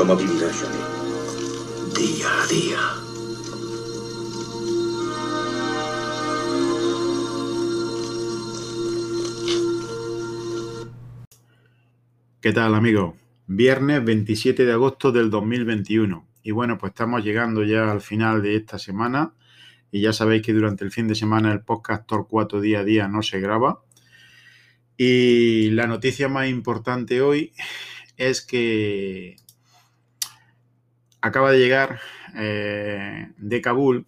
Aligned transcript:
¿Cómo 0.00 0.16
vivirá 0.16 0.48
Johnny? 0.50 0.78
Día 1.94 2.26
a 2.26 2.46
día. 2.46 2.78
¿Qué 12.40 12.52
tal 12.54 12.74
amigos? 12.74 13.14
Viernes 13.46 14.02
27 14.02 14.64
de 14.64 14.72
agosto 14.72 15.12
del 15.12 15.28
2021. 15.28 16.26
Y 16.44 16.50
bueno, 16.52 16.78
pues 16.78 16.92
estamos 16.92 17.22
llegando 17.22 17.62
ya 17.62 17.92
al 17.92 18.00
final 18.00 18.40
de 18.40 18.56
esta 18.56 18.78
semana. 18.78 19.34
Y 19.92 20.00
ya 20.00 20.14
sabéis 20.14 20.40
que 20.40 20.54
durante 20.54 20.82
el 20.82 20.92
fin 20.92 21.08
de 21.08 21.14
semana 21.14 21.52
el 21.52 21.60
podcast 21.60 22.06
Tor 22.06 22.26
4 22.26 22.62
día 22.62 22.80
a 22.80 22.84
día 22.84 23.06
no 23.06 23.22
se 23.22 23.38
graba. 23.38 23.82
Y 24.96 25.68
la 25.72 25.86
noticia 25.86 26.28
más 26.28 26.48
importante 26.48 27.20
hoy 27.20 27.52
es 28.16 28.40
que 28.40 29.36
acaba 31.20 31.52
de 31.52 31.58
llegar 31.58 32.00
eh, 32.36 33.28
de 33.36 33.60
Kabul 33.60 34.06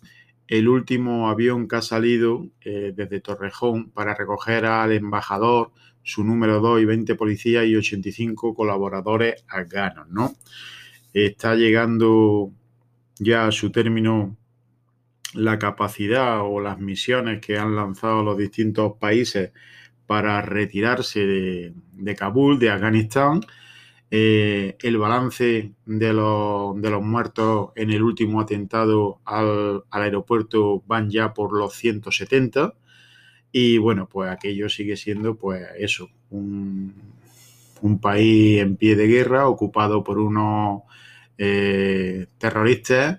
el 0.48 0.68
último 0.68 1.30
avión 1.30 1.66
que 1.66 1.77
ha 1.77 1.82
salido 1.82 2.46
eh, 2.60 2.92
desde 2.95 3.20
Torrejón 3.20 3.91
para 3.91 4.14
recoger 4.14 4.66
al 4.66 4.92
embajador, 4.92 5.73
su 6.02 6.24
número 6.24 6.60
2 6.60 6.82
y 6.82 6.84
20 6.84 7.14
policías 7.14 7.64
y 7.64 7.77
85 7.77 8.54
colaboradores 8.54 9.45
afganos, 9.48 10.09
¿no? 10.09 10.34
Está 11.14 11.54
llegando 11.54 12.51
ya 13.18 13.46
a 13.46 13.52
su 13.52 13.70
término 13.70 14.37
la 15.34 15.59
capacidad 15.59 16.42
o 16.42 16.60
las 16.60 16.79
misiones 16.79 17.40
que 17.40 17.59
han 17.59 17.74
lanzado 17.74 18.23
los 18.23 18.37
distintos 18.37 18.95
países 18.98 19.52
para 20.06 20.42
retirarse 20.42 21.20
de, 21.26 22.15
Kabul, 22.15 22.59
de 22.59 22.70
Afganistán. 22.70 23.40
Eh, 24.15 24.77
el 24.83 24.98
balance 24.98 25.73
de 25.87 26.12
los, 26.12 27.02
muertos 27.02 27.71
en 27.77 27.91
el 27.91 28.02
último 28.02 28.43
atentado 28.43 29.23
al, 29.25 29.85
aeropuerto 29.91 30.82
van 30.87 31.09
ya 31.09 31.32
por 31.32 31.54
los 31.54 31.73
170. 31.73 32.74
Y 33.52 33.79
bueno, 33.79 34.10
pues 34.10 34.30
aquello 34.30 34.69
sigue 34.69 34.99
siendo, 34.99 35.37
pues 35.37 35.66
eso, 35.79 36.10
un, 36.29 36.93
país 38.02 38.60
en 38.60 38.77
pie 38.77 38.96
de 38.96 39.07
guerra, 39.07 39.49
ocupado 39.49 40.04
por 40.04 40.19
unos 40.19 40.82
eh, 41.38 42.26
terroristas 42.37 43.19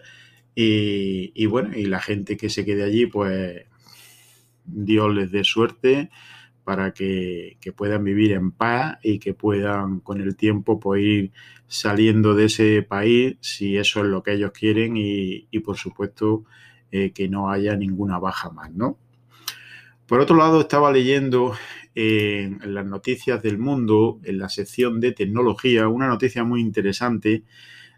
y, 0.53 1.45
bueno, 1.47 1.75
y 1.75 1.85
la 1.85 2.01
gente 2.01 2.37
que 2.37 2.51
se 2.51 2.65
quede 2.65 2.83
allí, 2.83 3.07
pues 3.07 3.65
Dios 4.65 5.11
les 5.11 5.31
dé 5.31 5.43
suerte 5.43 6.11
para 6.63 6.93
que, 6.93 7.57
puedan 7.75 8.03
vivir 8.03 8.31
en 8.33 8.51
paz 8.51 8.97
y 9.03 9.19
que 9.19 9.33
puedan 9.33 9.99
con 9.99 10.21
el 10.21 10.35
tiempo 10.35 10.79
pues, 10.79 11.01
ir 11.03 11.31
saliendo 11.67 12.35
de 12.35 12.45
ese 12.45 12.83
país 12.83 13.37
si 13.41 13.77
eso 13.77 14.01
es 14.01 14.05
lo 14.05 14.23
que 14.23 14.33
ellos 14.33 14.51
quieren 14.51 14.93
y, 14.95 15.47
por 15.59 15.77
supuesto 15.77 16.45
eh, 16.91 17.11
que 17.11 17.27
no 17.27 17.49
haya 17.49 17.75
ninguna 17.75 18.19
baja 18.19 18.49
más, 18.51 18.71
¿no? 18.71 18.97
Por 20.05 20.19
otro 20.19 20.35
lado, 20.35 20.61
estaba 20.61 20.91
leyendo 20.91 21.55
en 21.95 22.73
las 22.73 22.85
noticias 22.85 23.41
del 23.41 23.57
mundo, 23.57 24.19
en 24.23 24.37
la 24.37 24.49
sección 24.49 24.99
de 24.99 25.11
tecnología, 25.11 25.87
una 25.87 26.07
noticia 26.07 26.43
muy 26.43 26.61
interesante 26.61 27.43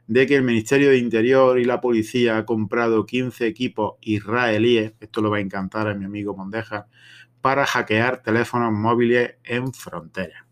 de 0.08 0.28
que 0.28 0.36
el 0.36 0.44
Ministerio 0.44 0.90
de 0.90 0.98
Interior 0.98 1.60
y 1.60 1.66
la 1.66 1.82
Policía 1.82 2.38
ha 2.38 2.46
comprado 2.46 3.06
15 3.06 3.48
equipos 3.48 3.96
israelíes, 4.02 4.94
esto 5.00 5.22
lo 5.22 5.32
va 5.32 5.38
a 5.38 5.42
encantar 5.42 5.88
a 5.88 5.96
mi 5.96 6.06
amigo 6.06 6.36
Mondeja, 6.36 6.88
para 7.46 7.68
hackear 7.68 8.24
teléfonos 8.24 8.74
móviles 8.74 9.36
en 9.44 9.72
frontera. 9.72 10.48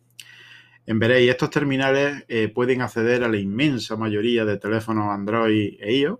En 0.85 0.99
veréis, 0.99 1.31
estos 1.31 1.49
terminales 1.49 2.23
eh, 2.27 2.49
pueden 2.49 2.83
acceder 2.83 3.23
a 3.23 3.27
la 3.27 3.37
inmensa 3.37 3.95
mayoría 3.95 4.45
de 4.45 4.59
teléfonos 4.59 5.09
Android 5.09 5.73
e 5.79 5.91
iOS, 5.91 6.19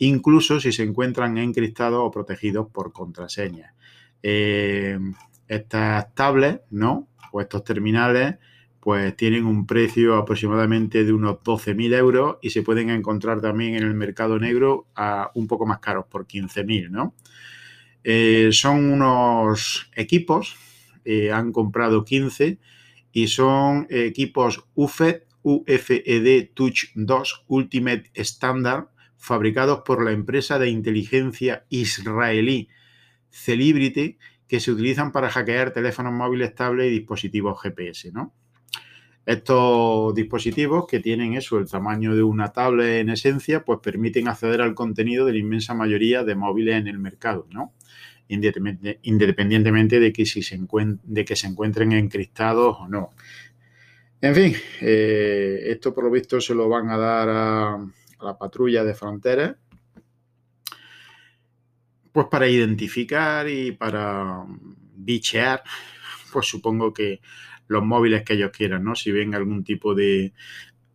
incluso 0.00 0.60
si 0.60 0.70
se 0.70 0.82
encuentran 0.82 1.38
encriptados 1.38 1.98
o 1.98 2.10
protegidos 2.10 2.68
por 2.70 2.92
contraseñas. 2.92 3.72
Eh, 4.22 4.98
estas 5.46 6.14
tablets, 6.14 6.64
¿no? 6.68 7.08
O 7.32 7.40
estos 7.40 7.64
terminales 7.64 8.36
pues 8.80 9.16
tienen 9.16 9.46
un 9.46 9.66
precio 9.66 10.16
aproximadamente 10.16 11.04
de 11.04 11.12
unos 11.14 11.36
12.000 11.36 11.94
euros 11.94 12.36
y 12.42 12.50
se 12.50 12.60
pueden 12.60 12.90
encontrar 12.90 13.40
también 13.40 13.76
en 13.76 13.84
el 13.84 13.94
mercado 13.94 14.38
negro 14.38 14.88
a 14.94 15.30
un 15.34 15.46
poco 15.46 15.64
más 15.64 15.78
caros, 15.78 16.04
por 16.04 16.26
15.000, 16.26 16.90
¿no? 16.90 17.14
Eh, 18.10 18.52
son 18.52 18.90
unos 18.90 19.90
equipos, 19.94 20.56
eh, 21.04 21.30
han 21.30 21.52
comprado 21.52 22.06
15 22.06 22.58
y 23.12 23.26
son 23.26 23.86
equipos 23.90 24.64
UFED, 24.74 25.24
UFED 25.42 26.48
Touch 26.54 26.84
2 26.94 27.44
Ultimate 27.48 28.10
Standard, 28.14 28.86
fabricados 29.18 29.82
por 29.84 30.02
la 30.02 30.12
empresa 30.12 30.58
de 30.58 30.70
inteligencia 30.70 31.66
israelí 31.68 32.70
Celebrity, 33.28 34.16
que 34.48 34.60
se 34.60 34.72
utilizan 34.72 35.12
para 35.12 35.28
hackear 35.28 35.74
teléfonos 35.74 36.14
móviles, 36.14 36.54
tablets 36.54 36.90
y 36.90 37.00
dispositivos 37.00 37.60
GPS, 37.60 38.10
¿no? 38.10 38.34
Estos 39.28 40.14
dispositivos 40.14 40.86
que 40.86 41.00
tienen 41.00 41.34
eso, 41.34 41.58
el 41.58 41.68
tamaño 41.68 42.16
de 42.16 42.22
una 42.22 42.50
tablet 42.50 43.02
en 43.02 43.10
esencia, 43.10 43.62
pues 43.62 43.78
permiten 43.82 44.26
acceder 44.26 44.62
al 44.62 44.74
contenido 44.74 45.26
de 45.26 45.32
la 45.32 45.38
inmensa 45.38 45.74
mayoría 45.74 46.24
de 46.24 46.34
móviles 46.34 46.76
en 46.76 46.86
el 46.86 46.98
mercado, 46.98 47.46
¿no? 47.50 47.74
Independientemente 48.28 50.00
de 50.00 50.14
que, 50.14 50.24
si 50.24 50.40
se, 50.40 50.54
encuentren 50.54 51.92
encriptados 51.92 52.78
o 52.80 52.88
no. 52.88 53.10
En 54.22 54.34
fin, 54.34 54.56
eh, 54.80 55.60
esto 55.66 55.92
por 55.92 56.04
lo 56.04 56.10
visto 56.10 56.40
se 56.40 56.54
lo 56.54 56.66
van 56.70 56.88
a 56.88 56.96
dar 56.96 57.28
a 57.28 57.86
la 58.22 58.38
patrulla 58.38 58.82
de 58.82 58.94
fronteras, 58.94 59.56
pues 62.12 62.28
para 62.30 62.48
identificar 62.48 63.46
y 63.46 63.72
para 63.72 64.46
bichear, 64.96 65.62
pues 66.32 66.46
supongo 66.46 66.94
que 66.94 67.20
los 67.68 67.84
móviles 67.84 68.24
que 68.24 68.34
ellos 68.34 68.50
quieran, 68.50 68.84
¿no? 68.84 68.94
Si 68.94 69.12
ven 69.12 69.34
algún 69.34 69.62
tipo 69.62 69.94
de, 69.94 70.32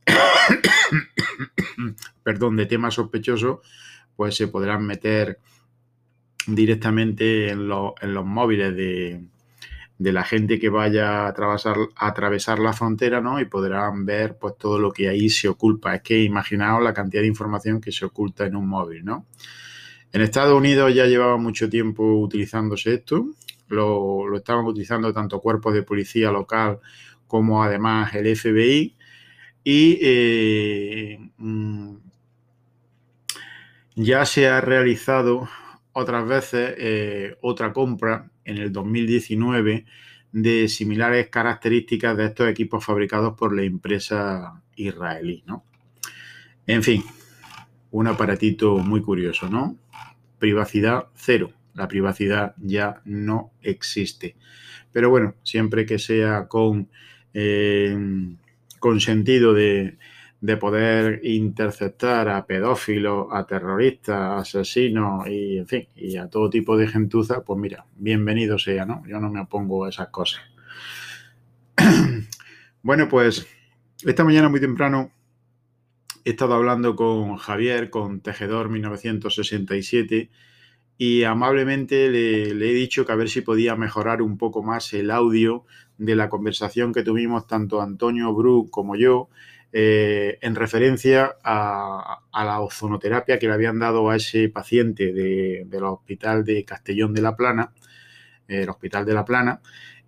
perdón, 2.23 2.57
de 2.57 2.65
tema 2.65 2.91
sospechoso, 2.91 3.61
pues 4.15 4.35
se 4.35 4.47
podrán 4.47 4.85
meter 4.85 5.39
directamente 6.47 7.49
en, 7.49 7.67
los 7.67 8.25
móviles 8.25 8.75
de, 8.75 9.21
la 9.97 10.23
gente 10.23 10.59
que 10.59 10.69
vaya 10.69 11.21
a 11.21 11.27
atravesar, 11.29 11.77
a 11.95 12.07
atravesar 12.07 12.59
la 12.59 12.73
frontera, 12.73 13.21
¿no? 13.21 13.39
Y 13.39 13.45
podrán 13.45 14.05
ver 14.05 14.37
pues 14.37 14.57
todo 14.57 14.77
lo 14.77 14.91
que 14.91 15.07
ahí 15.07 15.29
se 15.29 15.47
oculta. 15.47 15.95
Es 15.95 16.01
que 16.01 16.21
imaginaos 16.21 16.83
la 16.83 16.93
cantidad 16.93 17.21
de 17.21 17.27
información 17.27 17.79
que 17.79 17.91
se 17.91 18.05
oculta 18.05 18.45
en 18.45 18.55
un 18.55 18.67
móvil, 18.67 19.05
¿no? 19.05 19.27
En 20.11 20.21
Estados 20.21 20.55
Unidos 20.55 20.93
ya 20.93 21.05
llevaba 21.05 21.37
mucho 21.37 21.69
tiempo 21.69 22.19
utilizándose 22.19 22.95
esto 22.95 23.27
lo, 23.73 24.35
estaban 24.35 24.65
utilizando 24.65 25.13
tanto 25.13 25.39
cuerpos 25.41 25.73
de 25.73 25.83
policía 25.83 26.31
local 26.31 26.79
como 27.27 27.63
además 27.63 28.13
el 28.15 28.35
FBI. 28.35 28.95
Y 29.63 29.99
eh, 30.01 31.19
mm, 31.37 31.95
ya 33.95 34.25
se 34.25 34.47
ha 34.47 34.61
realizado 34.61 35.47
otras 35.93 36.27
veces 36.27 36.75
eh, 36.77 37.37
otra 37.41 37.71
compra 37.71 38.29
en 38.45 38.57
el 38.57 38.71
2019 38.71 39.85
de 40.31 40.67
similares 40.67 41.29
características 41.29 42.17
de 42.17 42.25
estos 42.25 42.49
equipos 42.49 42.83
fabricados 42.83 43.35
por 43.35 43.55
la 43.55 43.63
empresa 43.63 44.61
israelí, 44.75 45.43
¿no? 45.45 45.63
En 46.65 46.81
fin, 46.81 47.03
un 47.91 48.07
aparatito 48.07 48.77
muy 48.77 49.01
curioso, 49.01 49.47
¿no? 49.49 49.77
Privacidad 50.39 51.07
cero 51.13 51.53
la 51.73 51.87
privacidad 51.87 52.53
ya 52.57 53.01
no 53.05 53.51
existe. 53.61 54.35
Pero 54.91 55.09
bueno, 55.09 55.35
siempre 55.43 55.85
que 55.85 55.99
sea 55.99 56.47
con, 56.47 56.89
eh, 57.33 57.97
sentido 58.99 59.53
de, 59.53 59.97
poder 60.59 61.21
interceptar 61.23 62.29
a 62.29 62.45
pedófilos, 62.45 63.27
a 63.31 63.45
terroristas, 63.45 64.41
asesinos 64.41 65.25
y 65.27 65.57
en 65.57 65.67
fin, 65.67 65.87
y 65.95 66.17
a 66.17 66.27
todo 66.27 66.49
tipo 66.49 66.77
de 66.77 66.87
gentuza, 66.87 67.43
pues 67.43 67.59
mira, 67.59 67.85
bienvenido 67.95 68.59
sea, 68.59 68.85
¿no? 68.85 69.03
Yo 69.07 69.19
no 69.19 69.31
me 69.31 69.39
opongo 69.39 69.85
a 69.85 69.89
esas 69.89 70.09
cosas. 70.09 70.41
bueno, 72.83 73.07
pues 73.07 73.47
esta 74.05 74.25
mañana 74.25 74.49
muy 74.49 74.59
temprano 74.59 75.11
he 76.25 76.31
estado 76.31 76.53
hablando 76.53 76.95
con 76.95 77.37
Javier, 77.37 77.89
con 77.89 78.19
Tejedor 78.19 78.69
1967 78.69 80.29
y 80.97 81.23
amablemente 81.23 82.09
le, 82.09 82.49
he 82.49 82.73
dicho 82.73 83.05
que 83.05 83.11
a 83.11 83.15
ver 83.15 83.29
si 83.29 83.41
podía 83.41 83.75
mejorar 83.75 84.21
un 84.21 84.37
poco 84.37 84.63
más 84.63 84.93
el 84.93 85.11
audio 85.11 85.65
de 85.97 86.15
la 86.15 86.29
conversación 86.29 86.93
que 86.93 87.03
tuvimos 87.03 87.47
tanto 87.47 87.81
Antonio 87.81 88.33
Bru 88.33 88.69
como 88.69 88.95
yo 88.95 89.29
eh, 89.71 90.37
en 90.41 90.55
referencia 90.55 91.35
a, 91.43 92.19
la 92.33 92.59
ozonoterapia 92.61 93.39
que 93.39 93.47
le 93.47 93.53
habían 93.53 93.79
dado 93.79 94.09
a 94.09 94.15
ese 94.15 94.49
paciente 94.49 95.11
del 95.13 95.83
hospital 95.83 96.43
de 96.43 96.63
Castellón 96.63 97.13
de 97.13 97.21
la 97.21 97.35
Plana, 97.35 97.73
el 98.47 98.69
hospital 98.69 99.05
de 99.05 99.13
la 99.13 99.25
Plana, 99.25 99.61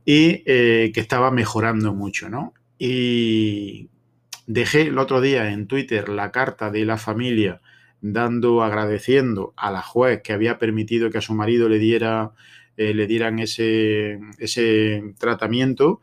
y 0.03 0.43
eh, 0.45 0.91
que 0.93 0.99
estaba 0.99 1.31
mejorando 1.31 1.95
mucho, 1.95 2.29
¿no? 2.29 2.53
Y 2.77 3.89
dejé 4.45 4.83
el 4.83 4.99
otro 4.99 5.19
día 5.21 5.51
en 5.51 5.65
Twitter 5.65 6.09
la 6.09 6.31
carta 6.31 6.69
de 6.69 6.85
la 6.85 6.97
familia 6.97 7.61
dando, 8.11 8.63
agradeciendo 8.63 9.53
a 9.57 9.71
la 9.71 9.81
juez 9.81 10.21
que 10.21 10.33
había 10.33 10.59
permitido 10.59 11.09
que 11.09 11.17
a 11.17 11.21
su 11.21 11.33
marido 11.33 11.69
le 11.69 11.79
diera, 11.79 12.33
eh, 12.77 12.93
le 12.93 13.07
dieran 13.07 13.39
ese, 13.39 14.19
ese 14.37 15.15
tratamiento 15.17 16.01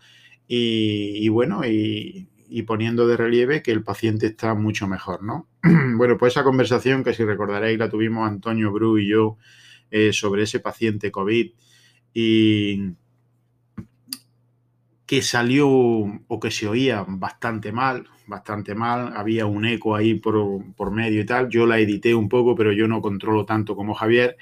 y, 0.49 1.29
bueno, 1.29 1.63
y, 1.65 2.29
poniendo 2.67 3.07
de 3.07 3.17
relieve 3.17 3.63
que 3.63 3.71
el 3.71 3.83
paciente 3.83 4.27
está 4.27 4.55
mucho 4.55 4.87
mejor, 4.87 5.23
¿no? 5.23 5.49
bueno, 5.97 6.19
pues 6.19 6.35
esa 6.35 6.45
conversación 6.45 7.05
que 7.05 7.15
si 7.15 7.25
recordaréis 7.25 7.79
la 7.79 7.89
tuvimos 7.89 8.29
Antonio 8.29 8.71
Bru 8.73 8.99
y 8.99 9.09
yo 9.09 9.39
eh, 9.91 10.13
sobre 10.13 10.43
ese 10.43 10.61
paciente 10.61 11.11
COVID 11.11 11.53
y 12.13 12.81
que 15.13 15.21
salió 15.21 15.69
o 15.69 16.41
que 16.41 16.51
se 16.51 16.67
oía 16.67 17.05
bastante 17.07 17.71
mal, 17.71 18.09
bastante 18.27 18.75
mal, 18.75 19.13
había 19.15 19.45
un 19.45 19.67
eco 19.67 19.95
ahí 19.95 20.15
por, 20.15 20.65
por 20.75 20.91
medio 20.91 21.21
y 21.21 21.27
tal, 21.27 21.51
yo 21.51 21.67
la 21.67 21.79
edité 21.79 22.15
un 22.15 22.31
poco, 22.31 22.55
pero 22.55 22.73
yo 22.73 22.89
no 22.89 23.03
controlo 23.03 23.45
tanto 23.45 23.77
como 23.77 23.93
Javier. 23.93 24.39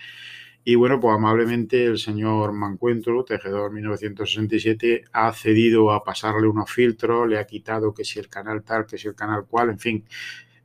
Y 0.62 0.76
bueno, 0.76 1.00
pues 1.00 1.16
amablemente 1.16 1.86
el 1.86 1.98
señor 1.98 2.52
Mancuentro, 2.52 3.24
tejedor 3.24 3.72
1967, 3.72 5.06
ha 5.12 5.32
cedido 5.32 5.90
a 5.90 6.04
pasarle 6.04 6.46
unos 6.46 6.70
filtros, 6.70 7.28
le 7.28 7.40
ha 7.40 7.46
quitado 7.48 7.92
que 7.92 8.04
si 8.04 8.20
el 8.20 8.28
canal 8.28 8.62
tal, 8.62 8.86
que 8.86 8.96
si 8.96 9.08
el 9.08 9.16
canal 9.16 9.46
cual, 9.46 9.70
en 9.70 9.78
fin. 9.80 10.04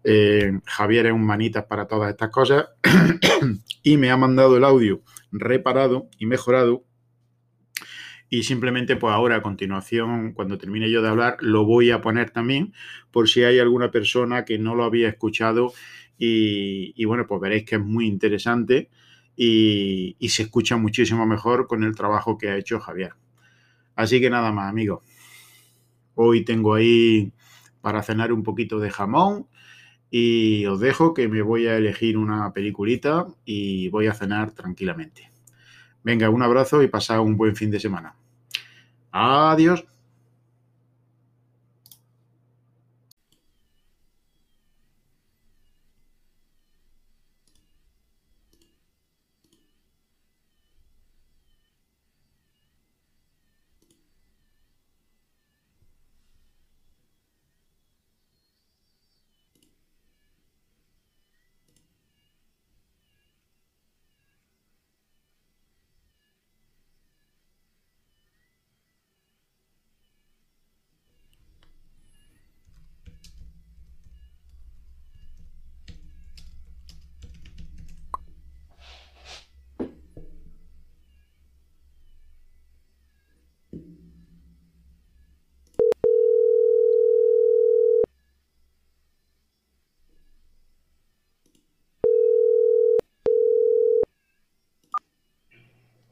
Eh, 0.03 0.51
Javier 0.65 1.07
es 1.07 1.13
un 1.13 1.25
manitas 1.25 1.65
para 1.65 1.87
todas 1.87 2.11
estas 2.11 2.29
cosas. 2.29 2.67
Y 3.81 3.97
me 3.97 4.11
ha 4.11 4.17
mandado 4.17 4.57
el 4.57 4.65
audio 4.65 5.01
reparado 5.31 6.09
y 6.19 6.27
mejorado 6.27 6.83
y 8.29 8.43
simplemente 8.43 8.95
pues 8.95 9.13
ahora 9.13 9.37
a 9.37 9.41
continuación 9.41 10.33
cuando 10.33 10.57
termine 10.57 10.89
yo 10.89 11.01
de 11.01 11.09
hablar 11.09 11.37
lo 11.41 11.65
voy 11.65 11.91
a 11.91 12.01
poner 12.01 12.31
también 12.31 12.73
por 13.11 13.29
si 13.29 13.43
hay 13.43 13.59
alguna 13.59 13.91
persona 13.91 14.45
que 14.45 14.57
no 14.57 14.75
lo 14.75 14.83
había 14.83 15.09
escuchado 15.09 15.73
y, 16.17 16.93
y 16.95 17.05
bueno 17.05 17.27
pues 17.27 17.39
veréis 17.41 17.65
que 17.65 17.75
es 17.75 17.81
muy 17.81 18.07
interesante 18.07 18.89
y, 19.35 20.17
se 20.29 20.43
escucha 20.43 20.77
muchísimo 20.77 21.25
mejor 21.25 21.67
con 21.67 21.83
el 21.83 21.95
trabajo 21.95 22.37
que 22.37 22.49
ha 22.49 22.57
hecho 22.57 22.79
Javier. 22.79 23.13
Así 23.95 24.19
que 24.19 24.29
nada 24.29 24.51
más, 24.51 24.69
amigos. 24.69 25.03
Hoy 26.15 26.45
tengo 26.45 26.73
ahí 26.73 27.33
para 27.81 28.03
cenar 28.03 28.31
un 28.31 28.43
poquito 28.43 28.79
de 28.79 28.89
jamón 28.89 29.47
y 30.09 30.65
os 30.65 30.79
dejo 30.79 31.13
que 31.13 31.27
me 31.27 31.41
voy 31.41 31.67
a 31.67 31.77
elegir 31.77 32.17
una 32.17 32.53
peliculita 32.53 33.27
y 33.45 33.89
voy 33.89 34.07
a 34.07 34.13
cenar 34.13 34.51
tranquilamente. 34.51 35.34
Venga, 36.05 36.29
un 36.29 36.43
abrazo 36.43 36.83
y 36.83 36.87
pasad 36.87 37.19
un 37.19 37.35
buen 37.35 37.55
fin 37.55 37.71
de 37.71 37.79
semana. 37.79 38.13
Adiós. 39.11 39.85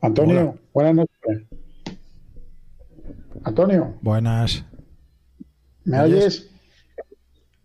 Antonio, 0.04 0.60
buenas 0.74 0.96
noches. 0.96 1.48
Antonio. 3.46 3.96
Buenas. 4.02 4.66
¿Me 5.86 6.02
oyes? 6.02 6.52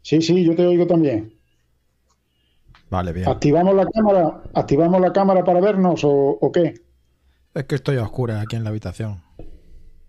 Sí, 0.02 0.22
sí, 0.22 0.44
yo 0.44 0.54
te 0.54 0.64
oigo 0.64 0.86
también. 0.86 1.34
Vale, 2.90 3.12
bien. 3.12 3.28
¿Activamos 3.28 3.74
la 3.74 3.86
cámara? 3.86 4.42
¿Activamos 4.54 5.00
la 5.00 5.12
cámara 5.12 5.42
para 5.42 5.60
vernos 5.60 6.02
o, 6.04 6.50
qué? 6.54 6.74
Es 7.54 7.64
que 7.64 7.74
estoy 7.74 7.96
a 7.96 8.04
oscura 8.04 8.40
aquí 8.40 8.54
en 8.54 8.62
la 8.62 8.70
habitación. 8.70 9.20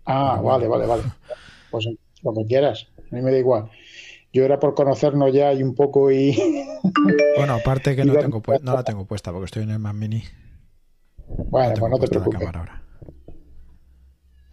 Ah, 0.04 0.40
vale, 0.40 0.68
vale, 0.68 0.86
vale. 0.86 1.02
Pues 1.72 1.88
lo 2.22 2.32
que 2.32 2.46
quieras, 2.46 2.86
a 2.96 3.16
mí 3.16 3.22
me 3.22 3.32
da 3.32 3.38
igual. 3.38 3.70
Yo 4.32 4.44
era 4.44 4.60
por 4.60 4.76
conocernos 4.76 5.34
ya 5.34 5.52
y 5.52 5.64
un 5.64 5.74
poco 5.74 6.12
y... 6.12 6.38
Bueno, 7.36 7.54
aparte 7.54 7.96
que 7.96 8.04
no, 8.04 8.14
tengo 8.14 8.40
no 8.62 8.72
la 8.72 8.84
tengo 8.84 9.04
puesta 9.04 9.32
porque 9.32 9.46
estoy 9.46 9.64
en 9.64 9.70
el 9.70 9.80
Mac 9.80 9.94
Mini. 9.94 10.22
Bueno, 11.36 11.74
pues 11.78 11.90
no 11.90 11.98
te 11.98 12.08
preocupes. 12.08 12.48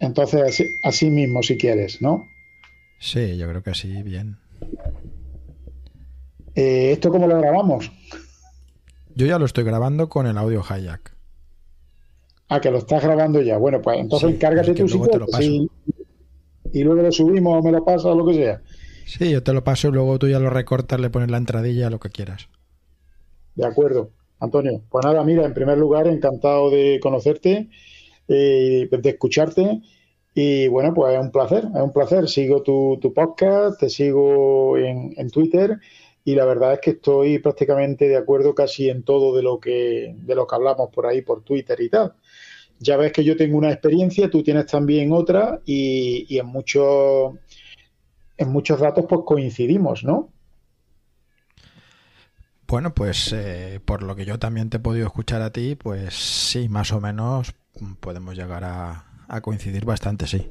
Entonces, 0.00 0.64
así, 0.84 1.10
mismo, 1.10 1.42
si 1.42 1.56
quieres, 1.56 2.00
¿no? 2.00 2.24
Sí, 3.00 3.36
yo 3.36 3.48
creo 3.48 3.62
que 3.62 3.74
sí, 3.74 4.02
bien. 4.02 4.38
Eh, 6.54 6.92
¿Esto 6.92 7.10
cómo 7.10 7.26
lo 7.26 7.38
grabamos? 7.38 7.90
Yo 9.14 9.26
ya 9.26 9.38
lo 9.38 9.46
estoy 9.46 9.64
grabando 9.64 10.08
con 10.08 10.26
el 10.26 10.38
audio 10.38 10.62
Hayak. 10.68 11.16
Ah, 12.48 12.60
que 12.60 12.70
lo 12.70 12.78
estás 12.78 13.02
grabando 13.02 13.42
ya. 13.42 13.58
Bueno, 13.58 13.82
pues 13.82 13.98
entonces 13.98 14.30
encárgate 14.30 14.74
tú 14.74 14.88
si 14.88 14.98
quieres. 14.98 15.68
Y, 16.72 16.84
luego 16.84 17.02
lo 17.02 17.12
subimos 17.12 17.58
o 17.58 17.62
me 17.62 17.72
lo 17.72 17.84
pasas 17.84 18.06
o 18.06 18.14
lo 18.14 18.26
que 18.26 18.34
sea. 18.34 18.62
Sí, 19.06 19.30
yo 19.30 19.42
te 19.42 19.52
lo 19.52 19.64
paso 19.64 19.88
y 19.88 19.92
luego 19.92 20.18
tú 20.18 20.28
ya 20.28 20.38
lo 20.38 20.50
recortas, 20.50 21.00
le 21.00 21.10
pones 21.10 21.30
la 21.30 21.38
entradilla, 21.38 21.90
lo 21.90 21.98
que 21.98 22.10
quieras. 22.10 22.48
De 23.54 23.66
acuerdo. 23.66 24.10
Antonio, 24.40 24.82
pues 24.88 25.04
nada, 25.04 25.24
mira, 25.24 25.44
en 25.44 25.54
primer 25.54 25.78
lugar, 25.78 26.06
encantado 26.06 26.70
de 26.70 27.00
conocerte, 27.02 27.68
eh, 28.28 28.88
de 28.90 29.10
escucharte. 29.10 29.80
Y 30.34 30.68
bueno, 30.68 30.94
pues 30.94 31.14
es 31.14 31.20
un 31.20 31.32
placer, 31.32 31.64
es 31.74 31.82
un 31.82 31.92
placer. 31.92 32.28
Sigo 32.28 32.62
tu, 32.62 33.12
podcast, 33.14 33.80
te 33.80 33.90
sigo 33.90 34.76
en, 34.78 35.30
Twitter 35.30 35.78
y 36.24 36.34
la 36.34 36.44
verdad 36.44 36.74
es 36.74 36.80
que 36.80 36.90
estoy 36.90 37.38
prácticamente 37.38 38.08
de 38.08 38.16
acuerdo 38.16 38.54
casi 38.54 38.88
en 38.88 39.02
todo 39.02 39.34
de 39.34 39.42
lo 39.42 39.58
que, 39.58 40.14
de 40.16 40.34
lo 40.34 40.46
que 40.46 40.54
hablamos 40.54 40.90
por 40.90 41.06
ahí, 41.06 41.22
por 41.22 41.42
Twitter 41.42 41.80
y 41.80 41.88
tal. 41.88 42.14
Ya 42.78 42.96
ves 42.96 43.12
que 43.12 43.24
yo 43.24 43.36
tengo 43.36 43.58
una 43.58 43.72
experiencia, 43.72 44.30
tú 44.30 44.42
tienes 44.42 44.66
también 44.66 45.12
otra 45.12 45.60
y, 45.64 46.26
y 46.28 46.38
en 46.38 46.46
muchos 46.46 47.34
en 48.36 48.52
muchos 48.52 48.78
datos 48.78 49.04
pues 49.08 49.22
coincidimos, 49.26 50.04
¿no? 50.04 50.30
Bueno, 52.68 52.92
pues 52.92 53.32
eh, 53.32 53.80
por 53.82 54.02
lo 54.02 54.14
que 54.14 54.26
yo 54.26 54.38
también 54.38 54.68
te 54.68 54.76
he 54.76 54.80
podido 54.80 55.06
escuchar 55.06 55.40
a 55.40 55.50
ti, 55.50 55.74
pues 55.74 56.12
sí, 56.12 56.68
más 56.68 56.92
o 56.92 57.00
menos 57.00 57.54
podemos 57.98 58.36
llegar 58.36 58.62
a, 58.62 59.04
coincidir 59.40 59.86
bastante, 59.86 60.26
sí. 60.26 60.46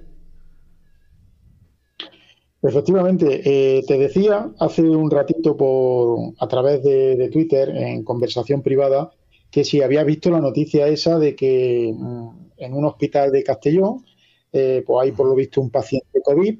Efectivamente, 2.64 3.42
eh, 3.46 3.84
te 3.88 4.00
decía 4.00 4.50
hace 4.60 4.82
un 4.82 5.12
ratito 5.12 5.56
por 5.56 6.34
a 6.40 6.48
través 6.48 6.84
de, 6.84 7.30
Twitter 7.32 7.70
en 7.70 8.04
conversación 8.04 8.64
privada 8.64 9.12
que 9.52 9.64
si 9.64 9.84
había 9.84 10.04
visto 10.04 10.32
la 10.32 10.42
noticia 10.42 10.88
esa 10.88 11.20
de 11.20 11.36
que 11.36 11.94
mm, 11.96 12.30
en 12.58 12.74
un 12.74 12.86
hospital 12.86 13.32
de 13.32 13.44
Castellón, 13.44 14.04
eh, 14.52 14.84
pues 14.86 15.04
hay 15.04 15.12
por 15.12 15.28
lo 15.28 15.36
visto 15.36 15.62
un 15.62 15.70
paciente 15.70 16.22
COVID 16.24 16.58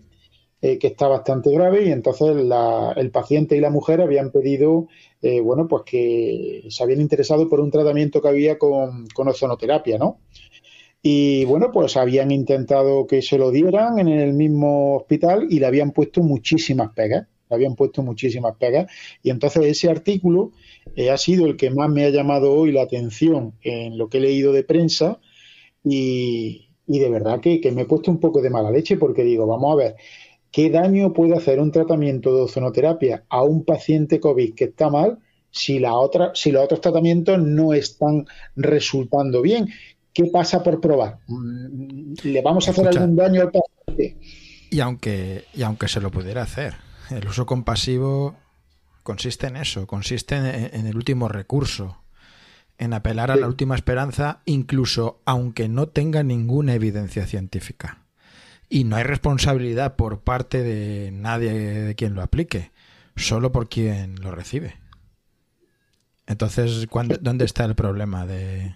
que 0.60 0.88
está 0.88 1.08
bastante 1.08 1.52
grave 1.52 1.86
y 1.86 1.92
entonces 1.92 2.30
el 2.30 3.12
paciente 3.12 3.56
y 3.56 3.60
la 3.60 3.70
mujer 3.70 4.02
habían 4.02 4.32
pedido 4.32 4.88
eh, 5.22 5.42
bueno, 5.42 5.68
pues 5.68 5.84
que 5.84 6.66
se 6.70 6.84
habían 6.84 7.02
interesado 7.02 7.50
por 7.50 7.60
un 7.60 7.72
tratamiento 7.72 8.22
que 8.22 8.28
había 8.28 8.58
con, 8.58 9.08
con 9.08 9.28
ozonoterapia, 9.28 9.98
¿no? 9.98 10.20
Y 11.02 11.46
bueno, 11.46 11.72
pues 11.72 11.98
habían 11.98 12.32
intentado 12.32 13.08
que 13.08 13.22
se 13.22 13.38
lo 13.38 13.50
dieran 13.52 14.00
en 14.00 14.10
el 14.10 14.34
mismo 14.34 14.98
hospital 14.98 15.48
y 15.50 15.60
le 15.60 15.66
habían 15.66 15.92
puesto 15.92 16.22
muchísimas 16.22 16.94
pegas, 16.94 17.28
le 17.50 17.56
habían 17.56 17.76
puesto 17.76 18.04
muchísimas 18.04 18.58
pegas. 18.58 18.92
Y 19.24 19.30
entonces 19.32 19.66
ese 19.66 19.90
artículo 19.90 20.52
eh, 20.96 21.10
ha 21.10 21.18
sido 21.18 21.46
el 21.48 21.58
que 21.58 21.72
más 21.72 21.90
me 21.90 22.06
ha 22.06 22.10
llamado 22.10 22.54
hoy 22.54 22.72
la 22.72 22.84
atención 22.84 23.54
en 23.62 23.98
lo 23.98 24.10
que 24.10 24.18
he 24.18 24.22
leído 24.22 24.54
de 24.54 24.64
prensa 24.64 25.20
y, 25.84 26.70
y 26.86 27.00
de 27.00 27.10
verdad 27.10 27.40
que, 27.40 27.60
que 27.62 27.72
me 27.72 27.84
he 27.84 27.86
puesto 27.86 28.12
un 28.12 28.20
poco 28.20 28.42
de 28.42 28.50
mala 28.50 28.72
leche 28.72 28.98
porque 28.98 29.24
digo, 29.24 29.48
vamos 29.48 29.74
a 29.74 29.76
ver, 29.76 29.96
¿Qué 30.58 30.72
daño 30.72 31.14
puede 31.14 31.38
hacer 31.38 31.60
un 31.60 31.72
tratamiento 31.72 32.36
de 32.36 32.42
ozonoterapia 32.42 33.24
a 33.30 33.44
un 33.44 33.64
paciente 33.64 34.20
COVID 34.20 34.56
que 34.56 34.64
está 34.64 34.90
mal 34.90 35.20
si, 35.52 35.78
la 35.78 35.94
otra, 35.94 36.32
si 36.34 36.52
los 36.52 36.64
otros 36.64 36.82
tratamientos 36.82 37.38
no 37.38 37.76
están 37.76 38.26
resultando 38.56 39.44
bien? 39.44 39.70
¿Qué 40.12 40.26
pasa 40.34 40.64
por 40.64 40.82
probar? 40.82 41.20
Mm, 41.28 42.14
¿Le 42.24 42.42
vamos 42.42 42.68
a 42.68 42.72
hacer 42.72 42.88
algún 42.88 43.16
daño 43.16 43.42
al 43.42 43.52
paciente? 43.52 44.18
Y 44.72 44.80
aunque, 44.80 45.44
y 45.54 45.62
aunque 45.62 45.88
se 45.88 46.02
lo 46.02 46.10
pudiera 46.10 46.42
hacer, 46.42 46.74
El 47.12 47.28
uso 47.28 47.46
compasivo 47.46 48.36
consiste 49.04 49.46
en 49.46 49.58
eso, 49.58 49.86
consiste 49.86 50.38
en, 50.38 50.88
el 50.88 50.96
último 50.96 51.28
recurso, 51.28 52.00
en 52.80 52.94
apelar 52.94 53.30
a 53.30 53.36
la 53.36 53.46
última 53.46 53.76
esperanza, 53.76 54.42
incluso 54.46 55.22
aunque 55.24 55.70
no 55.70 55.90
tenga 55.90 56.24
ninguna 56.24 56.74
evidencia 56.74 57.28
científica. 57.28 58.07
Y 58.70 58.84
no 58.84 58.96
hay 58.98 59.04
responsabilidad 59.04 59.96
por 59.96 60.22
parte 60.22 60.62
de 60.62 61.12
nadie 61.12 61.52
de 61.54 61.96
quien 61.96 62.16
lo 62.16 62.22
aplique, 62.22 62.72
solo 63.16 63.52
por 63.52 63.70
quien 63.70 64.22
lo 64.22 64.32
recibe. 64.32 64.76
Entonces, 66.26 66.88
¿dónde 67.22 67.46
está 67.46 67.64
el 67.64 67.76
problema 67.76 68.26
de, 68.26 68.76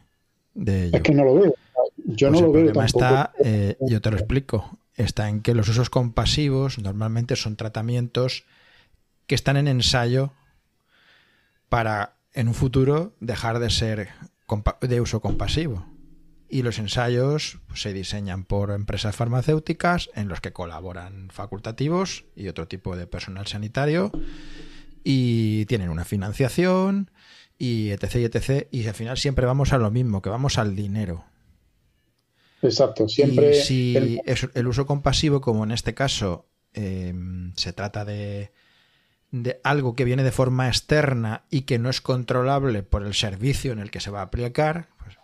ello? 0.55 0.98
Es 0.98 1.01
que 1.01 1.13
no 1.13 1.25
lo 1.25 1.36
veo. 1.36 1.55
Yo 1.98 2.27
no 2.29 2.33
pues 2.33 2.41
lo 2.41 2.51
veo. 2.51 2.62
El 2.62 2.71
problema 2.71 2.86
está, 2.86 3.33
eh, 3.43 3.75
yo 3.81 4.01
te 4.01 4.10
lo 4.10 4.17
explico, 4.17 4.77
está 4.95 5.27
en 5.27 5.41
que 5.41 5.53
los 5.53 5.67
usos 5.67 5.89
compasivos 5.89 6.79
normalmente 6.79 7.36
son 7.36 7.57
tratamientos 7.57 8.45
que 9.27 9.36
están 9.36 9.57
en 9.57 9.67
ensayo 9.67 10.31
para 11.67 12.15
en 12.33 12.48
un 12.48 12.53
futuro 12.53 13.13
dejar 13.19 13.60
de 13.60 13.69
ser 13.69 14.10
de 14.81 15.01
uso 15.01 15.21
compasivo. 15.21 15.86
Y 16.51 16.63
los 16.63 16.79
ensayos 16.79 17.60
se 17.74 17.93
diseñan 17.93 18.43
por 18.43 18.72
empresas 18.72 19.15
farmacéuticas 19.15 20.10
en 20.13 20.27
los 20.27 20.41
que 20.41 20.51
colaboran 20.51 21.29
facultativos 21.31 22.25
y 22.36 22.50
otro 22.50 22.67
tipo 22.67 22.98
de 22.98 23.08
personal 23.08 23.48
sanitario 23.48 24.12
y 25.03 25.65
tienen 25.65 25.89
una 25.89 26.05
financiación 26.05 27.10
y 27.58 27.91
etc, 27.91 28.15
y 28.15 28.25
etc. 28.25 28.67
Y 28.70 28.88
al 28.88 28.93
final 28.93 29.17
siempre 29.17 29.46
vamos 29.46 29.72
a 29.72 29.77
lo 29.77 29.91
mismo, 29.91 30.22
que 30.22 30.29
vamos 30.29 30.58
al 30.58 30.75
dinero. 30.75 31.24
Exacto, 32.62 33.08
siempre. 33.08 33.58
Y 33.58 33.62
si 33.62 34.22
el... 34.53 34.67
uso 34.67 34.86
compasivo, 34.86 35.41
como 35.41 35.63
en 35.63 35.72
este 35.72 35.93
caso 35.93 36.50
em, 36.74 37.53
se 37.55 37.74
trata 37.74 38.05
de, 38.05 38.51
de 39.31 39.60
algo 39.63 39.96
que 39.96 40.05
viene 40.05 40.24
de 40.24 40.31
forma 40.31 40.67
externa 40.67 41.46
y 41.50 41.62
que 41.62 41.79
no 41.79 41.89
es 41.89 42.01
controlable 42.01 42.84
por 42.84 43.03
el 43.03 43.13
servicio 43.13 43.72
en 43.72 43.79
el 43.79 43.89
que 43.89 44.01
se 44.01 44.12
va 44.12 44.20
a 44.20 44.24
aplicar, 44.24 44.89
pues, 45.00 45.17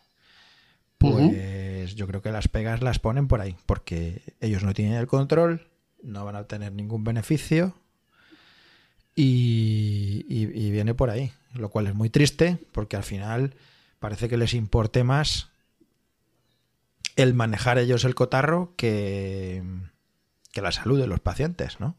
pues 0.97 1.95
yo 1.95 2.07
creo 2.07 2.21
que 2.21 2.31
las 2.31 2.47
pegas 2.47 2.81
las 2.81 2.99
ponen 2.99 3.27
por 3.27 3.41
ahí, 3.41 3.55
porque 3.65 4.21
ellos 4.41 4.63
no 4.63 4.73
tienen 4.73 4.95
el 4.95 5.07
control, 5.07 5.67
no 6.01 6.25
van 6.25 6.35
a 6.35 6.41
obtener 6.41 6.71
ningún 6.73 7.03
beneficio 7.03 7.75
y, 9.15 10.45
viene 10.71 10.93
por 10.93 11.09
ahí, 11.09 11.31
lo 11.53 11.69
cual 11.69 11.87
es 11.87 11.95
muy 11.95 12.09
triste, 12.09 12.59
porque 12.71 12.95
al 12.95 13.03
final 13.03 13.55
parece 13.99 14.29
que 14.29 14.37
les 14.37 14.53
importe 14.53 15.03
más 15.03 15.49
el 17.15 17.33
manejar 17.33 17.79
ellos 17.79 18.05
el 18.05 18.13
cotarro 18.13 18.75
que, 18.77 19.63
que 20.51 20.61
la 20.61 20.71
salud 20.71 20.99
de 20.99 21.07
los 21.07 21.19
pacientes, 21.19 21.79
¿no? 21.79 21.97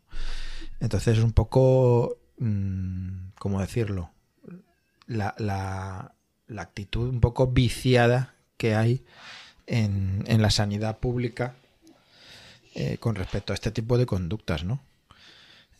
Entonces 0.80 1.18
es 1.18 1.24
un 1.24 1.32
poco, 1.32 2.18
mm, 2.38 3.30
¿cómo 3.38 3.60
decirlo? 3.60 4.10
La, 5.06 5.34
la, 5.38 6.14
actitud 6.56 7.08
un 7.08 7.20
poco 7.20 7.48
viciada 7.48 8.34
que 8.58 8.74
hay 8.74 9.02
en, 9.66 10.24
en 10.26 10.42
la 10.42 10.50
sanidad 10.50 10.98
pública 10.98 11.54
eh, 12.74 12.98
con 12.98 13.14
respecto 13.14 13.52
a 13.52 13.54
este 13.54 13.70
tipo 13.70 13.96
de 13.96 14.06
conductas, 14.06 14.62
¿no? 14.62 14.80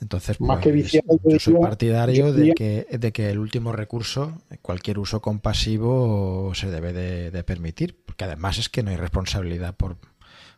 Entonces, 0.00 0.40
Más 0.40 0.60
que 0.60 0.70
pues, 0.70 0.92
yo 0.92 1.38
soy 1.38 1.54
partidario 1.54 2.32
de 2.32 2.54
que, 2.54 2.86
de 2.98 3.12
que 3.12 3.30
el 3.30 3.38
último 3.38 3.72
recurso, 3.72 4.40
cualquier 4.62 4.98
uso 4.98 5.20
compasivo, 5.20 6.52
se 6.54 6.70
debe 6.70 6.92
de, 6.92 7.44
permitir, 7.44 7.96
porque 8.04 8.24
además 8.24 8.58
es 8.58 8.68
que 8.68 8.82
no 8.82 8.90
hay 8.90 8.96
responsabilidad 8.96 9.76
por, 9.76 9.96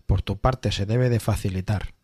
por 0.07 0.23
tu 0.23 0.37
parte, 0.39 0.73
se 0.73 0.85
debe 0.85 1.09
de 1.09 1.21
facilitar. 1.21 1.95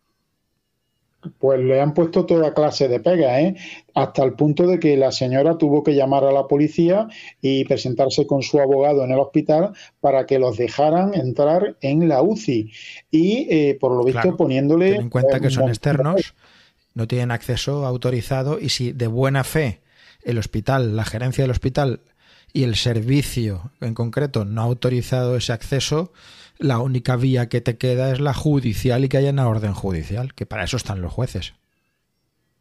Pues 1.39 1.59
le 1.59 1.79
han 1.81 1.93
puesto 1.93 2.25
toda 2.25 2.53
clase 2.53 2.87
de 2.87 2.99
pega, 2.99 3.41
¿eh? 3.41 3.55
hasta 3.93 4.23
el 4.23 4.33
punto 4.33 4.67
de 4.67 4.79
que 4.79 4.95
la 4.97 5.11
señora 5.11 5.57
tuvo 5.57 5.83
que 5.83 5.95
llamar 5.95 6.23
a 6.23 6.31
la 6.31 6.47
policía 6.47 7.07
y 7.41 7.65
presentarse 7.65 8.27
con 8.27 8.43
su 8.43 8.59
abogado 8.59 9.03
en 9.03 9.11
el 9.11 9.19
hospital 9.19 9.73
para 9.99 10.25
que 10.25 10.39
los 10.39 10.57
dejaran 10.57 11.13
entrar 11.13 11.77
en 11.81 12.07
la 12.07 12.21
UCI. 12.21 12.71
Y 13.11 13.47
eh, 13.49 13.77
por 13.79 13.91
lo 13.93 14.03
visto 14.03 14.35
poniéndole... 14.37 14.91
Ten 14.91 15.01
en 15.01 15.09
cuenta 15.09 15.39
que 15.39 15.49
son 15.49 15.69
externos 15.69 16.33
no 16.97 17.07
tienen 17.07 17.29
acceso 17.29 17.85
autorizado 17.85 18.59
y 18.59 18.69
si 18.69 18.91
de 18.91 19.05
buena 19.05 19.43
fe 19.43 19.81
el 20.23 20.39
hospital, 20.39 20.95
la 20.95 21.05
gerencia 21.05 21.43
del 21.43 21.51
hospital 21.51 22.01
y 22.53 22.63
el 22.63 22.75
servicio 22.75 23.71
en 23.81 23.93
concreto 23.93 24.45
no 24.45 24.61
ha 24.61 24.65
autorizado 24.65 25.37
ese 25.37 25.53
acceso, 25.53 26.11
la 26.59 26.79
única 26.79 27.15
vía 27.15 27.49
que 27.49 27.61
te 27.61 27.77
queda 27.77 28.11
es 28.11 28.19
la 28.19 28.33
judicial 28.33 29.05
y 29.05 29.09
que 29.09 29.17
haya 29.17 29.31
una 29.31 29.47
orden 29.47 29.73
judicial, 29.73 30.33
que 30.33 30.45
para 30.45 30.63
eso 30.63 30.77
están 30.77 31.01
los 31.01 31.13
jueces. 31.13 31.53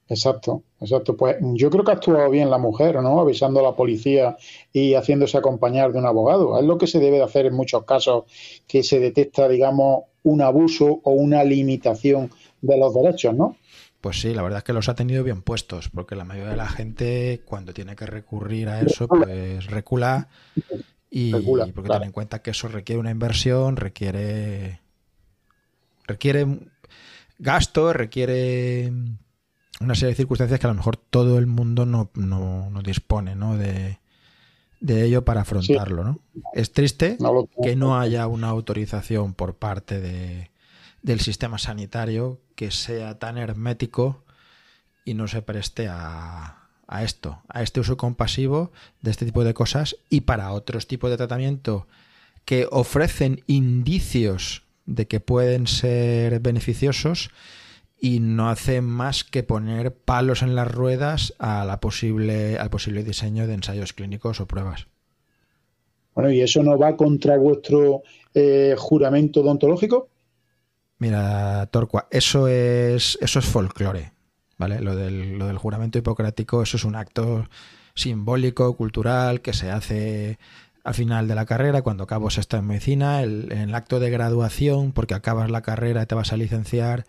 Exacto, 0.09 0.63
exacto. 0.81 1.17
Pues 1.17 1.37
yo 1.41 1.69
creo 1.69 1.85
que 1.85 1.91
ha 1.91 1.95
actuado 1.95 2.31
bien 2.31 2.49
la 2.49 2.59
mujer, 2.59 3.03
¿no? 3.03 3.21
Avisando 3.21 3.61
a 3.61 3.63
la 3.65 3.73
policía 3.75 4.37
y 4.73 4.95
haciéndose 4.95 5.37
acompañar 5.37 5.93
de 5.93 5.99
un 5.99 6.07
abogado. 6.07 6.59
Es 6.59 6.65
lo 6.65 6.79
que 6.79 6.87
se 6.87 7.01
debe 7.01 7.17
de 7.17 7.25
hacer 7.25 7.47
en 7.47 7.55
muchos 7.55 7.85
casos 7.85 8.25
que 8.69 8.83
se 8.85 9.01
detecta, 9.01 9.49
digamos, 9.49 10.05
un 10.23 10.43
abuso 10.43 11.01
o 11.03 11.11
una 11.11 11.43
limitación 11.43 12.31
de 12.61 12.79
los 12.79 12.95
derechos, 12.95 13.35
¿no? 13.35 13.57
Pues 14.01 14.21
sí, 14.21 14.33
la 14.33 14.43
verdad 14.43 14.59
es 14.59 14.65
que 14.65 14.73
los 14.73 14.89
ha 14.89 14.95
tenido 14.95 15.25
bien 15.25 15.43
puestos, 15.43 15.89
porque 15.89 16.15
la 16.15 16.25
mayoría 16.25 16.51
de 16.51 16.57
la 16.57 16.69
gente 16.69 17.43
cuando 17.45 17.75
tiene 17.75 17.97
que 17.97 18.07
recurrir 18.07 18.69
a 18.69 18.81
eso, 18.81 19.09
pues 19.09 19.67
recula 19.67 20.29
y 21.11 21.33
porque 21.33 21.89
ten 21.89 22.03
en 22.03 22.13
cuenta 22.13 22.43
que 22.43 22.51
eso 22.51 22.69
requiere 22.69 23.01
una 23.01 23.11
inversión, 23.11 23.77
requiere 23.77 24.81
requiere 26.07 26.47
gasto, 27.39 27.93
requiere 27.93 28.93
una 29.81 29.95
serie 29.95 30.11
de 30.11 30.17
circunstancias 30.17 30.59
que 30.59 30.67
a 30.67 30.71
lo 30.71 30.77
mejor 30.77 30.97
todo 30.97 31.39
el 31.39 31.47
mundo 31.47 31.87
no, 31.87 32.11
dispone 32.83 33.35
¿no? 33.35 33.57
De, 33.57 33.99
ello 34.81 35.25
para 35.25 35.41
afrontarlo. 35.41 36.05
¿no? 36.05 36.21
Es 36.55 36.73
triste 36.73 37.19
que 37.63 37.77
no 37.77 37.99
haya 37.99 38.27
una 38.27 38.49
autorización 38.49 39.35
por 39.35 39.57
parte 39.57 40.01
de, 40.01 40.51
del 41.03 41.21
sistema 41.21 41.59
sanitario 41.59 42.41
que 42.55 42.71
sea 42.71 43.19
tan 43.19 43.39
hermético 43.39 44.25
y 45.05 45.15
no 45.15 45.29
se 45.29 45.43
preste 45.43 45.89
a, 45.89 46.66
a 46.87 47.03
esto, 47.03 47.41
a 47.49 47.63
este 47.63 47.81
uso 47.81 47.97
compasivo 47.97 48.71
de 49.03 49.11
este 49.11 49.25
tipo 49.25 49.45
de 49.45 49.55
cosas 49.55 49.97
y 50.09 50.23
para 50.23 50.53
otros 50.53 50.87
tipos 50.87 51.11
de 51.11 51.17
tratamiento 51.17 51.87
que 52.45 52.69
ofrecen 52.71 53.43
indicios 53.47 54.63
de 54.87 55.07
que 55.07 55.21
pueden 55.21 55.67
ser 55.67 56.41
beneficiosos 56.41 57.31
y 58.01 58.21
no 58.21 58.49
hacen 58.49 58.85
más 58.85 59.25
que 59.25 59.43
poner 59.43 59.93
palos 59.93 60.43
en 60.43 60.55
las 60.55 60.71
ruedas 60.71 61.35
a 61.39 61.65
la 61.65 61.81
posible, 61.81 62.59
al 62.59 62.71
posible 62.71 63.03
diseño 63.03 63.47
de 63.47 63.55
ensayos 63.55 63.93
clínicos 63.93 64.41
o 64.41 64.47
pruebas. 64.47 64.87
Bueno, 66.15 66.31
¿y 66.31 66.41
eso 66.41 66.63
no 66.63 66.79
va 66.79 66.97
contra 66.97 67.37
vuestro 67.37 68.03
eh, 68.33 68.75
juramento 68.79 69.41
odontológico? 69.41 70.09
Mira, 70.99 71.67
Torqua, 71.67 72.07
eso 72.11 72.49
es, 72.49 73.19
eso 73.21 73.39
es 73.39 73.45
folclore, 73.45 74.13
¿vale? 74.59 74.81
Lo 74.81 74.97
del, 74.97 75.39
lo 75.39 75.47
del 75.47 75.59
juramento 75.59 75.99
hipocrático, 75.99 76.63
eso 76.63 76.77
es 76.77 76.85
un 76.85 76.97
acto 76.97 77.49
simbólico, 77.95 78.77
cultural, 78.77 79.41
que 79.41 79.53
se 79.53 79.71
hace 79.71 80.39
al 80.85 80.95
final 80.95 81.27
de 81.27 81.35
la 81.35 81.47
carrera, 81.47 81.83
cuando 81.83 82.05
acabas 82.05 82.39
esta 82.39 82.59
en 82.59 82.67
medicina, 82.67 83.23
el, 83.23 83.51
el 83.51 83.75
acto 83.75 83.99
de 83.99 84.11
graduación, 84.11 84.93
porque 84.93 85.15
acabas 85.15 85.51
la 85.51 85.63
carrera 85.63 86.03
y 86.03 86.07
te 86.07 86.15
vas 86.15 86.33
a 86.33 86.37
licenciar, 86.37 87.07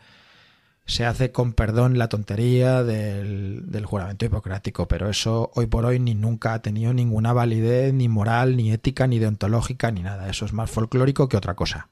se 0.88 1.06
hace 1.06 1.32
con 1.32 1.54
perdón 1.54 1.98
la 1.98 2.08
tontería 2.08 2.84
del, 2.84 3.70
del, 3.70 3.86
juramento 3.86 4.26
hipocrático, 4.26 4.88
pero 4.88 5.10
eso 5.10 5.52
hoy 5.54 5.68
por 5.68 5.86
hoy 5.86 6.00
ni 6.00 6.16
nunca 6.16 6.54
ha 6.54 6.62
tenido 6.62 6.94
ninguna 6.94 7.34
validez, 7.34 7.94
ni 7.94 8.08
moral, 8.08 8.56
ni 8.56 8.72
ética, 8.72 9.06
ni 9.06 9.20
deontológica, 9.20 9.92
ni 9.92 10.02
nada. 10.02 10.30
Eso 10.30 10.46
es 10.46 10.54
más 10.54 10.72
folclórico 10.72 11.28
que 11.28 11.38
otra 11.38 11.56
cosa. 11.56 11.90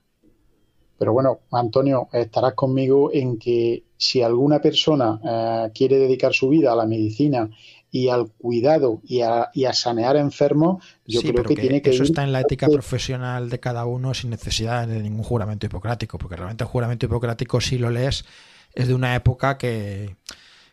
Pero 0.97 1.13
bueno, 1.13 1.39
Antonio, 1.51 2.07
estarás 2.13 2.53
conmigo 2.53 3.09
en 3.13 3.37
que 3.37 3.83
si 3.97 4.21
alguna 4.21 4.61
persona 4.61 5.19
eh, 5.23 5.71
quiere 5.73 5.97
dedicar 5.97 6.33
su 6.33 6.49
vida 6.49 6.71
a 6.71 6.75
la 6.75 6.85
medicina 6.85 7.49
y 7.91 8.09
al 8.09 8.29
cuidado 8.31 9.01
y 9.05 9.21
a, 9.21 9.49
sanear 9.73 10.17
enfermos, 10.17 10.83
yo 11.05 11.21
creo 11.21 11.43
que, 11.43 11.55
tiene 11.55 11.81
que... 11.81 11.91
Eso 11.91 12.03
está 12.03 12.23
en 12.23 12.31
la 12.33 12.41
ética 12.41 12.67
profesional 12.67 13.49
de 13.49 13.59
cada 13.59 13.85
uno 13.85 14.13
sin 14.13 14.31
necesidad 14.31 14.87
de 14.87 15.01
ningún 15.01 15.23
juramento 15.23 15.65
hipocrático, 15.65 16.17
porque 16.17 16.35
realmente 16.35 16.63
el 16.65 16.69
juramento 16.69 17.05
hipocrático, 17.05 17.61
si 17.61 17.77
lo 17.77 17.89
lees, 17.89 18.25
es 18.73 18.87
de 18.87 18.93
una 18.93 19.15
época 19.15 19.57
que, 19.57 20.15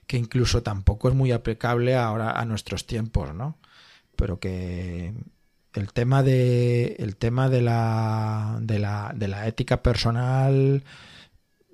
que 0.07 0.17
incluso 0.17 0.63
tampoco 0.63 1.09
es 1.09 1.15
muy 1.15 1.31
aplicable 1.31 1.95
ahora 1.95 2.33
a 2.33 2.45
nuestros 2.45 2.87
tiempos, 2.87 3.33
¿no? 3.35 3.57
Pero 4.17 4.41
que 4.41 5.15
el 5.75 5.93
tema 5.93 6.23
de 6.23 6.97
el 6.99 7.17
tema 7.17 7.49
de 7.49 7.63
la, 7.63 8.59
de 8.61 8.79
la, 8.79 9.13
de 9.15 9.29
la 9.29 9.47
ética 9.47 9.83
personal 9.83 10.85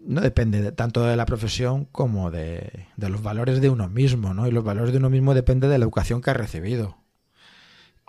no 0.06 0.20
depende 0.20 0.72
tanto 0.72 1.04
de 1.04 1.16
la 1.16 1.26
profesión 1.26 1.84
como 1.86 2.30
de, 2.30 2.86
de, 2.96 3.08
los 3.08 3.22
valores 3.22 3.60
de 3.60 3.68
uno 3.68 3.88
mismo, 3.88 4.32
¿no? 4.32 4.46
Y 4.46 4.52
los 4.52 4.64
valores 4.64 4.92
de 4.92 4.98
uno 4.98 5.10
mismo 5.10 5.34
depende 5.34 5.68
de 5.68 5.78
la 5.78 5.84
educación 5.84 6.22
que 6.22 6.30
ha 6.30 6.34
recibido. 6.34 6.96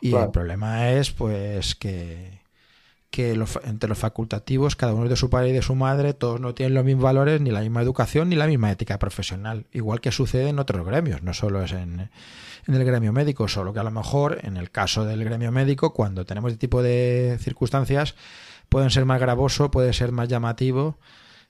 Y 0.01 0.15
el 0.15 0.31
problema 0.31 0.91
es, 0.91 1.12
pues, 1.12 1.75
que, 1.75 2.38
que 3.10 3.32
entre 3.63 3.89
los 3.89 3.98
facultativos, 3.98 4.75
cada 4.75 4.94
uno 4.94 5.06
es 5.06 5.10
de 5.10 5.16
su 5.16 5.30
padre 5.30 5.50
y 5.50 5.54
de 5.54 5.62
su 5.62 5.75
madre, 5.75 6.13
todos 6.13 6.39
no 6.39 6.54
tienen 6.54 6.75
los 6.75 6.86
mismos 6.86 7.04
valores, 7.04 7.42
ni 7.42 7.50
la 7.50 7.62
misma 7.62 7.82
educación, 7.82 8.30
ni 8.30 8.36
la 8.36 8.48
misma 8.48 8.72
ética 8.72 9.00
profesional. 9.00 9.66
Igual 9.72 10.00
que 10.00 10.12
sucede 10.12 10.50
en 10.50 10.60
otros 10.60 10.86
gremios, 10.86 11.24
no 11.24 11.34
solo 11.34 11.63
es 11.63 11.72
en, 11.72 12.10
en 12.68 12.74
el 12.74 12.86
gremio 12.86 13.12
médico, 13.12 13.48
solo 13.48 13.74
que 13.74 13.80
a 13.80 13.84
lo 13.84 13.92
mejor 13.92 14.39
en 14.44 14.58
el 14.58 14.70
caso 14.70 15.06
del 15.06 15.24
gremio 15.24 15.51
médico, 15.51 15.94
cuando 15.94 16.25
tenemos 16.25 16.51
este 16.51 16.68
tipo 16.68 16.84
de 16.84 17.38
circunstancias, 17.39 18.16
pueden 18.70 18.92
ser 18.92 19.06
más 19.06 19.20
gravoso, 19.20 19.72
puede 19.72 19.94
ser 19.94 20.12
más 20.12 20.28
llamativo 20.28 21.00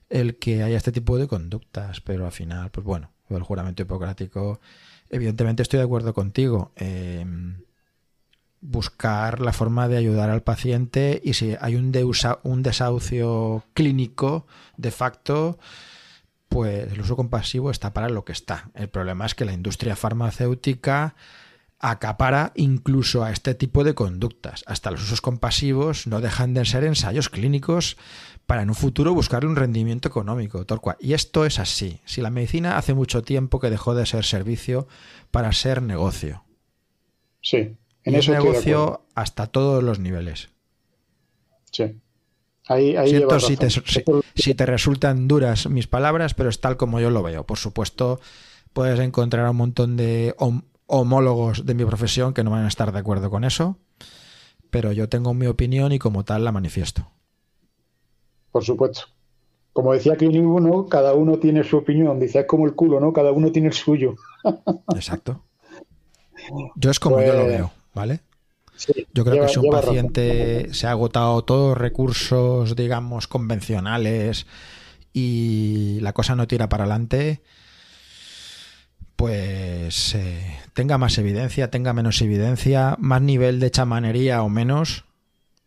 el 0.08 0.38
que 0.38 0.62
haya 0.62 0.76
este 0.76 0.92
tipo 0.92 1.18
de 1.18 1.28
conductas, 1.28 2.00
pero 2.00 2.24
al 2.24 2.32
final, 2.32 2.70
pues 2.70 2.84
bueno, 2.84 3.12
el 3.28 3.42
juramento 3.42 3.82
hipocrático, 3.82 4.60
evidentemente 5.08 5.62
estoy 5.62 5.78
de 5.78 5.84
acuerdo 5.84 6.14
contigo. 6.14 6.72
Eh, 6.76 7.24
buscar 8.60 9.40
la 9.40 9.52
forma 9.52 9.88
de 9.88 9.96
ayudar 9.96 10.30
al 10.30 10.42
paciente 10.42 11.20
y 11.24 11.34
si 11.34 11.56
hay 11.60 11.76
un, 11.76 11.92
un 12.42 12.62
desahucio 12.62 13.64
clínico 13.74 14.46
de 14.76 14.90
facto, 14.90 15.58
pues 16.48 16.92
el 16.92 17.00
uso 17.00 17.16
compasivo 17.16 17.70
está 17.70 17.92
para 17.92 18.08
lo 18.08 18.24
que 18.24 18.32
está. 18.32 18.70
El 18.74 18.88
problema 18.88 19.24
es 19.26 19.34
que 19.34 19.44
la 19.44 19.52
industria 19.52 19.96
farmacéutica 19.96 21.14
acapara 21.78 22.52
incluso 22.56 23.24
a 23.24 23.32
este 23.32 23.54
tipo 23.54 23.84
de 23.84 23.94
conductas. 23.94 24.62
Hasta 24.66 24.90
los 24.90 25.02
usos 25.02 25.22
compasivos 25.22 26.06
no 26.06 26.20
dejan 26.20 26.52
de 26.52 26.66
ser 26.66 26.84
ensayos 26.84 27.30
clínicos 27.30 27.96
para 28.46 28.62
en 28.62 28.68
un 28.68 28.74
futuro 28.74 29.14
buscar 29.14 29.46
un 29.46 29.56
rendimiento 29.56 30.08
económico. 30.08 30.66
Y 31.00 31.14
esto 31.14 31.46
es 31.46 31.58
así. 31.58 32.00
Si 32.04 32.20
la 32.20 32.30
medicina 32.30 32.76
hace 32.76 32.92
mucho 32.92 33.22
tiempo 33.22 33.60
que 33.60 33.70
dejó 33.70 33.94
de 33.94 34.04
ser 34.04 34.24
servicio 34.24 34.88
para 35.30 35.52
ser 35.52 35.80
negocio. 35.80 36.44
Sí. 37.40 37.76
En 38.04 38.14
es 38.14 38.28
negocio 38.28 39.02
hasta 39.14 39.46
todos 39.46 39.82
los 39.82 39.98
niveles. 39.98 40.48
Sí. 41.70 42.00
Ahí, 42.66 42.94
Siento 43.08 43.40
si 43.40 43.56
te, 43.56 43.68
si, 43.68 44.54
te, 44.54 44.66
resultan 44.66 45.26
duras 45.26 45.68
mis 45.68 45.88
palabras, 45.88 46.34
pero 46.34 46.48
es 46.48 46.60
tal 46.60 46.76
como 46.76 47.00
yo 47.00 47.10
lo 47.10 47.22
veo. 47.22 47.44
Por 47.44 47.58
supuesto, 47.58 48.20
puedes 48.72 49.00
encontrar 49.00 49.50
un 49.50 49.56
montón 49.56 49.96
de 49.96 50.36
homólogos 50.86 51.66
de 51.66 51.74
mi 51.74 51.84
profesión 51.84 52.32
que 52.32 52.44
no 52.44 52.52
van 52.52 52.64
a 52.64 52.68
estar 52.68 52.92
de 52.92 52.98
acuerdo 52.98 53.28
con 53.28 53.42
eso, 53.42 53.76
pero 54.70 54.92
yo 54.92 55.08
tengo 55.08 55.34
mi 55.34 55.46
opinión 55.46 55.90
y 55.90 55.98
como 55.98 56.24
tal 56.24 56.44
la 56.44 56.52
manifiesto. 56.52 57.10
Por 58.52 58.64
supuesto. 58.64 59.02
Como 59.72 59.92
decía 59.92 60.16
Clint 60.16 60.36
uno, 60.36 60.86
cada 60.86 61.14
uno 61.14 61.38
tiene 61.38 61.64
su 61.64 61.76
opinión. 61.76 62.18
Dice, 62.20 62.40
es 62.40 62.46
como 62.46 62.66
el 62.66 62.74
culo, 62.74 63.00
¿no? 63.00 63.12
Cada 63.12 63.32
uno 63.32 63.50
tiene 63.52 63.68
el 63.68 63.74
suyo. 63.74 64.14
Exacto. 64.94 65.42
Yo 66.76 66.90
es 66.90 66.98
como 67.00 67.20
yo 67.20 67.34
lo 67.34 67.44
pues, 67.44 67.48
veo. 67.48 67.79
¿Vale? 67.94 68.20
Yo 69.12 69.24
creo 69.24 69.42
que 69.42 69.52
si 69.52 69.58
un 69.58 69.70
paciente 69.70 70.72
se 70.72 70.86
ha 70.86 70.92
agotado 70.92 71.42
todos 71.42 71.70
los 71.70 71.78
recursos, 71.78 72.76
digamos, 72.76 73.28
convencionales 73.28 74.46
y 75.12 75.98
la 76.00 76.12
cosa 76.12 76.34
no 76.34 76.46
tira 76.46 76.68
para 76.68 76.84
adelante, 76.84 77.42
pues 79.16 80.14
eh, 80.14 80.58
tenga 80.72 80.96
más 80.96 81.18
evidencia, 81.18 81.70
tenga 81.70 81.92
menos 81.92 82.22
evidencia, 82.22 82.96
más 82.98 83.20
nivel 83.20 83.60
de 83.60 83.70
chamanería 83.70 84.42
o 84.42 84.48
menos. 84.48 85.04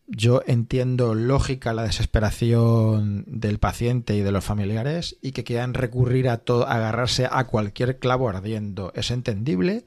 Yo 0.07 0.41
entiendo 0.47 1.13
lógica 1.13 1.71
la 1.71 1.83
desesperación 1.83 3.23
del 3.27 3.59
paciente 3.59 4.15
y 4.15 4.21
de 4.21 4.31
los 4.31 4.43
familiares 4.43 5.17
y 5.21 5.31
que 5.33 5.43
quieran 5.43 5.75
recurrir 5.75 6.29
a 6.29 6.39
todo, 6.39 6.67
agarrarse 6.67 7.27
a 7.31 7.45
cualquier 7.45 7.99
clavo 7.99 8.27
ardiendo. 8.27 8.91
Es 8.95 9.11
entendible 9.11 9.85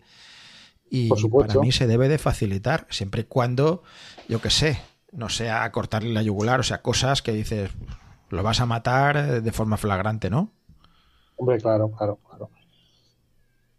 y 0.91 1.09
para 1.09 1.61
mí 1.61 1.73
se 1.73 1.87
debe 1.87 2.09
de 2.09 2.19
facilitar, 2.19 2.87
siempre 2.91 3.23
y 3.23 3.25
cuando, 3.25 3.83
yo 4.29 4.41
qué 4.41 4.51
sé, 4.51 4.79
no 5.13 5.29
sea 5.29 5.71
cortarle 5.73 6.13
la 6.13 6.23
yugular, 6.23 6.61
o 6.61 6.63
sea, 6.63 6.83
cosas 6.83 7.23
que 7.23 7.33
dices, 7.33 7.71
lo 8.31 8.43
vas 8.43 8.61
a 8.61 8.67
matar 8.67 9.43
de 9.43 9.53
forma 9.53 9.77
flagrante, 9.77 10.31
¿no? 10.31 10.53
Hombre, 11.37 11.59
claro, 11.59 11.91
claro, 11.91 12.19
claro. 12.29 12.51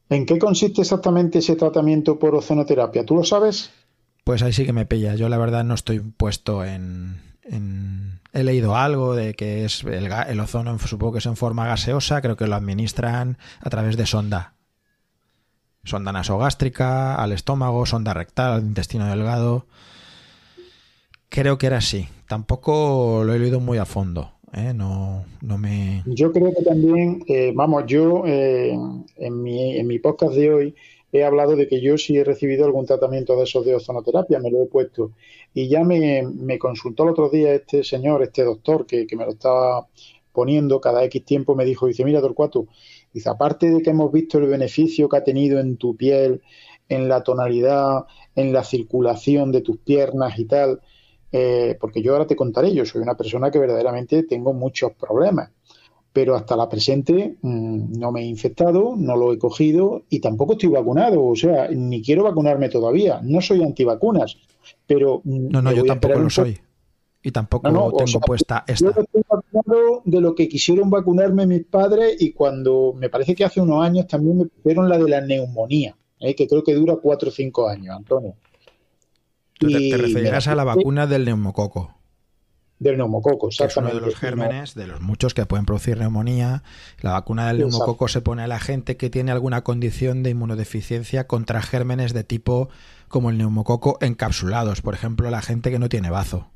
¿En 0.10 0.26
qué 0.26 0.38
consiste 0.38 0.82
exactamente 0.82 1.40
ese 1.40 1.56
tratamiento 1.56 2.18
por 2.18 2.36
ozonoterapia? 2.36 3.06
¿Tú 3.06 3.16
lo 3.16 3.24
sabes? 3.24 3.72
Pues 4.24 4.42
ahí 4.42 4.54
sí 4.54 4.66
que 4.66 4.74
me 4.74 4.86
pilla. 4.86 5.16
Yo 5.16 5.28
la 5.28 5.38
verdad 5.38 5.64
no 5.64 5.74
estoy 5.74 6.00
puesto 6.00 6.64
en... 6.64 7.22
He 8.34 8.44
leído 8.44 8.76
algo 8.76 9.16
de 9.16 9.34
que 9.34 9.66
es 9.66 9.84
el, 9.84 10.12
el 10.12 10.40
ozono, 10.40 10.78
supongo 10.80 11.14
que 11.14 11.20
es 11.20 11.26
en 11.26 11.38
forma 11.38 11.66
gaseosa, 11.66 12.22
creo 12.22 12.36
que 12.36 12.46
lo 12.46 12.56
administran 12.56 13.38
a 13.62 13.70
través 13.70 13.96
de 13.96 14.06
sonda 14.06 14.57
sonda 15.88 16.12
nasogástrica, 16.12 17.16
al 17.16 17.32
estómago, 17.32 17.86
sonda 17.86 18.14
rectal, 18.14 18.54
al 18.54 18.62
intestino 18.64 19.08
delgado. 19.08 19.66
Creo 21.30 21.58
que 21.58 21.68
era 21.68 21.78
así. 21.78 22.08
Tampoco 22.28 23.24
lo 23.24 23.34
he 23.34 23.40
leído 23.40 23.60
muy 23.60 23.78
a 23.78 23.86
fondo. 23.86 24.32
¿eh? 24.54 24.74
No, 24.74 25.26
no 25.42 25.58
me. 25.58 26.04
Yo 26.06 26.32
creo 26.32 26.54
que 26.54 26.64
también, 26.64 27.24
eh, 27.28 27.54
vamos, 27.56 27.86
yo 27.88 28.24
eh, 28.26 28.78
en, 29.16 29.44
mi, 29.44 29.78
en 29.78 29.88
mi 29.88 30.00
podcast 30.00 30.34
de 30.34 30.54
hoy 30.54 30.76
he 31.14 31.24
hablado 31.24 31.56
de 31.56 31.70
que 31.70 31.82
yo 31.82 31.98
sí 31.98 32.18
he 32.18 32.24
recibido 32.24 32.66
algún 32.66 32.86
tratamiento 32.86 33.38
de 33.38 33.44
esos 33.44 33.66
de 33.66 33.76
ozonoterapia, 33.76 34.40
me 34.40 34.52
lo 34.52 34.64
he 34.64 34.66
puesto. 34.66 35.12
Y 35.54 35.70
ya 35.70 35.84
me, 35.86 36.24
me 36.24 36.60
consultó 36.60 37.04
el 37.04 37.10
otro 37.10 37.30
día 37.30 37.54
este 37.54 37.84
señor, 37.86 38.24
este 38.24 38.44
doctor 38.44 38.86
que, 38.86 39.08
que, 39.08 39.16
me 39.16 39.26
lo 39.26 39.32
estaba 39.32 39.88
poniendo 40.34 40.82
cada 40.82 41.04
X 41.06 41.24
tiempo, 41.24 41.56
me 41.56 41.66
dijo, 41.66 41.88
dice, 41.88 42.04
mira, 42.04 42.22
Torcuato, 42.22 42.68
Dice, 43.18 43.30
aparte 43.30 43.72
de 43.72 43.82
que 43.82 43.90
hemos 43.90 44.12
visto 44.12 44.38
el 44.38 44.46
beneficio 44.46 45.10
que 45.10 45.18
ha 45.18 45.24
tenido 45.24 45.60
en 45.60 45.78
tu 45.78 45.96
piel, 45.96 46.44
en 46.88 47.10
la 47.10 47.24
tonalidad, 47.24 48.06
en 48.36 48.54
la 48.54 48.64
circulación 48.64 49.52
de 49.52 49.62
tus 49.62 49.78
piernas 49.80 50.38
y 50.38 50.46
tal, 50.46 50.82
eh, 51.32 51.76
porque 51.82 52.04
yo 52.04 52.14
ahora 52.14 52.28
te 52.28 52.36
contaré, 52.36 52.76
yo 52.76 52.86
soy 52.86 53.02
una 53.02 53.18
persona 53.18 53.50
que 53.50 53.58
verdaderamente 53.58 54.22
tengo 54.22 54.54
muchos 54.54 54.92
problemas, 54.92 55.50
pero 56.14 56.36
hasta 56.36 56.56
la 56.56 56.70
presente 56.70 57.38
mm, 57.42 57.98
no 57.98 58.12
me 58.12 58.22
he 58.22 58.26
infectado, 58.26 58.94
no 58.96 59.16
lo 59.16 59.34
he 59.34 59.40
cogido 59.40 60.04
y 60.10 60.20
tampoco 60.20 60.54
estoy 60.54 60.70
vacunado, 60.70 61.26
o 61.26 61.36
sea, 61.36 61.70
ni 61.72 62.04
quiero 62.04 62.22
vacunarme 62.22 62.70
todavía, 62.70 63.20
no 63.24 63.42
soy 63.42 63.64
antivacunas, 63.64 64.38
pero... 64.86 65.22
Mm, 65.24 65.48
no, 65.50 65.64
no, 65.64 65.72
yo 65.72 65.84
tampoco 65.86 66.20
lo 66.20 66.30
soy. 66.30 66.60
Y 67.28 67.32
tampoco 67.32 67.68
tengo 67.70 68.22
puesta 68.22 68.64
esta. 68.66 68.86
Yo 68.86 69.02
estoy 69.02 69.22
vacunado 69.28 70.02
de 70.06 70.22
lo 70.22 70.34
que 70.34 70.48
quisieron 70.48 70.90
vacunarme 70.90 71.46
mis 71.46 71.66
padres 71.66 72.16
y 72.22 72.32
cuando 72.32 72.94
me 72.96 73.10
parece 73.10 73.36
que 73.36 73.44
hace 73.44 73.60
unos 73.60 73.84
años 73.84 74.08
también 74.08 74.38
me 74.38 74.46
pusieron 74.46 74.88
la 74.88 74.98
de 74.98 75.10
la 75.10 75.20
neumonía, 75.20 75.98
¿eh? 76.22 76.34
que 76.36 76.48
creo 76.48 76.64
que 76.64 76.74
dura 76.74 76.96
cuatro 76.96 77.28
o 77.28 77.32
cinco 77.34 77.68
años, 77.68 77.98
Antonio. 77.98 78.36
Tú 79.60 79.68
te, 79.68 79.98
referirás 79.98 80.48
a 80.48 80.56
la 80.56 80.64
vacuna 80.64 81.06
del 81.06 81.26
neumococo. 81.26 81.98
Del 82.80 82.96
neumococo, 82.96 83.50
exactamente. 83.50 83.98
es 83.98 84.00
uno 84.00 84.06
de 84.06 84.12
los 84.14 84.20
gérmenes, 84.22 84.74
de 84.74 84.88
los 84.88 85.02
muchos 85.02 85.34
que 85.34 85.46
pueden 85.46 85.66
producir 85.66 85.98
neumonía. 85.98 86.64
La 87.02 87.12
vacuna 87.12 87.50
del 87.50 87.58
neumococo 87.58 88.08
se 88.08 88.22
pone 88.22 88.44
a 88.44 88.48
la 88.48 88.60
gente 88.62 88.96
que 88.96 89.10
tiene 89.10 89.34
alguna 89.34 89.66
condición 89.66 90.24
de 90.24 90.30
inmunodeficiencia 90.30 91.28
contra 91.28 91.62
gérmenes 91.62 92.14
de 92.14 92.24
tipo 92.24 92.70
como 93.10 93.32
el 93.32 93.38
neumococo 93.38 93.98
encapsulados. 94.00 94.82
Por 94.82 94.94
ejemplo, 94.94 95.30
la 95.30 95.42
gente 95.42 95.72
que 95.72 95.80
no 95.80 95.90
tiene 95.90 96.10
bazo. 96.10 96.52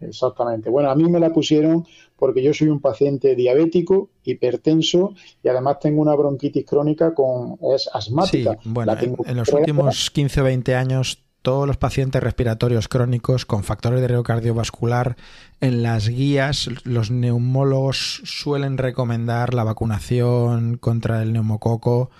Exactamente. 0.00 0.70
Bueno, 0.70 0.90
a 0.90 0.94
mí 0.94 1.04
me 1.10 1.20
la 1.20 1.30
pusieron 1.30 1.86
porque 2.16 2.42
yo 2.42 2.52
soy 2.52 2.68
un 2.68 2.80
paciente 2.80 3.34
diabético, 3.34 4.10
hipertenso 4.24 5.14
y 5.42 5.48
además 5.48 5.78
tengo 5.80 6.02
una 6.02 6.14
bronquitis 6.14 6.64
crónica 6.66 7.14
con 7.14 7.58
es 7.74 7.88
asmática. 7.92 8.58
Sí, 8.62 8.68
bueno, 8.70 8.96
en, 9.00 9.36
los 9.36 9.48
últimos 9.52 10.10
15 10.10 10.40
o 10.40 10.44
20 10.44 10.74
años 10.74 11.24
todos 11.42 11.66
los 11.66 11.76
pacientes 11.76 12.22
respiratorios 12.22 12.88
crónicos 12.88 13.44
con 13.44 13.64
factores 13.64 14.00
de 14.00 14.08
riesgo 14.08 14.22
cardiovascular 14.22 15.16
en 15.60 15.82
las 15.82 16.08
guías 16.08 16.70
los 16.84 17.10
neumólogos 17.10 18.22
suelen 18.24 18.78
recomendar 18.78 19.52
la 19.52 19.62
vacunación 19.62 20.78
contra 20.78 21.22
el 21.22 21.34
neumococo 21.34 22.10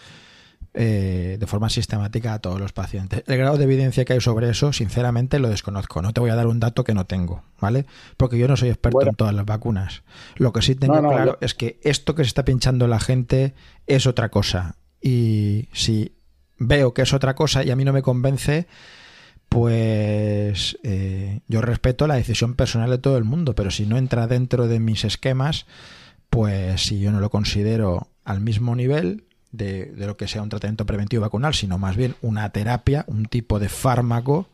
eh, 0.77 1.37
de 1.39 1.47
forma 1.47 1.71
sistemática 1.71 2.35
a 2.35 2.41
todos 2.41 2.59
los 2.59 2.73
pacientes. 2.73 3.23
El 3.29 3.39
grado 3.39 3.57
de 3.57 3.63
evidencia 3.63 4.05
que 4.05 4.15
hay 4.15 4.21
sobre 4.21 4.51
eso, 4.51 4.73
sinceramente, 4.73 5.39
lo 5.39 5.49
desconozco. 5.49 6.03
No 6.03 6.13
te 6.13 6.21
voy 6.21 6.31
a 6.31 6.35
dar 6.35 6.49
un 6.49 6.59
dato 6.59 6.83
que 6.83 6.95
no 6.95 7.07
tengo, 7.07 7.45
¿vale? 7.61 7.87
Porque 8.17 8.39
yo 8.39 8.49
no 8.49 8.57
soy 8.57 8.71
experto 8.71 9.07
en 9.07 9.15
todas 9.15 9.35
las 9.35 9.47
vacunas. 9.47 10.03
Lo 10.35 10.53
que 10.53 10.63
sí 10.63 10.75
tengo 10.75 11.01
claro 11.01 11.39
es 11.41 11.55
que 11.55 11.79
esto 11.85 12.17
que 12.17 12.25
se 12.25 12.29
está 12.29 12.45
pinchando 12.45 12.89
la 12.89 12.99
gente 12.99 13.55
es 13.87 14.09
otra 14.09 14.31
cosa. 14.31 14.75
Y 15.01 15.69
si 15.73 16.17
veo 16.59 16.93
que 16.93 17.03
es 17.03 17.13
otra 17.13 17.37
cosa 17.37 17.63
y 17.63 17.71
a 17.71 17.77
mí 17.77 17.85
no 17.85 17.93
me 17.93 18.03
convence, 18.03 18.67
pues 19.49 20.77
eh, 20.83 21.39
yo 21.47 21.61
respeto 21.61 22.09
la 22.09 22.17
decisión 22.17 22.55
personal 22.55 22.91
de 22.91 22.99
todo 22.99 23.17
el 23.17 23.23
mundo, 23.23 23.55
pero 23.55 23.71
si 23.71 23.87
no 23.87 23.97
entra 23.97 24.27
dentro 24.27 24.67
de 24.67 24.81
mis 24.81 25.05
esquemas, 25.05 25.67
pues 26.31 26.87
si 26.87 26.99
yo 26.99 27.13
no 27.13 27.21
lo 27.21 27.31
considero 27.31 28.09
al 28.25 28.41
mismo 28.41 28.75
nivel, 28.75 29.29
de, 29.57 29.93
lo 29.97 30.17
que 30.17 30.29
sea 30.29 30.43
un 30.43 30.49
tratamiento 30.49 30.87
preventivo 30.87 31.23
vacunal, 31.23 31.55
sino 31.55 31.79
más 31.79 31.97
bien 31.97 32.17
una 32.23 32.51
terapia, 32.51 33.05
un 33.07 33.27
tipo 33.27 33.59
de 33.59 33.69
fármaco 33.69 34.49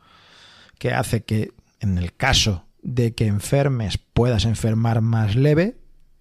que 0.79 0.93
hace 0.93 1.23
que 1.23 1.53
en 1.81 1.99
el 1.99 2.15
caso 2.15 2.65
de 2.83 3.15
que 3.15 3.27
enfermes 3.27 3.99
puedas 3.99 4.45
enfermar 4.45 5.01
más 5.01 5.37
leve, 5.37 5.77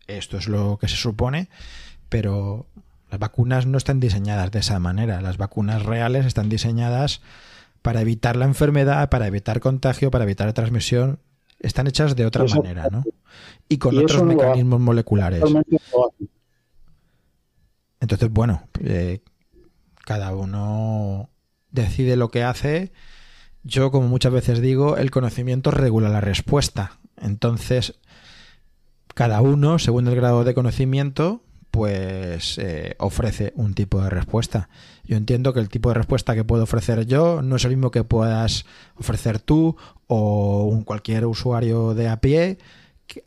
esto 0.07 0.37
es 0.37 0.47
lo 0.47 0.77
que 0.79 0.87
se 0.87 0.95
supone, 0.95 1.49
pero 2.07 2.67
las 3.11 3.19
vacunas 3.19 3.65
no 3.65 3.77
están 3.77 3.99
diseñadas 3.99 4.51
de 4.51 4.59
esa 4.59 4.79
manera, 4.79 5.21
las 5.21 5.37
vacunas 5.37 5.83
reales 5.83 6.25
están 6.25 6.49
diseñadas 6.49 7.21
para 7.81 8.01
evitar 8.01 8.35
la 8.35 8.45
enfermedad, 8.45 9.09
para 9.09 9.27
evitar 9.27 9.59
contagio, 9.59 10.11
para 10.11 10.23
evitar 10.23 10.51
transmisión. 10.53 11.19
Están 11.59 11.87
hechas 11.87 12.15
de 12.15 12.25
otra 12.25 12.45
manera, 12.45 12.87
¿no? 12.89 13.03
Y 13.67 13.77
con 13.77 13.97
otros 13.97 14.23
mecanismos 14.23 14.79
moleculares. 14.79 15.43
Entonces, 17.99 18.29
bueno, 18.31 18.63
eh, 18.81 19.21
cada 20.05 20.35
uno 20.35 21.29
decide 21.71 22.15
lo 22.15 22.29
que 22.29 22.43
hace. 22.43 22.91
Yo, 23.63 23.91
como 23.91 24.07
muchas 24.07 24.31
veces 24.31 24.61
digo, 24.61 24.97
el 24.97 25.11
conocimiento 25.11 25.71
regula 25.71 26.09
la 26.09 26.21
respuesta. 26.21 26.99
Entonces, 27.21 27.99
cada 29.13 29.41
uno, 29.41 29.79
según 29.79 30.07
el 30.07 30.15
grado 30.15 30.43
de 30.43 30.53
conocimiento, 30.53 31.43
pues 31.71 32.57
eh, 32.57 32.95
ofrece 32.99 33.53
un 33.55 33.73
tipo 33.73 34.01
de 34.01 34.09
respuesta. 34.09 34.69
Yo 35.03 35.17
entiendo 35.17 35.53
que 35.53 35.59
el 35.59 35.69
tipo 35.69 35.89
de 35.89 35.95
respuesta 35.95 36.35
que 36.35 36.43
puedo 36.43 36.63
ofrecer 36.63 37.05
yo 37.05 37.41
no 37.41 37.57
es 37.57 37.65
el 37.65 37.71
mismo 37.71 37.91
que 37.91 38.03
puedas 38.03 38.65
ofrecer 38.95 39.39
tú 39.39 39.75
o 40.07 40.63
un 40.63 40.83
cualquier 40.83 41.25
usuario 41.25 41.93
de 41.93 42.07
a 42.07 42.21
pie 42.21 42.57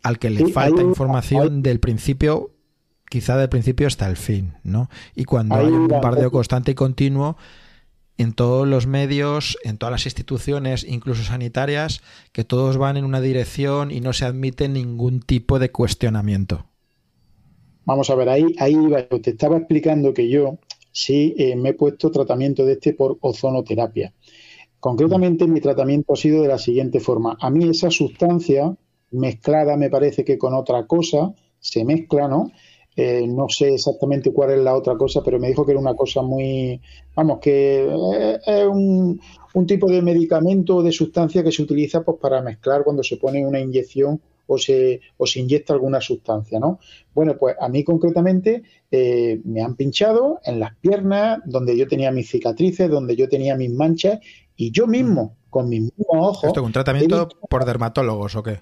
al 0.03 0.19
que 0.19 0.31
le 0.31 0.47
falta 0.53 0.81
información 0.81 1.63
del 1.63 1.81
principio, 1.81 2.52
quizá 3.13 3.37
del 3.37 3.51
principio 3.51 3.87
hasta 3.87 4.09
el 4.09 4.17
fin, 4.17 4.55
¿no? 4.65 4.89
Y 5.15 5.25
cuando 5.25 5.57
hay 5.57 5.67
un 5.67 5.87
bombardeo 5.87 6.31
constante 6.31 6.71
y 6.71 6.75
continuo, 6.75 7.37
en 8.17 8.33
todos 8.33 8.67
los 8.67 8.87
medios, 8.87 9.59
en 9.65 9.77
todas 9.77 9.93
las 9.93 10.07
instituciones, 10.07 10.83
incluso 10.89 11.23
sanitarias, 11.23 12.01
que 12.33 12.43
todos 12.43 12.79
van 12.79 12.97
en 12.97 13.05
una 13.05 13.21
dirección 13.21 13.91
y 13.91 14.01
no 14.01 14.15
se 14.15 14.25
admite 14.25 14.67
ningún 14.67 15.21
tipo 15.21 15.59
de 15.59 15.71
cuestionamiento. 15.71 16.65
Vamos 17.85 18.09
a 18.09 18.15
ver, 18.15 18.31
ahí, 18.31 18.47
ahí 18.59 18.77
te 19.23 19.33
estaba 19.33 19.59
explicando 19.59 20.15
que 20.15 20.31
yo 20.31 20.57
sí 20.91 21.35
eh, 21.37 21.55
me 21.55 21.71
he 21.71 21.75
puesto 21.75 22.11
tratamiento 22.11 22.65
de 22.65 22.73
este 22.73 22.95
por 22.95 23.19
ozonoterapia. 23.21 24.15
Concretamente 24.81 25.47
mi 25.47 25.61
tratamiento 25.61 26.15
ha 26.15 26.17
sido 26.17 26.41
de 26.41 26.49
la 26.49 26.59
siguiente 26.59 26.99
forma. 26.99 27.37
A 27.43 27.51
mí 27.51 27.69
esa 27.69 27.91
sustancia 27.91 28.75
mezclada 29.11 29.77
me 29.77 29.91
parece 29.91 30.25
que 30.25 30.39
con 30.39 30.55
otra 30.55 30.87
cosa, 30.87 31.35
se 31.61 31.85
mezcla, 31.85 32.29
¿no? 32.29 32.51
Eh, 32.95 33.27
no 33.27 33.49
sé 33.49 33.75
exactamente 33.75 34.33
cuál 34.33 34.51
es 34.51 34.59
la 34.59 34.77
otra 34.77 34.97
cosa, 34.97 35.23
pero 35.25 35.39
me 35.39 35.49
dijo 35.49 35.65
que 35.65 35.73
era 35.73 35.81
una 35.81 35.95
cosa 35.95 36.21
muy, 36.21 36.81
vamos, 37.15 37.39
que 37.41 37.89
es 38.47 38.67
un, 38.67 39.19
tipo 39.67 39.91
de 39.91 40.03
medicamento 40.03 40.77
o 40.77 40.83
de 40.83 40.93
sustancia 40.93 41.43
que 41.43 41.53
se 41.53 41.63
utiliza 41.63 42.03
pues, 42.03 42.19
para 42.21 42.43
mezclar 42.43 42.85
cuando 42.85 43.03
se 43.03 43.17
pone 43.17 43.47
una 43.47 43.61
inyección 43.61 44.21
o 44.47 44.59
se, 44.59 45.01
o 45.17 45.27
se 45.27 45.41
inyecta 45.41 45.73
alguna 45.73 46.01
sustancia, 46.01 46.59
¿no? 46.59 46.81
Bueno, 47.15 47.37
pues 47.39 47.57
a 47.59 47.69
mí 47.69 47.85
concretamente 47.85 48.63
eh, 48.91 49.41
me 49.45 49.63
han 49.63 49.77
pinchado 49.77 50.41
en 50.45 50.61
las 50.61 50.75
piernas, 50.77 51.41
donde 51.47 51.77
yo 51.77 51.89
tenía 51.89 52.11
mis 52.11 52.29
cicatrices, 52.29 52.91
donde 52.91 53.17
yo 53.17 53.29
tenía 53.29 53.57
mis 53.57 53.71
manchas, 53.71 54.21
y 54.57 54.71
yo 54.71 54.87
mismo, 54.87 55.37
con 55.49 55.69
mis 55.69 55.83
mismos 55.83 56.07
ojos... 56.11 56.45
¿Esto 56.45 56.61
es 56.61 56.67
un 56.67 56.73
tratamiento 56.73 57.29
por 57.49 57.65
dermatólogos 57.65 58.37
o 58.37 58.43
qué? 58.43 58.61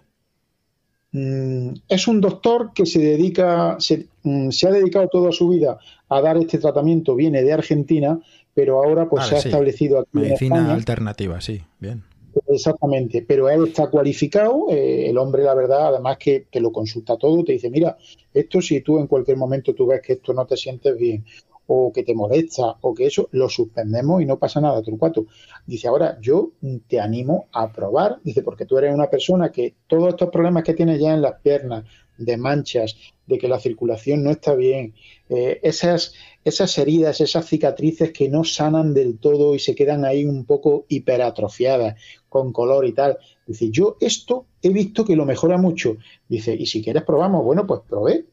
Mm, 1.13 1.73
es 1.89 2.07
un 2.07 2.21
doctor 2.21 2.73
que 2.73 2.87
se 2.87 3.01
dedica, 3.01 3.79
mm, 4.23 4.51
se, 4.51 4.69
ha 4.69 4.71
dedicado 4.71 5.09
toda 5.09 5.33
su 5.33 5.49
vida 5.49 5.79
a 6.09 6.21
dar 6.21 6.37
este 6.37 6.59
tratamiento, 6.59 7.17
viene 7.17 7.43
de 7.43 7.53
Argentina, 7.53 8.21
pero 8.55 8.83
ahora 8.83 9.09
pues 9.09 9.27
se 9.27 9.35
ha 9.37 9.39
establecido 9.39 9.99
aquí 9.99 10.11
Medicina 10.13 10.73
alternativa, 10.73 11.41
sí, 11.41 11.63
bien. 11.79 12.05
Exactamente, 12.47 13.25
pero 13.27 13.51
él 13.51 13.67
está 13.67 13.89
cualificado, 13.91 14.67
eh, 14.71 15.11
el 15.11 15.19
hombre 15.19 15.43
la 15.43 15.55
verdad, 15.55 15.89
además 15.89 16.17
que, 16.19 16.47
que, 16.49 16.61
lo 16.61 16.71
consulta 16.71 17.17
todo, 17.17 17.43
te 17.43 17.53
dice, 17.53 17.71
mira, 17.71 17.97
esto 18.33 18.61
si 18.61 18.81
tú 18.83 19.01
en 19.01 19.09
cualquier 19.09 19.37
momento 19.37 19.75
tú 19.75 19.89
ves 19.89 20.01
que 20.01 20.13
esto 20.13 20.33
no 20.33 20.47
te 20.47 20.57
sientes 20.57 20.97
bien 20.97 21.25
o 21.73 21.93
que 21.93 22.03
te 22.03 22.17
molesta 22.17 22.79
o 22.81 22.93
que 22.93 23.07
eso, 23.07 23.29
lo 23.31 23.49
suspendemos 23.49 24.21
y 24.21 24.27
no 24.27 24.41
pasa 24.41 24.61
nada, 24.61 24.83
Turcuato. 24.83 25.27
Dice, 25.65 25.87
ahora 25.87 26.19
yo 26.21 26.51
te 26.89 26.99
animo 26.99 27.47
a 27.53 27.71
probar, 27.71 28.19
dice, 28.25 28.43
porque 28.43 28.67
tú 28.67 28.77
eres 28.77 28.93
una 28.93 29.09
persona 29.09 29.53
que 29.53 29.77
todos 29.87 30.09
estos 30.09 30.31
problemas 30.31 30.65
que 30.65 30.75
tienes 30.75 31.01
ya 31.01 31.15
en 31.15 31.23
las 31.23 31.41
piernas, 31.41 31.85
de 32.19 32.37
manchas, 32.37 32.97
de 33.25 33.39
que 33.39 33.47
la 33.47 33.61
circulación 33.61 34.25
no 34.25 34.33
está 34.33 34.57
bien, 34.57 34.95
eh, 35.29 35.61
esas, 35.63 36.13
esas 36.45 36.77
heridas, 36.77 37.21
esas 37.21 37.47
cicatrices 37.47 38.11
que 38.11 38.29
no 38.29 38.43
sanan 38.43 38.93
del 38.93 39.19
todo 39.19 39.55
y 39.55 39.61
se 39.61 39.77
quedan 39.77 40.05
ahí 40.05 40.25
un 40.25 40.47
poco 40.47 40.87
hiperatrofiadas, 40.89 41.95
con 42.29 42.53
color 42.53 42.85
y 42.85 42.95
tal. 42.95 43.17
Dice, 43.47 43.71
yo 43.71 43.97
esto 44.01 44.47
he 44.61 44.71
visto 44.71 45.05
que 45.05 45.15
lo 45.15 45.25
mejora 45.25 45.57
mucho. 45.57 45.99
Dice, 46.29 46.53
y 46.53 46.67
si 46.67 46.83
quieres 46.83 47.05
probamos, 47.05 47.45
bueno, 47.45 47.65
pues 47.65 47.83
probé. 47.89 48.27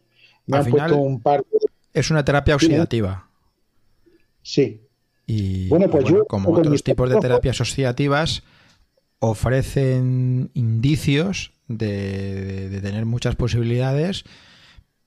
Me 0.48 0.58
han 0.58 0.66
puesto 0.66 0.98
un 0.98 1.22
par 1.22 1.46
Es 1.94 2.10
una 2.10 2.26
terapia 2.26 2.56
oxidativa. 2.56 3.27
Sí. 4.48 4.88
Y 5.26 5.68
bueno, 5.68 5.90
pues 5.90 6.06
yo, 6.06 6.26
como 6.26 6.52
otros 6.54 6.82
tipos 6.82 7.10
de 7.10 7.18
terapias 7.18 7.60
oxidativas, 7.60 8.44
ofrecen 9.20 10.52
indicios 10.54 11.52
de, 11.68 12.80
tener 12.82 13.06
muchas 13.06 13.36
posibilidades, 13.36 14.24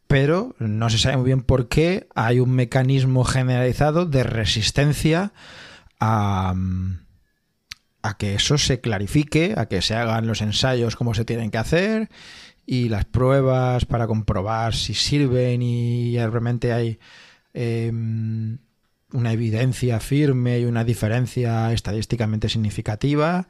pero 0.06 0.54
no 0.58 0.90
se 0.90 0.98
sabe 0.98 1.16
muy 1.16 1.24
bien 1.24 1.40
por 1.40 1.68
qué 1.68 2.06
hay 2.14 2.38
un 2.38 2.50
mecanismo 2.50 3.24
generalizado 3.24 4.04
de 4.04 4.24
resistencia 4.24 5.32
a, 6.00 6.54
a 8.02 8.16
que 8.18 8.34
eso 8.34 8.58
se 8.58 8.82
clarifique, 8.82 9.54
a 9.56 9.66
que 9.66 9.80
se 9.80 9.94
hagan 9.94 10.26
los 10.26 10.42
ensayos 10.42 10.96
como 10.96 11.14
se 11.14 11.24
tienen 11.24 11.50
que 11.50 11.56
hacer 11.56 12.10
y 12.66 12.90
las 12.90 13.06
pruebas 13.06 13.86
para 13.86 14.06
comprobar 14.06 14.74
si 14.74 14.92
sirven 14.92 15.62
y 15.62 16.18
realmente 16.18 16.74
hay 16.74 16.98
em, 17.54 18.58
una 19.12 19.32
evidencia 19.32 20.00
firme 20.00 20.60
y 20.60 20.64
una 20.64 20.84
diferencia 20.84 21.72
estadísticamente 21.72 22.48
significativa 22.48 23.48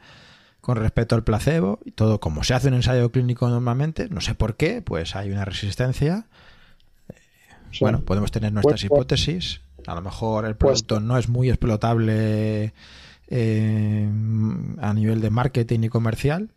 con 0.60 0.76
respecto 0.76 1.14
al 1.14 1.24
placebo 1.24 1.80
y 1.84 1.92
todo 1.92 2.20
como 2.20 2.44
se 2.44 2.54
hace 2.54 2.68
un 2.68 2.74
ensayo 2.74 3.10
clínico 3.10 3.48
normalmente, 3.48 4.08
no 4.08 4.20
sé 4.20 4.34
por 4.34 4.56
qué, 4.56 4.82
pues 4.82 5.16
hay 5.16 5.30
una 5.30 5.44
resistencia. 5.44 6.26
Bueno, 7.80 8.00
podemos 8.00 8.30
tener 8.30 8.52
nuestras 8.52 8.80
pues, 8.80 8.88
pues, 8.88 8.98
hipótesis. 8.98 9.60
A 9.86 9.94
lo 9.94 10.02
mejor 10.02 10.44
el 10.44 10.56
pues 10.56 10.82
producto 10.82 11.00
no 11.00 11.16
es 11.16 11.28
muy 11.28 11.48
explotable 11.48 12.74
eh, 13.28 14.08
a 14.80 14.92
nivel 14.92 15.20
de 15.20 15.30
marketing 15.30 15.80
y 15.84 15.88
comercial 15.88 16.50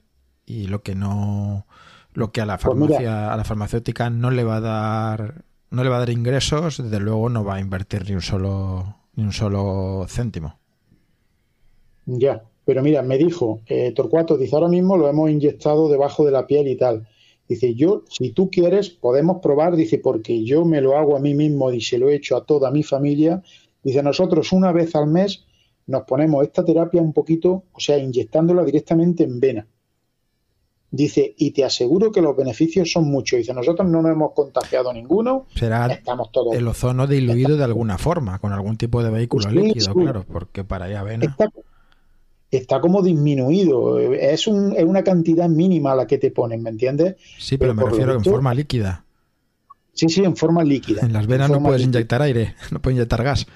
y 0.45 0.67
lo 0.67 0.81
que 0.81 0.95
no 0.95 1.65
lo 2.13 2.31
que 2.31 2.41
a 2.41 2.45
la 2.45 2.57
farmacia 2.57 3.31
a 3.33 3.37
la 3.37 3.43
farmacéutica 3.43 4.09
no 4.09 4.29
le 4.31 4.43
va 4.43 4.57
a 4.57 4.61
dar 4.61 5.45
no 5.73 5.83
le 5.83 5.89
va 5.89 5.95
a 5.95 5.99
dar 5.99 6.11
ingresos, 6.11 6.77
desde 6.77 6.99
luego 6.99 7.29
no 7.29 7.43
va 7.43 7.55
a 7.55 7.59
invertir 7.59 8.07
ni 8.07 8.13
un 8.13 8.21
solo, 8.21 8.95
ni 9.15 9.23
un 9.23 9.33
solo 9.33 10.05
céntimo. 10.07 10.59
Ya, 12.05 12.43
pero 12.63 12.83
mira, 12.83 13.01
me 13.01 13.17
dijo 13.17 13.61
eh, 13.65 13.91
Torcuato, 13.91 14.37
dice, 14.37 14.55
ahora 14.55 14.67
mismo 14.67 14.97
lo 14.97 15.09
hemos 15.09 15.31
inyectado 15.31 15.89
debajo 15.89 16.25
de 16.25 16.31
la 16.31 16.45
piel 16.45 16.67
y 16.67 16.77
tal. 16.77 17.07
Dice, 17.49 17.73
yo, 17.73 18.03
si 18.07 18.29
tú 18.29 18.51
quieres, 18.51 18.91
podemos 18.91 19.41
probar, 19.41 19.75
dice, 19.75 19.97
porque 19.97 20.43
yo 20.43 20.63
me 20.63 20.79
lo 20.79 20.95
hago 20.95 21.17
a 21.17 21.19
mí 21.19 21.33
mismo 21.33 21.71
y 21.71 21.81
se 21.81 21.97
lo 21.97 22.09
he 22.09 22.15
hecho 22.15 22.37
a 22.37 22.45
toda 22.45 22.69
mi 22.69 22.83
familia. 22.83 23.41
Dice, 23.83 24.03
nosotros 24.03 24.51
una 24.51 24.71
vez 24.71 24.95
al 24.95 25.07
mes 25.07 25.43
nos 25.87 26.03
ponemos 26.03 26.43
esta 26.43 26.63
terapia 26.63 27.01
un 27.01 27.13
poquito, 27.13 27.63
o 27.71 27.79
sea, 27.79 27.97
inyectándola 27.97 28.63
directamente 28.63 29.23
en 29.23 29.39
vena. 29.39 29.67
Dice, 30.95 31.33
y 31.39 31.49
te 31.49 31.63
aseguro 31.63 32.11
que 32.11 32.21
los 32.21 32.37
beneficios 32.37 32.91
son 32.91 33.05
muchos. 33.05 33.39
Dice, 33.39 33.51
nosotros 33.51 33.89
no 33.89 34.03
nos 34.03 34.11
hemos 34.11 34.31
contagiado 34.33 34.93
ninguno. 34.93 35.47
Será 35.55 35.87
estamos 35.87 36.31
todos, 36.31 36.55
el 36.55 36.67
ozono 36.67 37.07
diluido 37.07 37.57
de 37.57 37.63
alguna 37.63 37.97
forma, 37.97 38.37
con 38.37 38.53
algún 38.53 38.77
tipo 38.77 39.01
de 39.01 39.09
vehículo 39.09 39.49
líquido, 39.49 39.91
claro, 39.95 40.23
porque 40.31 40.63
para 40.63 40.85
allá 40.85 41.01
ven. 41.01 41.23
Está, 42.51 42.79
como 42.79 43.01
disminuido. 43.01 43.97
Es, 43.97 44.45
un, 44.45 44.75
es, 44.77 44.83
una 44.83 45.03
cantidad 45.03 45.49
mínima 45.49 45.95
la 45.95 46.05
que 46.05 46.19
te 46.19 46.29
ponen, 46.29 46.61
¿me 46.61 46.69
entiendes? 46.69 47.15
Sí, 47.39 47.57
pero, 47.57 47.73
me 47.73 47.85
refiero 47.85 48.13
en 48.13 48.23
forma 48.23 48.53
líquida. 48.53 49.03
Sí, 49.93 50.09
sí, 50.09 50.23
en 50.23 50.35
forma 50.35 50.63
líquida. 50.63 51.01
En 51.01 51.11
las 51.11 51.25
venas 51.25 51.49
no 51.49 51.63
puedes 51.63 51.81
inyectar 51.81 52.21
aire, 52.21 52.53
no 52.71 52.79
puedes 52.83 52.97
inyectar 52.97 53.23
gas. 53.23 53.47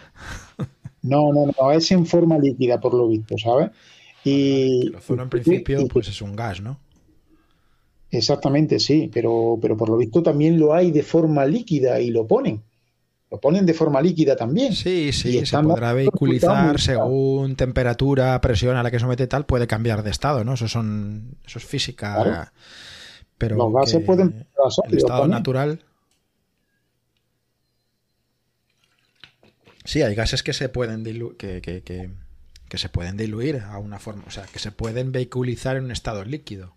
No, 1.03 1.31
no, 1.31 1.45
no, 1.45 1.71
es 1.71 1.91
en 1.91 2.07
forma 2.07 2.39
líquida, 2.39 2.79
por 2.79 2.95
lo 2.95 3.07
visto, 3.07 3.37
¿sabes? 3.37 3.69
Y, 4.23 4.87
el 4.87 4.95
ozono 4.95 5.21
en 5.21 5.29
principio, 5.29 5.87
pues 5.87 6.07
es 6.07 6.19
un 6.23 6.35
gas, 6.35 6.61
¿no? 6.61 6.79
Exactamente, 8.09 8.79
sí, 8.79 9.09
pero, 9.13 9.57
pero 9.61 9.75
por 9.75 9.89
lo 9.89 9.97
visto 9.97 10.23
también 10.23 10.59
lo 10.59 10.73
hay 10.73 10.91
de 10.91 11.03
forma 11.03 11.45
líquida 11.45 11.99
y 11.99 12.09
lo 12.09 12.25
ponen. 12.25 12.63
Lo 13.29 13.41
ponen 13.41 13.65
de 13.65 13.73
forma 13.73 14.01
líquida 14.01 14.37
también. 14.37 14.73
Sí, 14.73 15.11
sí, 15.11 15.45
se 15.45 15.57
podrá 15.57 15.91
vehiculizar 15.91 16.79
según 16.79 17.57
temperatura, 17.57 18.39
presión 18.39 18.77
a 18.77 18.83
la 18.83 18.89
que 18.89 18.99
somete 18.99 19.27
tal, 19.27 19.45
puede 19.45 19.67
cambiar 19.67 20.01
de 20.01 20.11
estado, 20.11 20.45
¿no? 20.45 20.53
Eso 20.53 20.69
son, 20.69 21.35
eso 21.45 21.59
es 21.59 21.65
física. 21.65 22.53
Pero 23.37 23.57
Los 23.57 23.73
gases 23.73 24.03
pueden 24.05 24.47
el 24.89 24.97
estado 24.97 25.27
natural. 25.27 25.81
Sí, 29.83 30.01
hay 30.01 30.15
gases 30.15 30.41
que 30.41 30.53
se 30.53 30.69
pueden 30.69 31.03
que, 31.37 31.61
que, 31.61 31.81
que, 31.81 32.09
que 32.69 32.77
se 32.77 32.89
pueden 32.89 33.17
diluir 33.17 33.59
a 33.59 33.77
una 33.77 33.99
forma, 33.99 34.23
o 34.25 34.31
sea, 34.31 34.45
que 34.45 34.59
se 34.59 34.71
pueden 34.71 35.11
vehiculizar 35.11 35.75
en 35.75 35.85
un 35.85 35.91
estado 35.91 36.23
líquido. 36.23 36.76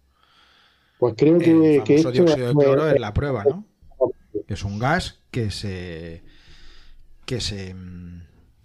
Pues 1.00 1.14
creo 1.16 1.38
que, 1.38 1.76
el 1.76 1.82
que 1.82 1.96
dióxido 1.96 2.48
de 2.48 2.54
cloro 2.54 2.90
es 2.90 3.00
la 3.00 3.14
prueba, 3.14 3.42
¿no? 3.44 3.64
es 4.46 4.64
un 4.64 4.78
gas 4.78 5.18
que 5.30 5.50
se 5.50 6.22
que 7.24 7.40
se 7.40 7.74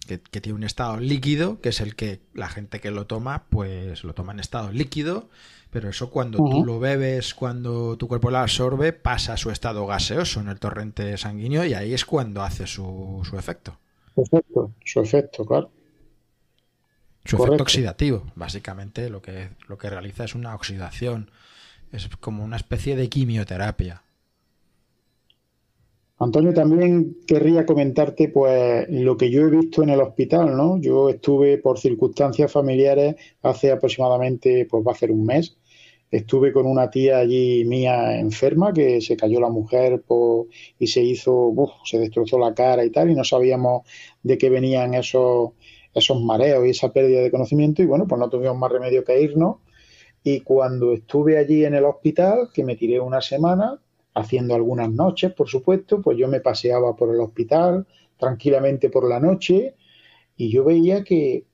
que, 0.05 0.17
tiene 0.17 0.53
un 0.53 0.63
estado 0.63 0.97
líquido, 0.97 1.61
que 1.61 1.69
es 1.69 1.79
el 1.79 1.95
que 1.95 2.19
la 2.33 2.49
gente 2.49 2.81
que 2.81 2.91
lo 2.91 3.07
toma, 3.07 3.45
pues 3.49 4.03
lo 4.03 4.13
toma 4.13 4.33
en 4.33 4.39
estado 4.39 4.71
líquido, 4.71 5.29
pero 5.71 5.89
eso 5.89 6.11
cuando 6.11 6.37
tú 6.37 6.65
lo 6.65 6.79
bebes, 6.79 7.33
cuando 7.33 7.97
tu 7.97 8.09
cuerpo 8.09 8.29
lo 8.29 8.39
absorbe, 8.39 8.91
pasa 8.91 9.33
a 9.33 9.37
su 9.37 9.49
estado 9.49 9.87
gaseoso 9.87 10.41
en 10.41 10.49
el 10.49 10.59
torrente 10.59 11.17
sanguíneo 11.17 11.65
y 11.65 11.73
ahí 11.73 11.93
es 11.93 12.05
cuando 12.05 12.43
hace 12.43 12.67
su, 12.67 13.21
su 13.23 13.37
efecto. 13.37 13.79
Su 14.13 14.21
efecto, 14.21 14.71
su 14.83 14.99
efecto, 14.99 15.45
claro. 15.45 15.71
Su 17.23 17.37
efecto 17.37 17.63
oxidativo, 17.63 18.25
básicamente 18.35 19.09
lo 19.09 19.21
que, 19.21 19.49
lo 19.67 19.77
que 19.77 19.89
realiza 19.89 20.25
es 20.25 20.35
una 20.35 20.53
oxidación, 20.53 21.31
es 21.95 22.07
como 22.17 22.43
una 22.43 22.57
especie 22.57 22.95
de 22.95 23.09
quimioterapia. 23.09 24.01
Antonio, 26.17 26.53
también 26.53 27.17
querría 27.27 27.65
comentarte 27.65 28.29
pues 28.29 28.87
lo 28.89 29.17
que 29.17 29.29
yo 29.29 29.41
he 29.41 29.49
visto 29.49 29.83
en 29.83 29.89
el 29.89 29.99
hospital, 29.99 30.55
¿no? 30.55 30.79
Yo 30.79 31.09
estuve 31.09 31.57
por 31.57 31.77
circunstancias 31.77 32.49
familiares 32.49 33.15
hace 33.41 33.71
aproximadamente, 33.71 34.65
pues 34.69 34.85
va 34.87 34.93
a 34.93 34.95
ser 34.95 35.11
un 35.11 35.25
mes. 35.25 35.57
Estuve 36.09 36.53
con 36.53 36.67
una 36.67 36.89
tía 36.89 37.17
allí 37.17 37.65
mía 37.65 38.17
enferma 38.17 38.71
que 38.71 39.01
se 39.01 39.17
cayó 39.17 39.41
la 39.41 39.49
mujer 39.49 40.03
y 40.79 40.87
se 40.87 41.03
hizo, 41.03 41.53
se 41.83 41.99
destrozó 41.99 42.39
la 42.39 42.53
cara 42.53 42.85
y 42.85 42.91
tal, 42.91 43.09
y 43.09 43.15
no 43.15 43.25
sabíamos 43.25 43.85
de 44.23 44.37
qué 44.37 44.49
venían 44.49 44.93
esos, 44.93 45.51
esos 45.93 46.21
mareos 46.21 46.65
y 46.65 46.69
esa 46.69 46.93
pérdida 46.93 47.21
de 47.21 47.31
conocimiento, 47.31 47.81
y 47.81 47.85
bueno, 47.87 48.07
pues 48.07 48.19
no 48.19 48.29
tuvimos 48.29 48.57
más 48.57 48.71
remedio 48.71 49.03
que 49.03 49.19
irnos. 49.21 49.57
Y 50.27 50.39
cuando 50.39 50.91
estuve 50.91 51.37
allí 51.37 51.65
en 51.65 51.75
el 51.75 51.85
hospital, 51.85 52.49
que 52.51 52.63
me 52.63 52.75
tiré 52.75 52.99
una 52.99 53.21
semana, 53.21 53.79
haciendo 54.15 54.55
algunas 54.55 54.89
noches, 54.89 55.31
por 55.33 55.47
supuesto, 55.47 56.01
pues 56.01 56.17
yo 56.17 56.27
me 56.27 56.39
paseaba 56.39 56.95
por 56.95 57.13
el 57.13 57.21
hospital 57.21 57.85
tranquilamente 58.17 58.89
por 58.89 59.07
la 59.07 59.19
noche 59.19 59.75
y 60.35 60.49
yo 60.49 60.63
veía 60.63 61.03
que 61.03 61.45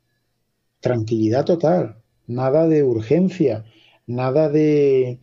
tranquilidad 0.79 1.43
total, 1.43 2.01
nada 2.27 2.65
de 2.69 2.81
urgencia, 2.83 3.65
nada 4.07 4.47
de, 4.47 5.19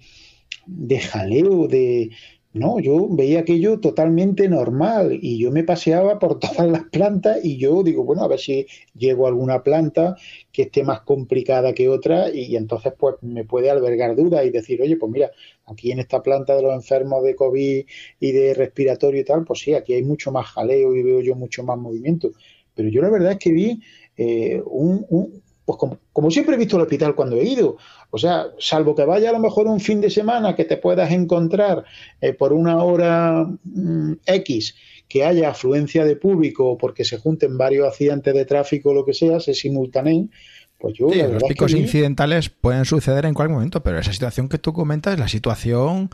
jaleo, 1.10 1.68
de, 1.68 2.10
no, 2.58 2.80
yo 2.80 3.08
veía 3.08 3.40
aquello 3.40 3.80
totalmente 3.80 4.48
normal 4.48 5.18
y 5.22 5.38
yo 5.38 5.50
me 5.50 5.64
paseaba 5.64 6.18
por 6.18 6.38
todas 6.40 6.68
las 6.68 6.84
plantas 6.84 7.44
y 7.44 7.56
yo 7.56 7.82
digo, 7.82 8.04
bueno, 8.04 8.22
a 8.22 8.28
ver 8.28 8.38
si 8.38 8.66
llego 8.94 9.26
a 9.26 9.28
alguna 9.28 9.62
planta 9.62 10.16
que 10.52 10.62
esté 10.62 10.82
más 10.82 11.00
complicada 11.02 11.72
que 11.72 11.88
otra 11.88 12.30
y, 12.34 12.56
entonces 12.56 12.92
pues 12.98 13.16
me 13.22 13.44
puede 13.44 13.70
albergar 13.70 14.16
dudas 14.16 14.44
y 14.44 14.50
decir, 14.50 14.82
oye, 14.82 14.96
pues 14.96 15.10
mira, 15.12 15.30
aquí 15.66 15.92
en 15.92 16.00
esta 16.00 16.22
planta 16.22 16.56
de 16.56 16.62
los 16.62 16.74
enfermos 16.74 17.22
de 17.22 17.34
COVID 17.34 17.84
y 18.20 18.32
de 18.32 18.54
respiratorio 18.54 19.20
y 19.20 19.24
tal, 19.24 19.44
pues 19.44 19.60
sí, 19.60 19.74
aquí 19.74 19.94
hay 19.94 20.02
mucho 20.02 20.32
más 20.32 20.46
jaleo 20.46 20.94
y 20.94 21.02
veo 21.02 21.20
yo 21.20 21.34
mucho 21.34 21.62
más 21.62 21.78
movimiento. 21.78 22.30
Pero 22.74 22.88
yo 22.88 23.02
la 23.02 23.10
verdad 23.10 23.32
es 23.32 23.38
que 23.38 23.52
vi 23.52 23.80
eh, 24.16 24.62
un, 24.64 25.42
pues 25.68 25.98
como, 26.14 26.30
siempre 26.30 26.54
he 26.54 26.58
visto 26.58 26.76
el 26.76 26.82
hospital 26.82 27.14
cuando 27.14 27.36
he 27.36 27.44
ido, 27.44 27.76
o 28.08 28.16
sea, 28.16 28.46
salvo 28.58 28.94
que 28.94 29.04
vaya 29.04 29.28
a 29.28 29.34
lo 29.34 29.38
mejor 29.38 29.66
un 29.66 29.80
fin 29.80 30.00
de 30.00 30.08
semana 30.08 30.56
que 30.56 30.64
te 30.64 30.78
puedas 30.78 31.12
encontrar 31.12 31.84
eh, 32.22 32.32
por 32.32 32.54
una 32.54 32.82
hora 32.82 33.46
mm, 33.64 34.12
X 34.24 34.74
que 35.10 35.26
haya 35.26 35.50
afluencia 35.50 36.06
de 36.06 36.16
público 36.16 36.70
o 36.70 36.78
porque 36.78 37.04
se 37.04 37.18
junten 37.18 37.58
varios 37.58 37.86
accidentes 37.86 38.32
de 38.32 38.46
tráfico 38.46 38.88
o 38.88 38.94
lo 38.94 39.04
que 39.04 39.12
sea, 39.12 39.40
se 39.40 39.52
simultaneen, 39.52 40.30
pues 40.78 40.94
yo... 40.96 41.10
Sí, 41.10 41.20
los 41.20 41.42
picos 41.42 41.72
incidentales 41.72 42.48
pueden 42.48 42.86
suceder 42.86 43.26
en 43.26 43.34
cualquier 43.34 43.56
momento, 43.56 43.82
pero 43.82 43.98
esa 43.98 44.14
situación 44.14 44.48
que 44.48 44.56
tú 44.56 44.72
comentas 44.72 45.12
es 45.12 45.20
la 45.20 45.28
situación 45.28 46.08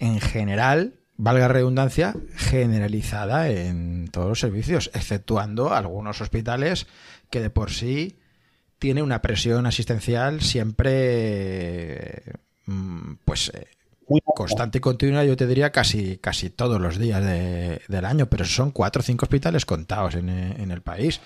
en 0.00 0.20
general 0.20 0.96
valga 1.16 1.48
redundancia, 1.48 2.14
generalizada 2.36 3.48
en 3.48 4.08
todos 4.12 4.28
los 4.28 4.40
servicios, 4.40 4.90
exceptuando 4.92 5.72
algunos 5.72 6.20
hospitales 6.20 6.86
que 7.30 7.40
de 7.40 7.48
por 7.48 7.70
sí 7.70 8.18
tiene 8.80 9.02
una 9.02 9.22
presión 9.22 9.66
asistencial 9.66 10.40
siempre 10.40 12.22
mm, 12.66 13.12
pues 13.24 13.52
eh, 13.54 13.68
constante 14.34 14.78
y 14.78 14.80
continua, 14.80 15.22
yo 15.22 15.36
te 15.36 15.46
diría 15.46 15.70
casi, 15.70 16.16
casi 16.16 16.50
todos 16.50 16.80
los 16.80 16.98
días 16.98 17.22
del 17.22 18.04
año, 18.04 18.26
pero 18.26 18.44
son 18.44 18.72
cuatro 18.72 19.00
o 19.00 19.02
cinco 19.02 19.26
hospitales 19.26 19.64
contados 19.64 20.16
en, 20.16 20.28
el 20.28 20.82
país. 20.82 21.20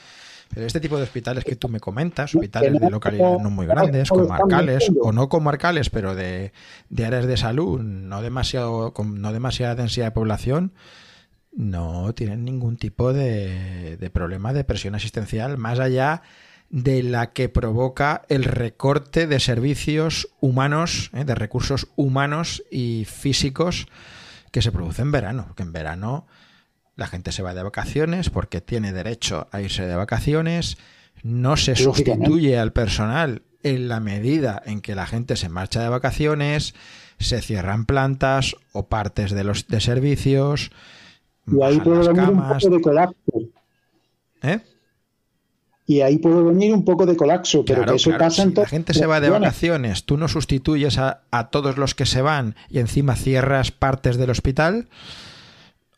Pero 0.53 0.67
este 0.67 0.81
tipo 0.81 0.99
de 0.99 1.05
hospitales 1.05 1.45
que 1.45 1.57
tú 1.57 1.69
me 1.69 1.81
comentas, 1.81 2.35
hospitales 2.35 2.79
de 2.79 2.91
localidades 2.91 3.41
no 3.41 3.51
muy 3.51 3.67
grandes, 3.67 4.11
comarcales 4.11 4.93
o 5.01 5.13
no 5.13 5.29
comarcales, 5.31 5.89
pero 5.89 6.15
de, 6.15 6.53
áreas 6.99 7.27
de 7.27 7.37
salud, 7.37 7.81
no 7.81 8.21
demasiado, 8.21 8.93
con 8.93 9.23
no 9.23 9.33
demasiada 9.33 9.75
densidad 9.75 10.07
de 10.07 10.11
población, 10.11 10.73
no 11.53 12.13
tienen 12.15 12.45
ningún 12.45 12.77
tipo 12.77 13.13
de, 13.13 13.97
de 13.97 14.11
problema 14.11 14.53
de 14.53 14.65
presión 14.65 14.95
asistencial 14.95 15.57
más 15.57 15.79
allá 15.79 16.21
de 16.21 16.45
la 16.83 17.31
que 17.31 17.49
provoca 17.49 18.23
el 18.29 18.43
recorte 18.43 19.29
de 19.29 19.39
servicios 19.39 20.29
humanos, 20.41 21.11
¿eh? 21.15 21.25
de 21.25 21.37
recursos 21.37 21.87
humanos 21.95 22.65
y 22.71 23.07
físicos 23.09 23.87
que 24.51 24.61
se 24.61 24.73
produce 24.73 25.03
en 25.03 25.13
verano. 25.13 25.45
Porque 25.47 25.63
en 25.63 25.73
verano 25.73 26.27
la 26.97 27.07
gente 27.07 27.31
se 27.31 27.43
va 27.43 27.55
de 27.55 27.63
vacaciones 27.63 28.29
porque 28.29 28.61
tiene 28.61 28.93
derecho 28.93 29.47
a 29.53 29.61
irse 29.61 29.87
de 29.87 29.95
vacaciones, 29.95 30.77
no 31.23 31.57
se 31.57 31.77
sustituye 31.77 32.59
al 32.59 32.73
personal 32.73 33.43
en 33.63 33.89
la 33.89 34.01
medida 34.01 34.61
en 34.67 34.81
que 34.81 34.97
la 34.97 35.07
gente 35.07 35.37
se 35.37 35.49
marcha 35.49 35.81
de 35.81 35.89
vacaciones, 35.89 36.75
se 37.19 37.41
cierran 37.41 37.87
plantas 37.87 38.57
o 38.73 38.89
partes 38.89 39.31
de 39.31 39.45
los 39.45 39.69
de 39.69 39.81
servicios. 39.81 40.73
Y 41.47 41.63
ahí 41.63 41.79
puede 41.79 42.09
un 42.09 42.49
poco 42.49 42.69
de 42.69 42.81
colapso. 42.81 43.17
¿Eh? 44.43 44.61
Y 45.87 46.01
ahí 46.01 46.19
puede 46.19 46.43
venir 46.43 46.73
un 46.73 46.85
poco 46.85 47.05
de 47.05 47.17
colapso, 47.17 47.65
pero 47.65 47.85
que 47.85 47.97
eso 47.97 48.11
pasa 48.19 48.45
si 48.45 48.55
La 48.55 48.67
gente 48.67 48.95
se 48.95 49.07
va 49.07 49.21
de 49.21 49.29
vacaciones, 49.29 50.05
tú 50.05 50.17
no 50.17 50.29
sustituyes 50.29 50.99
a, 50.99 51.21
todos 51.51 51.77
los 51.77 51.95
que 51.95 52.07
se 52.07 52.23
van 52.23 52.57
y 52.71 52.79
encima 52.79 53.17
cierras 53.17 53.71
partes 53.71 54.17
del 54.17 54.31
hospital, 54.31 54.89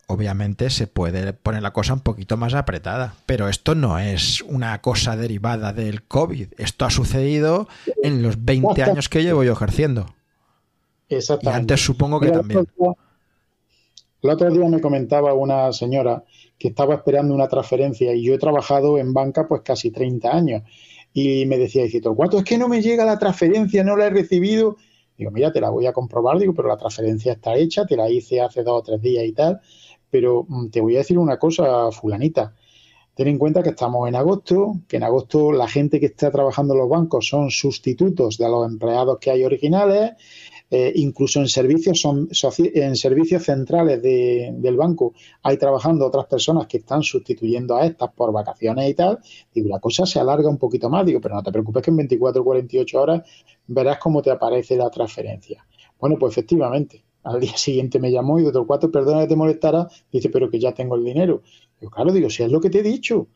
obviamente 0.08 0.70
se 0.70 0.88
puede 0.88 1.32
poner 1.32 1.62
la 1.62 1.72
cosa 1.72 1.92
un 1.92 2.00
poquito 2.00 2.36
más 2.36 2.54
apretada. 2.54 3.14
Pero 3.26 3.48
esto 3.48 3.76
no 3.76 3.98
es 4.00 4.42
una 4.42 4.80
cosa 4.80 5.16
derivada 5.16 5.72
del 5.72 6.02
COVID. 6.02 6.48
Esto 6.58 6.84
ha 6.84 6.90
sucedido 6.90 7.68
en 8.02 8.22
los 8.22 8.44
20 8.44 8.82
años 8.82 9.08
que 9.08 9.22
llevo 9.22 9.44
yo 9.44 9.52
ejerciendo. 9.52 10.14
Exactamente. 11.08 11.58
Y 11.58 11.60
antes 11.60 11.84
supongo 11.84 12.18
que 12.18 12.32
también. 12.32 12.66
El 14.22 14.30
otro 14.30 14.50
día 14.50 14.68
me 14.68 14.80
comentaba 14.80 15.32
una 15.34 15.72
señora 15.72 16.24
que 16.58 16.68
estaba 16.68 16.94
esperando 16.94 17.34
una 17.34 17.48
transferencia 17.48 18.14
y 18.14 18.22
yo 18.24 18.34
he 18.34 18.38
trabajado 18.38 18.98
en 18.98 19.12
banca 19.12 19.46
pues 19.46 19.62
casi 19.62 19.90
30 19.90 20.30
años 20.30 20.62
y 21.12 21.46
me 21.46 21.56
decía, 21.56 21.82
dice, 21.84 22.00
¿cuánto 22.02 22.38
es 22.38 22.44
que 22.44 22.58
no 22.58 22.68
me 22.68 22.82
llega 22.82 23.04
la 23.04 23.18
transferencia? 23.18 23.82
No 23.82 23.96
la 23.96 24.06
he 24.06 24.10
recibido. 24.10 24.76
Digo, 25.16 25.30
mira, 25.30 25.50
te 25.50 25.62
la 25.62 25.70
voy 25.70 25.86
a 25.86 25.94
comprobar, 25.94 26.38
digo, 26.38 26.52
pero 26.54 26.68
la 26.68 26.76
transferencia 26.76 27.32
está 27.32 27.54
hecha, 27.54 27.86
te 27.86 27.96
la 27.96 28.10
hice 28.10 28.42
hace 28.42 28.62
dos 28.62 28.80
o 28.80 28.82
tres 28.82 29.00
días 29.00 29.24
y 29.24 29.32
tal, 29.32 29.60
pero 30.10 30.44
mm, 30.46 30.68
te 30.68 30.82
voy 30.82 30.96
a 30.96 30.98
decir 30.98 31.18
una 31.18 31.38
cosa, 31.38 31.90
fulanita. 31.90 32.54
Ten 33.14 33.28
en 33.28 33.38
cuenta 33.38 33.62
que 33.62 33.70
estamos 33.70 34.06
en 34.08 34.14
agosto, 34.14 34.74
que 34.86 34.98
en 34.98 35.04
agosto 35.04 35.52
la 35.52 35.66
gente 35.68 36.00
que 36.00 36.06
está 36.06 36.30
trabajando 36.30 36.74
en 36.74 36.80
los 36.80 36.88
bancos 36.90 37.26
son 37.26 37.50
sustitutos 37.50 38.36
de 38.36 38.50
los 38.50 38.66
empleados 38.70 39.16
que 39.18 39.30
hay 39.30 39.42
originales, 39.42 40.12
eh, 40.68 40.92
incluso 40.96 41.38
en 41.40 41.48
servicios, 41.48 42.00
son, 42.00 42.28
en 42.58 42.96
servicios 42.96 43.44
centrales 43.44 44.02
del 44.02 44.76
banco 44.76 45.14
hay 45.42 45.58
trabajando 45.58 46.06
otras 46.06 46.26
personas 46.26 46.66
que 46.66 46.78
están 46.78 47.02
sustituyendo 47.02 47.76
a 47.76 47.86
estas 47.86 48.12
por 48.12 48.32
vacaciones 48.32 48.90
y 48.90 48.94
tal. 48.94 49.20
Digo, 49.54 49.68
la 49.68 49.78
cosa 49.78 50.06
se 50.06 50.18
alarga 50.18 50.48
un 50.48 50.58
poquito 50.58 50.90
más. 50.90 51.06
Digo, 51.06 51.20
pero 51.20 51.36
no 51.36 51.42
te 51.42 51.52
preocupes 51.52 51.82
que 51.82 51.90
en 51.90 51.98
24 51.98 52.42
o 52.42 52.44
48 52.44 53.00
horas 53.00 53.22
verás 53.68 53.98
cómo 53.98 54.22
te 54.22 54.30
aparece 54.30 54.76
la 54.76 54.90
transferencia. 54.90 55.64
Bueno, 56.00 56.16
pues 56.18 56.32
efectivamente, 56.32 57.04
al 57.22 57.40
día 57.40 57.56
siguiente 57.56 58.00
me 58.00 58.10
llamó 58.10 58.38
y 58.40 58.42
de 58.42 58.48
otro 58.48 58.66
cuatro, 58.66 58.90
perdona 58.90 59.22
que 59.22 59.28
te 59.28 59.36
molestara, 59.36 59.88
dice, 60.10 60.30
pero 60.30 60.50
que 60.50 60.58
ya 60.58 60.72
tengo 60.72 60.96
el 60.96 61.04
dinero. 61.04 61.42
Digo, 61.80 61.90
claro, 61.92 62.12
digo, 62.12 62.28
si 62.28 62.42
es 62.42 62.50
lo 62.50 62.60
que 62.60 62.70
te 62.70 62.80
he 62.80 62.82
dicho. 62.82 63.28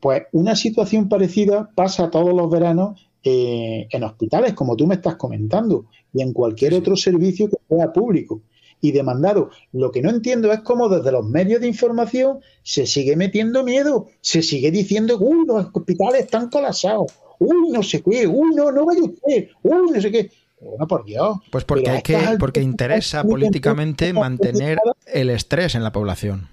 Pues 0.00 0.22
una 0.32 0.54
situación 0.54 1.08
parecida 1.08 1.70
pasa 1.74 2.10
todos 2.10 2.32
los 2.32 2.48
veranos 2.48 3.07
eh, 3.22 3.88
en 3.90 4.04
hospitales, 4.04 4.54
como 4.54 4.76
tú 4.76 4.86
me 4.86 4.94
estás 4.94 5.16
comentando, 5.16 5.86
y 6.12 6.22
en 6.22 6.32
cualquier 6.32 6.74
otro 6.74 6.96
servicio 6.96 7.48
que 7.48 7.56
sea 7.68 7.92
público 7.92 8.42
y 8.80 8.92
demandado. 8.92 9.50
Lo 9.72 9.90
que 9.90 10.02
no 10.02 10.10
entiendo 10.10 10.52
es 10.52 10.60
cómo 10.60 10.88
desde 10.88 11.12
los 11.12 11.26
medios 11.26 11.60
de 11.60 11.68
información 11.68 12.40
se 12.62 12.86
sigue 12.86 13.16
metiendo 13.16 13.64
miedo, 13.64 14.06
se 14.20 14.42
sigue 14.42 14.70
diciendo, 14.70 15.18
uy, 15.18 15.46
los 15.46 15.66
hospitales 15.72 16.22
están 16.22 16.48
colapsados, 16.48 17.12
uy, 17.38 17.70
no 17.70 17.82
sé 17.82 18.02
qué, 18.02 18.26
uy, 18.26 18.54
no, 18.54 18.70
no 18.70 18.86
vaya 18.86 19.02
usted, 19.02 19.48
uy, 19.62 19.90
no 19.92 20.00
sé 20.00 20.10
qué. 20.10 20.30
Bueno, 20.60 20.88
por 20.88 21.04
Dios. 21.04 21.38
Pues 21.50 21.64
porque, 21.64 21.90
hay 21.90 22.02
que, 22.02 22.18
porque 22.38 22.60
interesa 22.60 23.22
políticamente 23.22 24.12
mantener 24.12 24.78
el 25.06 25.30
estrés 25.30 25.74
en 25.76 25.84
la 25.84 25.92
población. 25.92 26.48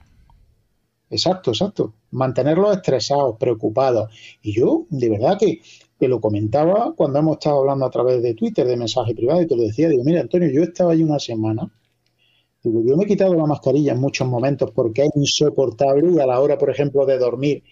Exacto, 1.10 1.52
exacto. 1.52 1.94
Mantenerlos 2.12 2.76
estresados, 2.76 3.38
preocupados. 3.40 4.12
Y 4.42 4.54
yo, 4.54 4.86
de 4.90 5.10
verdad 5.10 5.38
que 5.40 5.62
lo 6.08 6.20
comentaba 6.22 6.94
cuando 6.96 7.20
hemos 7.20 7.38
estado 7.38 7.60
hablando 7.60 7.86
a 7.86 7.90
través 7.90 8.22
de 8.22 8.34
Twitter, 8.34 8.66
de 8.68 8.78
mensaje 8.78 9.14
privado, 9.14 9.42
y 9.42 9.48
te 9.48 9.56
lo 9.56 9.64
decía, 9.64 9.90
digo, 9.90 10.04
mira, 10.04 10.22
Antonio, 10.22 10.50
yo 10.50 10.64
estaba 10.64 10.94
allí 10.94 11.04
una 11.04 11.20
semana, 11.20 11.70
digo, 12.64 12.82
yo 12.86 12.98
me 12.98 13.04
he 13.04 13.08
quitado 13.08 13.34
la 13.36 13.46
mascarilla 13.46 13.94
en 13.94 14.00
muchos 14.00 14.28
momentos 14.28 14.72
porque 14.72 15.04
es 15.04 15.12
insoportable 15.16 16.12
y 16.12 16.20
a 16.20 16.26
la 16.26 16.40
hora, 16.40 16.58
por 16.58 16.70
ejemplo, 16.70 17.06
de 17.06 17.18
dormir, 17.18 17.64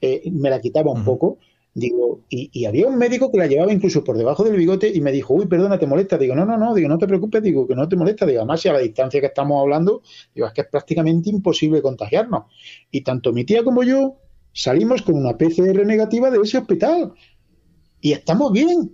eh, 0.00 0.22
me 0.30 0.50
la 0.50 0.60
quitaba 0.60 0.92
un 0.92 1.04
poco. 1.04 1.38
Digo, 1.74 2.22
y, 2.30 2.64
había 2.64 2.86
un 2.86 2.96
médico 2.96 3.30
que 3.30 3.36
la 3.36 3.46
llevaba 3.46 3.70
incluso 3.70 4.02
por 4.02 4.16
debajo 4.16 4.42
del 4.44 4.56
bigote 4.56 4.88
y 4.88 5.02
me 5.02 5.12
dijo, 5.12 5.34
uy, 5.34 5.46
perdona, 5.46 5.78
¿te 5.78 5.86
molesta? 5.86 6.16
Digo, 6.16 6.34
no, 6.34 6.46
no, 6.46 6.56
no, 6.56 6.74
digo, 6.74 6.88
no 6.88 6.96
te 6.96 7.06
preocupes, 7.06 7.42
digo, 7.42 7.66
que 7.66 7.74
no 7.74 7.86
te 7.86 7.96
molesta. 7.96 8.24
Digo, 8.24 8.40
además, 8.40 8.62
si 8.62 8.70
a 8.70 8.72
la 8.72 8.78
distancia 8.78 9.20
que 9.20 9.26
estamos 9.26 9.60
hablando, 9.60 10.00
digo, 10.34 10.46
es 10.46 10.54
que 10.54 10.62
es 10.62 10.68
prácticamente 10.68 11.28
imposible 11.28 11.82
contagiarnos. 11.82 12.44
Y 12.90 13.02
tanto 13.02 13.30
mi 13.32 13.44
tía 13.44 13.62
como 13.62 13.82
yo 13.82 14.16
salimos 14.54 15.02
con 15.02 15.16
una 15.16 15.36
PCR 15.36 15.84
negativa 15.84 16.30
de 16.30 16.38
ese 16.38 16.56
hospital. 16.56 17.12
Y 18.06 18.12
estamos 18.12 18.52
bien. 18.52 18.92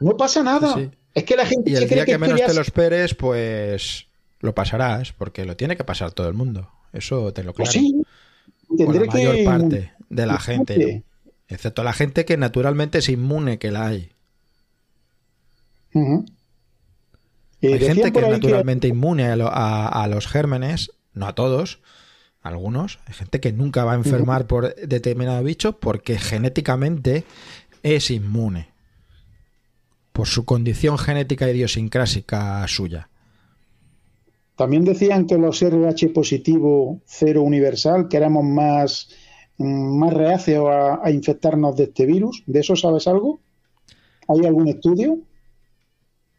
No 0.00 0.16
pasa 0.16 0.42
nada. 0.42 0.90
Es 1.14 1.22
que 1.22 1.36
la 1.36 1.46
gente 1.46 1.70
y 1.70 1.76
el 1.76 1.88
día 1.88 2.04
que, 2.04 2.18
menos 2.18 2.44
te 2.44 2.52
lo 2.52 2.60
esperes, 2.60 3.14
pues 3.14 4.08
lo 4.40 4.56
pasarás, 4.56 5.12
porque 5.12 5.44
lo 5.44 5.56
tiene 5.56 5.76
que 5.76 5.84
pasar 5.84 6.10
todo 6.10 6.26
el 6.26 6.34
mundo. 6.34 6.68
Eso 6.92 7.32
te 7.32 7.44
lo 7.44 7.52
pues 7.54 7.70
claro. 7.70 7.86
sí, 7.86 8.02
la 8.76 9.04
mayor 9.04 9.44
parte 9.44 9.92
de 10.08 10.26
la 10.26 10.40
gente. 10.40 11.04
Excepto 11.46 11.84
la 11.84 11.92
gente 11.92 12.24
que 12.24 12.36
naturalmente 12.36 12.98
es 12.98 13.08
inmune, 13.08 13.60
que 13.60 13.70
la 13.70 13.86
hay. 13.86 14.10
hay 15.94 17.78
gente 17.78 18.12
que 18.12 18.18
es 18.18 18.28
naturalmente 18.28 18.88
inmune 18.88 19.26
a, 19.26 20.08
los 20.10 20.26
gérmenes, 20.26 20.90
no 21.14 21.28
a 21.28 21.36
todos, 21.36 21.78
algunos. 22.42 22.98
Hay 23.06 23.14
gente 23.14 23.38
que 23.38 23.52
nunca 23.52 23.84
va 23.84 23.92
a 23.92 23.96
enfermar 23.96 24.48
por 24.48 24.74
determinado 24.74 25.44
bicho 25.44 25.78
porque 25.78 26.18
genéticamente 26.18 27.24
es 27.82 28.10
inmune. 28.10 28.68
Por 30.12 30.26
su 30.26 30.44
condición 30.44 30.98
genética 30.98 31.50
idiosincrásica 31.50 32.66
suya. 32.68 33.08
También 34.56 34.84
decían 34.84 35.26
que 35.26 35.36
los 35.36 35.60
RH 35.60 36.08
positivo 36.08 37.00
cero 37.04 37.42
universal, 37.42 38.08
que 38.08 38.16
éramos 38.16 38.44
más 38.44 39.08
Mm, 39.58 39.98
más 39.98 40.12
reacio 40.12 40.68
a, 40.70 41.10
infectarnos 41.10 41.76
de 41.76 41.84
este 41.84 42.06
virus. 42.06 42.42
¿De 42.46 42.60
eso 42.60 42.76
sabes 42.76 43.06
algo? 43.06 43.40
¿Hay 44.28 44.44
algún 44.44 44.68
estudio? 44.68 45.18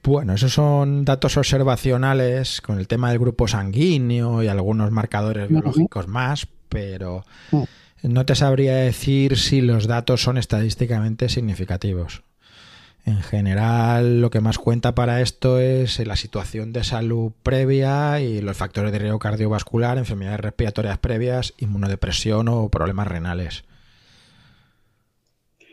Bueno, 0.03 0.33
esos 0.33 0.53
son 0.53 1.03
datos 1.03 1.35
observacionales 1.37 2.61
con 2.61 2.77
el 2.77 2.87
tema 2.87 3.09
del 3.09 3.19
grupo 3.19 3.47
sanguíneo 3.47 4.43
y 4.43 4.47
algunos 4.47 4.91
marcadores 4.91 5.49
biológicos 5.49 6.07
más, 6.07 6.47
pero 6.69 7.25
mm. 7.51 7.63
No 8.03 8.25
te 8.25 8.35
sabría 8.35 8.75
decir 8.75 9.37
si 9.37 9.61
los 9.61 9.87
datos 9.87 10.21
son 10.21 10.37
estadísticamente 10.37 11.29
significativos. 11.29 12.23
En 13.05 13.21
general, 13.21 14.19
lo 14.19 14.29
que 14.29 14.41
más 14.41 14.57
cuenta 14.57 14.93
para 14.93 15.21
esto 15.21 15.59
es 15.59 16.05
la 16.05 16.17
situación 16.17 16.73
de 16.73 16.83
salud 16.83 17.31
previa 17.41 18.19
y 18.19 18.41
los 18.41 18.57
factores 18.57 18.91
de 18.91 18.99
riesgo 18.99 19.17
cardiovascular, 19.17 19.97
enfermedades 19.97 20.41
respiratorias 20.41 20.97
previas, 20.97 21.53
inmunodepresión 21.57 22.49
o 22.49 22.67
problemas 22.67 23.07
renales. 23.07 23.63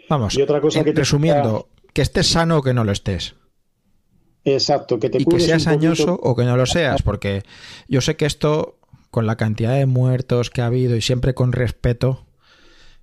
Vamos, 0.09 0.37
y 0.37 0.43
otra 0.43 0.61
cosa 0.61 0.85
que 0.85 0.93
resumiendo, 0.93 1.69
que 1.93 2.03
estés 2.03 2.29
sano 2.29 2.59
o 2.59 2.63
que 2.63 2.73
no 2.73 2.85
lo 2.85 2.93
estés. 2.93 3.35
Exacto, 4.45 5.01
que 5.01 5.11
te 5.11 5.23
Y 5.23 5.25
que 5.25 5.41
seas 5.41 5.67
añoso 5.67 6.19
o 6.23 6.37
que 6.37 6.45
no 6.45 6.57
lo 6.57 6.67
seas, 6.67 7.03
porque 7.03 7.43
yo 7.89 8.01
sé 8.01 8.15
que 8.15 8.27
esto, 8.27 8.77
con 9.15 9.29
la 9.29 9.37
cantidad 9.37 9.75
de 9.75 9.87
muertos 9.87 10.51
que 10.51 10.61
ha 10.61 10.67
habido 10.67 10.97
y 10.97 11.01
siempre 11.01 11.35
con 11.35 11.53
respeto 11.53 12.27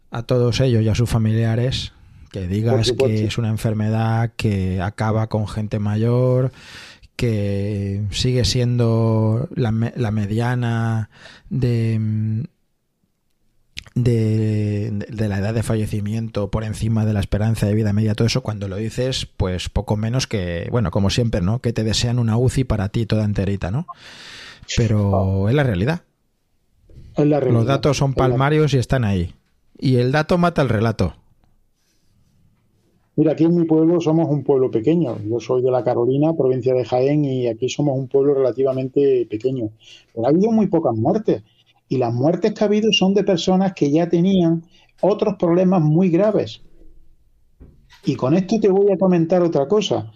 a 0.10 0.24
todos 0.24 0.60
ellos 0.60 0.84
y 0.84 0.90
a 0.90 0.94
sus 0.94 1.10
familiares, 1.10 1.94
que 2.34 2.50
digas 2.50 2.92
que 2.92 3.24
es 3.24 3.38
una 3.38 3.48
enfermedad 3.48 4.34
que 4.36 4.82
acaba 4.82 5.28
con 5.28 5.48
gente 5.48 5.80
mayor, 5.80 6.52
que 7.16 8.04
sigue 8.12 8.44
siendo 8.44 9.48
la, 9.56 9.72
mediana 9.72 11.10
de, 11.50 12.46
de, 13.96 15.28
la 15.30 15.38
edad 15.38 15.54
de 15.54 15.64
fallecimiento 15.64 16.52
por 16.52 16.66
encima 16.66 17.06
de 17.06 17.14
la 17.14 17.22
esperanza 17.22 17.68
de 17.68 17.74
vida 17.74 17.94
media, 17.94 18.16
todo 18.16 18.28
eso, 18.28 18.42
cuando 18.42 18.68
lo 18.68 18.76
dices, 18.76 19.30
pues 19.38 19.70
poco 19.70 19.96
menos 19.96 20.28
que, 20.28 20.68
bueno, 20.72 20.92
como 20.92 21.10
siempre, 21.10 21.40
¿no? 21.40 21.60
Que 21.60 21.72
te 21.72 21.86
desean 21.86 22.20
una 22.20 22.36
UCI 22.36 22.66
para 22.66 22.90
ti 22.90 23.06
toda 23.06 23.24
enterita, 23.24 23.72
¿no? 23.72 23.88
Pero 24.78 25.50
es 25.50 25.56
la 25.56 25.64
realidad. 25.64 26.02
Es 27.18 27.26
la 27.26 27.40
realidad. 27.40 27.60
Los 27.60 27.68
datos 27.68 27.98
son 27.98 28.14
palmarios 28.14 28.74
y 28.74 28.78
están 28.78 29.04
ahí. 29.04 29.34
Y 29.78 29.96
el 29.98 30.12
dato 30.12 30.38
mata 30.38 30.62
el 30.62 30.70
relato. 30.70 31.16
Mira, 33.16 33.34
aquí 33.34 33.44
en 33.44 33.56
mi 33.56 33.66
pueblo 33.66 34.00
somos 34.00 34.30
un 34.30 34.44
pueblo 34.44 34.72
pequeño. 34.72 35.18
Yo 35.26 35.40
soy 35.40 35.62
de 35.62 35.70
la 35.70 35.84
Carolina, 35.84 36.34
provincia 36.34 36.74
de 36.74 36.86
Jaén, 36.86 37.26
y 37.26 37.48
aquí 37.48 37.68
somos 37.68 37.98
un 37.98 38.08
pueblo 38.08 38.34
relativamente 38.34 39.28
pequeño. 39.30 39.70
Pero 40.14 40.26
ha 40.26 40.30
habido 40.30 40.52
muy 40.52 40.68
pocas 40.68 40.96
muertes. 40.96 41.44
Y 41.90 41.98
las 41.98 42.14
muertes 42.14 42.54
que 42.54 42.64
ha 42.64 42.68
habido 42.68 42.92
son 42.94 43.14
de 43.14 43.24
personas 43.24 43.74
que 43.74 43.92
ya 43.92 44.08
tenían 44.08 44.64
otros 45.02 45.36
problemas 45.36 45.82
muy 45.82 46.10
graves. 46.10 46.62
Y 48.06 48.16
con 48.16 48.34
esto 48.34 48.60
te 48.60 48.70
voy 48.70 48.92
a 48.92 48.98
comentar 48.98 49.42
otra 49.42 49.68
cosa. 49.68 50.12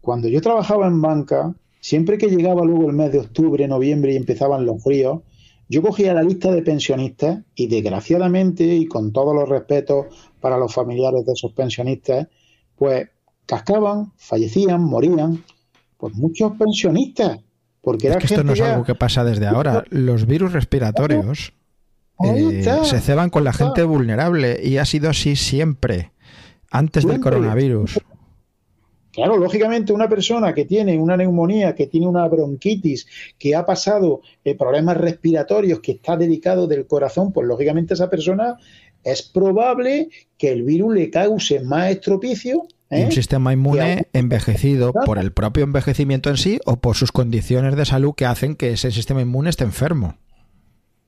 Cuando 0.00 0.28
yo 0.28 0.40
trabajaba 0.42 0.86
en 0.86 1.00
banca, 1.00 1.54
siempre 1.84 2.16
que 2.16 2.28
llegaba 2.28 2.64
luego 2.64 2.88
el 2.88 2.96
mes 2.96 3.12
de 3.12 3.18
octubre, 3.18 3.68
noviembre 3.68 4.14
y 4.14 4.16
empezaban 4.16 4.64
los 4.64 4.82
fríos, 4.82 5.20
yo 5.68 5.82
cogía 5.82 6.14
la 6.14 6.22
lista 6.22 6.50
de 6.50 6.62
pensionistas 6.62 7.40
y 7.54 7.66
desgraciadamente 7.66 8.64
y 8.64 8.86
con 8.86 9.12
todos 9.12 9.34
los 9.34 9.46
respetos 9.46 10.06
para 10.40 10.56
los 10.56 10.72
familiares 10.72 11.26
de 11.26 11.34
esos 11.34 11.52
pensionistas, 11.52 12.28
pues 12.76 13.10
cascaban, 13.44 14.12
fallecían, 14.16 14.82
morían, 14.82 15.44
pues 15.98 16.14
muchos 16.14 16.52
pensionistas. 16.56 17.40
Porque 17.82 18.08
es 18.08 18.16
que 18.16 18.26
esto 18.28 18.44
no 18.44 18.54
es 18.54 18.62
algo 18.62 18.84
que 18.84 18.94
pasa 18.94 19.22
desde 19.22 19.46
ahora. 19.46 19.84
Los 19.90 20.24
virus 20.24 20.54
respiratorios 20.54 21.52
eh, 22.24 22.64
se 22.84 23.00
ceban 23.00 23.28
con 23.28 23.44
la 23.44 23.52
gente 23.52 23.82
vulnerable 23.82 24.58
y 24.64 24.78
ha 24.78 24.86
sido 24.86 25.10
así 25.10 25.36
siempre, 25.36 26.12
antes 26.70 27.06
del 27.06 27.20
coronavirus. 27.20 28.00
Claro, 29.14 29.36
lógicamente 29.36 29.92
una 29.92 30.08
persona 30.08 30.52
que 30.52 30.64
tiene 30.64 30.98
una 30.98 31.16
neumonía, 31.16 31.74
que 31.74 31.86
tiene 31.86 32.08
una 32.08 32.26
bronquitis, 32.26 33.06
que 33.38 33.54
ha 33.54 33.64
pasado 33.64 34.22
eh, 34.44 34.56
problemas 34.56 34.96
respiratorios, 34.96 35.78
que 35.80 35.92
está 35.92 36.16
dedicado 36.16 36.66
del 36.66 36.86
corazón, 36.86 37.32
pues 37.32 37.46
lógicamente 37.46 37.94
esa 37.94 38.10
persona 38.10 38.56
es 39.04 39.22
probable 39.22 40.08
que 40.36 40.50
el 40.50 40.64
virus 40.64 40.94
le 40.94 41.10
cause 41.10 41.60
más 41.60 41.92
estropicio. 41.92 42.62
Un 42.90 42.98
¿eh? 42.98 43.12
sistema 43.12 43.52
inmune 43.52 44.08
envejecido 44.12 44.92
por 44.92 45.18
el 45.18 45.32
propio 45.32 45.62
envejecimiento 45.62 46.30
en 46.30 46.36
sí 46.36 46.58
o 46.64 46.76
por 46.76 46.96
sus 46.96 47.12
condiciones 47.12 47.76
de 47.76 47.84
salud 47.84 48.14
que 48.16 48.26
hacen 48.26 48.56
que 48.56 48.72
ese 48.72 48.90
sistema 48.90 49.22
inmune 49.22 49.50
esté 49.50 49.62
enfermo. 49.62 50.16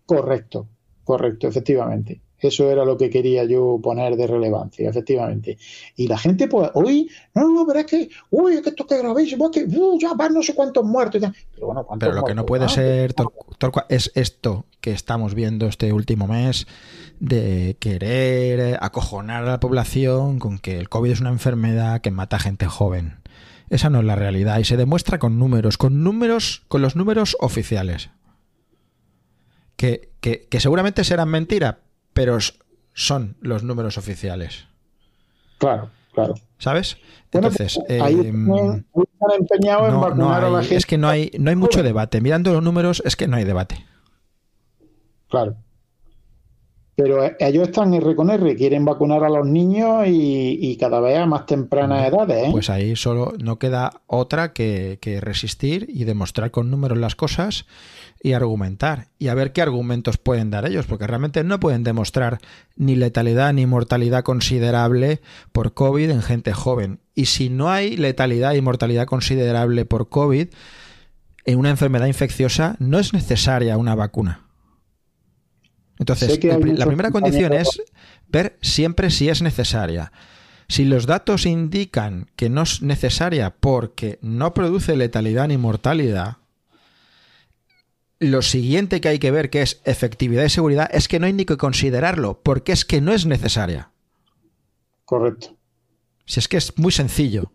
Correcto, 0.04 0.68
correcto, 1.02 1.48
efectivamente. 1.48 2.20
Eso 2.38 2.70
era 2.70 2.84
lo 2.84 2.96
que 2.96 3.08
quería 3.08 3.44
yo 3.44 3.80
poner 3.82 4.16
de 4.16 4.26
relevancia, 4.26 4.88
efectivamente. 4.88 5.56
Y 5.96 6.06
la 6.06 6.18
gente, 6.18 6.48
pues, 6.48 6.70
hoy, 6.74 7.10
no, 7.34 7.48
no, 7.48 7.66
pero 7.66 7.80
es 7.80 7.86
que, 7.86 8.10
uy, 8.30 8.54
es 8.54 8.62
que 8.62 8.70
esto 8.70 8.86
que 8.86 8.98
gravísimo, 8.98 9.50
es 9.50 9.52
que 9.52 9.76
uh, 9.76 9.98
ya 9.98 10.12
van 10.14 10.34
no 10.34 10.42
sé 10.42 10.54
cuántos 10.54 10.84
muertos. 10.84 11.22
Pero 11.54 11.66
bueno, 11.66 11.86
Pero 11.98 12.12
lo 12.12 12.24
que 12.24 12.34
no 12.34 12.44
puede 12.44 12.68
ser, 12.68 13.14
es 13.88 14.12
esto 14.14 14.66
que 14.80 14.92
estamos 14.92 15.34
viendo 15.34 15.66
este 15.66 15.92
último 15.92 16.26
mes 16.26 16.66
de 17.18 17.76
querer 17.80 18.78
acojonar 18.80 19.44
a 19.44 19.50
la 19.52 19.60
población 19.60 20.38
con 20.38 20.58
que 20.58 20.78
el 20.78 20.88
COVID 20.88 21.10
es 21.10 21.20
una 21.20 21.30
enfermedad 21.30 22.02
que 22.02 22.10
mata 22.10 22.36
a 22.36 22.40
gente 22.40 22.66
joven. 22.66 23.20
Esa 23.70 23.90
no 23.90 23.98
es 23.98 24.04
la 24.04 24.14
realidad 24.14 24.58
y 24.58 24.64
se 24.64 24.76
demuestra 24.76 25.18
con 25.18 25.38
números, 25.38 25.76
con 25.78 26.04
números, 26.04 26.62
con 26.68 26.82
los 26.82 26.94
números 26.94 27.36
oficiales. 27.40 28.10
Que, 29.76 30.10
que, 30.20 30.46
que 30.48 30.60
seguramente 30.60 31.04
serán 31.04 31.28
mentiras, 31.28 31.76
pero 32.16 32.38
son 32.94 33.36
los 33.42 33.62
números 33.62 33.98
oficiales. 33.98 34.66
Claro, 35.58 35.90
claro. 36.14 36.34
¿Sabes? 36.56 36.96
Entonces, 37.30 37.78
Es 40.70 40.86
que 40.86 40.96
no 40.96 41.10
hay, 41.10 41.30
no 41.38 41.50
hay 41.50 41.56
mucho 41.56 41.82
debate. 41.82 42.22
Mirando 42.22 42.54
los 42.54 42.62
números, 42.62 43.02
es 43.04 43.16
que 43.16 43.28
no 43.28 43.36
hay 43.36 43.44
debate. 43.44 43.84
Claro. 45.28 45.56
Pero 46.96 47.22
eh, 47.22 47.36
ellos 47.38 47.68
están 47.68 47.92
R 47.92 48.16
con 48.16 48.30
R, 48.30 48.56
quieren 48.56 48.86
vacunar 48.86 49.22
a 49.22 49.28
los 49.28 49.46
niños 49.46 50.04
y, 50.06 50.76
cada 50.80 50.98
vez 51.00 51.18
a 51.18 51.26
más 51.26 51.44
tempranas 51.44 52.08
edades. 52.08 52.48
¿eh? 52.48 52.48
Pues 52.50 52.70
ahí 52.70 52.96
solo 52.96 53.34
no 53.38 53.58
queda 53.58 54.02
otra 54.06 54.52
que, 54.52 54.98
que 55.00 55.20
resistir 55.20 55.86
y 55.88 56.04
demostrar 56.04 56.50
con 56.50 56.70
números 56.70 56.98
las 56.98 57.14
cosas 57.14 57.66
y 58.22 58.32
argumentar 58.32 59.08
y 59.18 59.28
a 59.28 59.34
ver 59.34 59.52
qué 59.52 59.62
argumentos 59.62 60.16
pueden 60.16 60.50
dar 60.50 60.66
ellos, 60.66 60.86
porque 60.86 61.06
realmente 61.06 61.44
no 61.44 61.60
pueden 61.60 61.84
demostrar 61.84 62.38
ni 62.76 62.94
letalidad 62.94 63.52
ni 63.52 63.66
mortalidad 63.66 64.24
considerable 64.24 65.20
por 65.52 65.74
COVID 65.74 66.10
en 66.10 66.22
gente 66.22 66.52
joven. 66.52 67.00
Y 67.14 67.26
si 67.26 67.50
no 67.50 67.70
hay 67.70 67.96
letalidad 67.96 68.54
y 68.54 68.62
mortalidad 68.62 69.06
considerable 69.06 69.84
por 69.84 70.08
COVID 70.08 70.48
en 71.44 71.58
una 71.58 71.70
enfermedad 71.70 72.06
infecciosa, 72.06 72.76
no 72.78 72.98
es 72.98 73.12
necesaria 73.12 73.76
una 73.76 73.94
vacuna. 73.94 74.45
Entonces, 75.98 76.42
la 76.42 76.86
primera 76.86 77.10
condición 77.10 77.52
es 77.52 77.82
ver 78.28 78.58
siempre 78.60 79.10
si 79.10 79.28
es 79.28 79.42
necesaria. 79.42 80.12
Si 80.68 80.84
los 80.84 81.06
datos 81.06 81.46
indican 81.46 82.28
que 82.36 82.48
no 82.48 82.62
es 82.62 82.82
necesaria 82.82 83.54
porque 83.58 84.18
no 84.20 84.52
produce 84.52 84.96
letalidad 84.96 85.48
ni 85.48 85.56
mortalidad, 85.56 86.38
lo 88.18 88.42
siguiente 88.42 89.00
que 89.00 89.08
hay 89.08 89.18
que 89.18 89.30
ver, 89.30 89.50
que 89.50 89.62
es 89.62 89.80
efectividad 89.84 90.44
y 90.44 90.50
seguridad, 90.50 90.88
es 90.92 91.06
que 91.08 91.20
no 91.20 91.26
hay 91.26 91.32
ni 91.32 91.44
que 91.44 91.56
considerarlo, 91.56 92.40
porque 92.42 92.72
es 92.72 92.84
que 92.84 93.00
no 93.00 93.12
es 93.12 93.26
necesaria. 93.26 93.90
Correcto. 95.04 95.56
Si 96.24 96.40
es 96.40 96.48
que 96.48 96.56
es 96.56 96.76
muy 96.78 96.90
sencillo. 96.90 97.50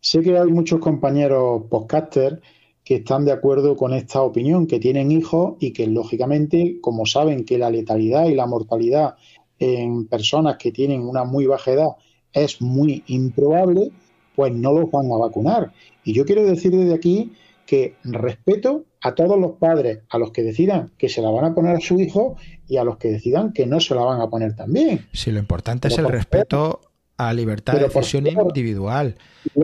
Sé 0.00 0.20
que 0.20 0.36
hay 0.36 0.50
muchos 0.50 0.80
compañeros 0.80 1.62
podcasters 1.70 2.40
que 2.84 2.96
están 2.96 3.24
de 3.24 3.32
acuerdo 3.32 3.76
con 3.76 3.94
esta 3.94 4.20
opinión, 4.20 4.66
que 4.66 4.78
tienen 4.78 5.10
hijos 5.10 5.56
y 5.58 5.72
que 5.72 5.86
lógicamente, 5.86 6.78
como 6.80 7.06
saben 7.06 7.44
que 7.44 7.58
la 7.58 7.70
letalidad 7.70 8.26
y 8.26 8.34
la 8.34 8.46
mortalidad 8.46 9.14
en 9.58 10.06
personas 10.06 10.58
que 10.58 10.70
tienen 10.70 11.02
una 11.02 11.24
muy 11.24 11.46
baja 11.46 11.72
edad 11.72 11.90
es 12.32 12.60
muy 12.60 13.02
improbable, 13.06 13.90
pues 14.36 14.52
no 14.52 14.72
los 14.72 14.90
van 14.90 15.10
a 15.10 15.16
vacunar. 15.16 15.72
Y 16.04 16.12
yo 16.12 16.24
quiero 16.24 16.44
decir 16.44 16.72
desde 16.72 16.94
aquí 16.94 17.32
que 17.66 17.94
respeto 18.04 18.84
a 19.00 19.14
todos 19.14 19.38
los 19.38 19.52
padres, 19.52 20.00
a 20.10 20.18
los 20.18 20.32
que 20.32 20.42
decidan 20.42 20.90
que 20.98 21.08
se 21.08 21.22
la 21.22 21.30
van 21.30 21.44
a 21.46 21.54
poner 21.54 21.76
a 21.76 21.80
su 21.80 21.98
hijo 21.98 22.36
y 22.68 22.76
a 22.76 22.84
los 22.84 22.98
que 22.98 23.08
decidan 23.08 23.52
que 23.52 23.66
no 23.66 23.80
se 23.80 23.94
la 23.94 24.02
van 24.02 24.20
a 24.20 24.28
poner 24.28 24.56
también. 24.56 25.06
Sí, 25.12 25.30
lo 25.30 25.38
importante 25.38 25.88
es 25.88 25.96
el 25.96 26.08
respeto 26.08 26.80
a 27.16 27.32
libertad 27.32 27.74
de 27.74 27.88
decisión 27.88 28.26
individual, 28.26 29.16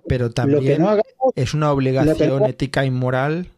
pero 0.06 0.30
también 0.30 0.82
es 1.34 1.54
una 1.54 1.72
obligación 1.72 2.44
ética 2.44 2.84
y 2.84 2.90
moral 2.90 3.48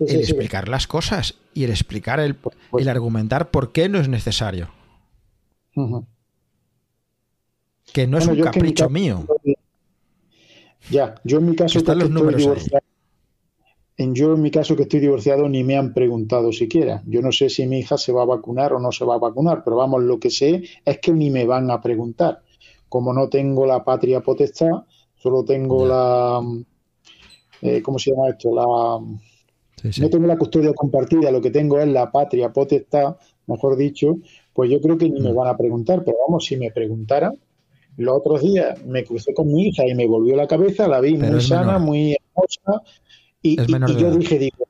el 0.00 0.20
explicar 0.20 0.68
las 0.68 0.86
cosas 0.86 1.34
y 1.54 1.64
el 1.64 1.70
explicar, 1.70 2.20
el, 2.20 2.36
el, 2.78 2.88
argumentar 2.88 3.50
por 3.50 3.72
qué 3.72 3.88
no 3.88 3.98
es 3.98 4.08
necesario. 4.08 4.68
Que 7.92 8.06
no 8.06 8.18
es 8.18 8.26
un 8.26 8.40
capricho 8.40 8.90
mío. 8.90 9.26
Ya, 10.90 11.14
yo 11.24 11.38
en 11.38 11.46
mi 11.46 11.56
caso 11.56 11.82
que 11.82 11.92
estoy 11.92 12.08
divorciado, 12.08 12.84
en, 13.96 14.14
yo 14.14 14.34
en 14.34 14.42
mi 14.42 14.50
caso 14.50 14.76
que 14.76 14.82
estoy 14.82 15.00
divorciado 15.00 15.48
ni 15.48 15.64
me 15.64 15.76
han 15.76 15.94
preguntado 15.94 16.52
siquiera. 16.52 17.02
Yo 17.06 17.22
no 17.22 17.32
sé 17.32 17.48
si 17.48 17.66
mi 17.66 17.78
hija 17.78 17.96
se 17.96 18.12
va 18.12 18.22
a 18.22 18.26
vacunar 18.26 18.72
o 18.72 18.78
no 18.78 18.92
se 18.92 19.04
va 19.04 19.14
a 19.14 19.18
vacunar, 19.18 19.64
pero 19.64 19.76
vamos, 19.76 20.02
lo 20.02 20.20
que 20.20 20.30
sé 20.30 20.62
es 20.84 20.98
que 20.98 21.12
ni 21.12 21.30
me 21.30 21.46
van 21.46 21.70
a 21.70 21.80
preguntar. 21.80 22.42
Como 22.88 23.12
no 23.12 23.28
tengo 23.28 23.66
la 23.66 23.84
patria 23.84 24.20
potestad, 24.20 24.84
solo 25.26 25.44
tengo 25.44 25.84
la 25.84 26.40
eh, 27.62 27.82
¿cómo 27.82 27.98
se 27.98 28.12
llama 28.12 28.28
esto? 28.28 28.54
La 28.54 28.64
no 28.64 30.10
tengo 30.10 30.26
la 30.26 30.38
custodia 30.38 30.72
compartida, 30.72 31.32
lo 31.32 31.40
que 31.40 31.50
tengo 31.50 31.80
es 31.80 31.88
la 31.88 32.12
patria 32.12 32.52
potestad, 32.52 33.16
mejor 33.46 33.76
dicho, 33.76 34.18
pues 34.52 34.70
yo 34.70 34.80
creo 34.80 34.96
que 34.96 35.08
ni 35.08 35.20
me 35.20 35.32
mm. 35.32 35.34
van 35.34 35.48
a 35.48 35.56
preguntar, 35.56 36.04
pero 36.04 36.16
vamos, 36.26 36.44
si 36.44 36.56
me 36.56 36.70
preguntaran, 36.70 37.36
los 37.96 38.16
otros 38.16 38.40
días 38.40 38.84
me 38.84 39.04
crucé 39.04 39.34
con 39.34 39.52
mi 39.52 39.66
hija 39.66 39.84
y 39.86 39.94
me 39.94 40.06
volvió 40.06 40.36
la 40.36 40.46
cabeza, 40.46 40.86
la 40.86 41.00
vi 41.00 41.16
muy 41.16 41.40
sana, 41.40 41.78
muy 41.78 42.14
hermosa, 42.14 42.82
y, 43.42 43.56
yo 43.96 44.10
dije, 44.16 44.38
digo, 44.38 44.64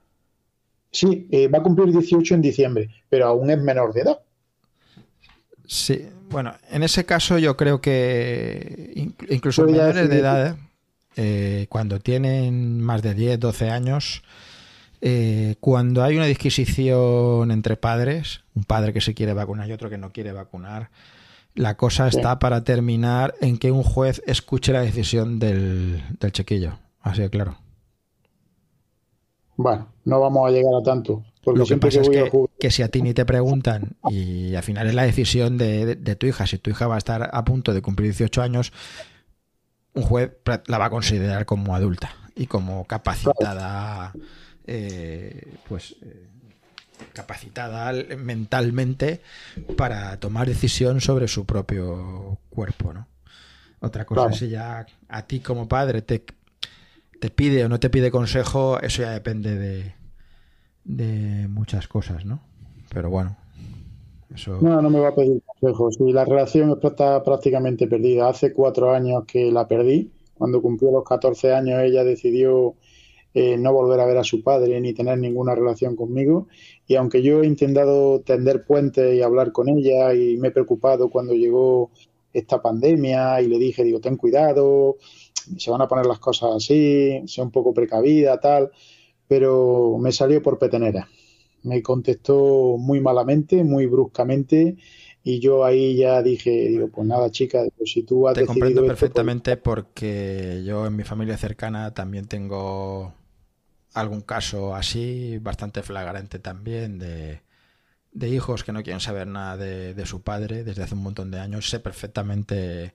sí, 0.90 1.28
eh, 1.30 1.48
va 1.48 1.58
a 1.58 1.62
cumplir 1.62 1.92
18 1.92 2.34
en 2.34 2.42
diciembre, 2.42 2.88
pero 3.10 3.26
aún 3.26 3.50
es 3.50 3.58
menor 3.58 3.92
de 3.92 4.00
edad. 4.00 4.20
Sí, 5.66 6.08
bueno, 6.30 6.54
en 6.70 6.82
ese 6.82 7.04
caso 7.04 7.38
yo 7.38 7.56
creo 7.56 7.80
que 7.80 8.92
incluso 9.28 9.64
menores 9.64 10.08
de 10.08 10.18
edad, 10.18 10.56
eh, 11.16 11.66
cuando 11.68 11.98
tienen 11.98 12.80
más 12.80 13.02
de 13.02 13.14
10, 13.14 13.40
12 13.40 13.70
años, 13.70 14.22
eh, 15.00 15.56
cuando 15.60 16.02
hay 16.02 16.16
una 16.16 16.26
disquisición 16.26 17.50
entre 17.50 17.76
padres, 17.76 18.42
un 18.54 18.64
padre 18.64 18.92
que 18.92 19.00
se 19.00 19.14
quiere 19.14 19.34
vacunar 19.34 19.68
y 19.68 19.72
otro 19.72 19.90
que 19.90 19.98
no 19.98 20.12
quiere 20.12 20.32
vacunar, 20.32 20.90
la 21.54 21.76
cosa 21.76 22.08
está 22.08 22.38
para 22.38 22.64
terminar 22.64 23.34
en 23.40 23.58
que 23.58 23.70
un 23.70 23.82
juez 23.82 24.22
escuche 24.26 24.72
la 24.72 24.82
decisión 24.82 25.38
del, 25.38 26.02
del 26.20 26.32
chiquillo. 26.32 26.78
Así 27.00 27.22
de 27.22 27.30
claro. 27.30 27.56
Bueno, 29.56 29.88
no 30.04 30.20
vamos 30.20 30.46
a 30.46 30.50
llegar 30.50 30.74
a 30.74 30.82
tanto. 30.82 31.24
Lo 31.54 31.64
que 31.64 31.76
pasa 31.76 32.00
es 32.00 32.10
que, 32.58 32.70
si 32.70 32.82
a 32.82 32.88
ti 32.88 33.02
ni 33.02 33.14
te 33.14 33.24
preguntan 33.24 33.96
y 34.10 34.54
al 34.54 34.62
final 34.62 34.88
es 34.88 34.94
la 34.94 35.04
decisión 35.04 35.58
de, 35.58 35.94
de, 35.94 36.16
tu 36.16 36.26
hija, 36.26 36.46
si 36.46 36.58
tu 36.58 36.70
hija 36.70 36.88
va 36.88 36.96
a 36.96 36.98
estar 36.98 37.30
a 37.32 37.44
punto 37.44 37.72
de 37.72 37.82
cumplir 37.82 38.10
18 38.10 38.42
años, 38.42 38.72
un 39.94 40.02
juez 40.02 40.32
la 40.66 40.78
va 40.78 40.86
a 40.86 40.90
considerar 40.90 41.46
como 41.46 41.74
adulta 41.74 42.14
y 42.34 42.46
como 42.46 42.84
capacitada, 42.84 44.12
eh, 44.66 45.54
pues 45.68 45.96
eh, 46.02 46.26
capacitada 47.12 47.92
mentalmente 48.16 49.20
para 49.76 50.18
tomar 50.18 50.48
decisión 50.48 51.00
sobre 51.00 51.28
su 51.28 51.46
propio 51.46 52.38
cuerpo, 52.50 52.92
¿no? 52.92 53.06
Otra 53.80 54.04
cosa 54.04 54.30
es 54.30 54.38
si 54.38 54.48
ya 54.48 54.86
a 55.08 55.22
ti 55.22 55.40
como 55.40 55.68
padre 55.68 56.02
te, 56.02 56.24
te 57.20 57.30
pide 57.30 57.64
o 57.64 57.68
no 57.68 57.78
te 57.78 57.88
pide 57.88 58.10
consejo, 58.10 58.80
eso 58.80 59.02
ya 59.02 59.10
depende 59.10 59.54
de, 59.54 59.94
de 60.86 61.48
muchas 61.48 61.88
cosas, 61.88 62.24
¿no? 62.24 62.40
Pero 62.92 63.10
bueno, 63.10 63.36
eso... 64.34 64.58
No, 64.60 64.80
no 64.80 64.88
me 64.88 65.00
va 65.00 65.08
a 65.08 65.14
pedir 65.14 65.42
consejo. 65.44 65.90
Si 65.90 66.12
la 66.12 66.24
relación 66.24 66.78
está 66.82 67.22
prácticamente 67.22 67.86
perdida. 67.86 68.28
Hace 68.28 68.52
cuatro 68.52 68.92
años 68.92 69.24
que 69.26 69.50
la 69.50 69.66
perdí. 69.66 70.10
Cuando 70.34 70.62
cumplió 70.62 70.90
los 70.92 71.04
14 71.04 71.54
años 71.54 71.80
ella 71.82 72.04
decidió 72.04 72.74
eh, 73.34 73.56
no 73.58 73.72
volver 73.72 74.00
a 74.00 74.06
ver 74.06 74.18
a 74.18 74.24
su 74.24 74.42
padre 74.42 74.80
ni 74.80 74.94
tener 74.94 75.18
ninguna 75.18 75.54
relación 75.54 75.96
conmigo. 75.96 76.48
Y 76.86 76.94
aunque 76.94 77.22
yo 77.22 77.42
he 77.42 77.46
intentado 77.46 78.20
tender 78.20 78.64
puentes 78.64 79.14
y 79.14 79.22
hablar 79.22 79.52
con 79.52 79.68
ella 79.68 80.14
y 80.14 80.36
me 80.36 80.48
he 80.48 80.52
preocupado 80.52 81.10
cuando 81.10 81.34
llegó 81.34 81.90
esta 82.32 82.62
pandemia 82.62 83.40
y 83.40 83.48
le 83.48 83.58
dije, 83.58 83.82
digo, 83.82 84.00
ten 84.00 84.16
cuidado, 84.16 84.96
se 85.58 85.70
van 85.70 85.80
a 85.80 85.88
poner 85.88 86.06
las 86.06 86.18
cosas 86.18 86.56
así, 86.56 87.22
sea 87.26 87.44
un 87.44 87.50
poco 87.50 87.72
precavida, 87.72 88.38
tal, 88.40 88.70
pero 89.28 89.98
me 89.98 90.12
salió 90.12 90.42
por 90.42 90.58
petenera. 90.58 91.08
Me 91.62 91.82
contestó 91.82 92.76
muy 92.78 93.00
malamente, 93.00 93.64
muy 93.64 93.86
bruscamente 93.86 94.76
y 95.28 95.40
yo 95.40 95.64
ahí 95.64 95.96
ya 95.96 96.22
dije, 96.22 96.50
digo, 96.68 96.86
pues 96.86 97.04
nada, 97.04 97.28
chica, 97.32 97.64
si 97.84 98.04
tú 98.04 98.28
has 98.28 98.34
Te 98.34 98.46
comprendo 98.46 98.82
pues 98.82 98.90
perfectamente 98.90 99.56
porque 99.56 100.62
yo 100.64 100.86
en 100.86 100.94
mi 100.94 101.02
familia 101.02 101.36
cercana 101.36 101.92
también 101.92 102.28
tengo 102.28 103.12
algún 103.92 104.20
caso 104.20 104.76
así, 104.76 105.38
bastante 105.38 105.82
flagrante 105.82 106.38
también, 106.38 107.00
de, 107.00 107.40
hijos 108.28 108.62
que 108.62 108.70
no 108.70 108.84
quieren 108.84 109.00
saber 109.00 109.26
nada 109.26 109.56
de, 109.56 110.06
su 110.06 110.22
padre 110.22 110.62
desde 110.62 110.84
hace 110.84 110.94
un 110.94 111.02
montón 111.02 111.32
de 111.32 111.40
años. 111.40 111.70
Sé 111.70 111.80
perfectamente 111.80 112.94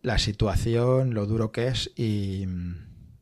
la 0.00 0.18
situación, 0.18 1.12
lo 1.12 1.26
duro 1.26 1.50
que 1.50 1.66
es 1.66 1.90
y, 1.96 2.46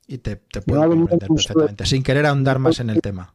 te, 0.06 0.36
puedo 0.36 0.88
comprender 0.88 1.28
perfectamente, 1.28 1.86
sin 1.86 2.02
querer 2.02 2.26
ahondar 2.26 2.58
más 2.58 2.80
en 2.80 2.90
el 2.90 3.00
tema. 3.00 3.34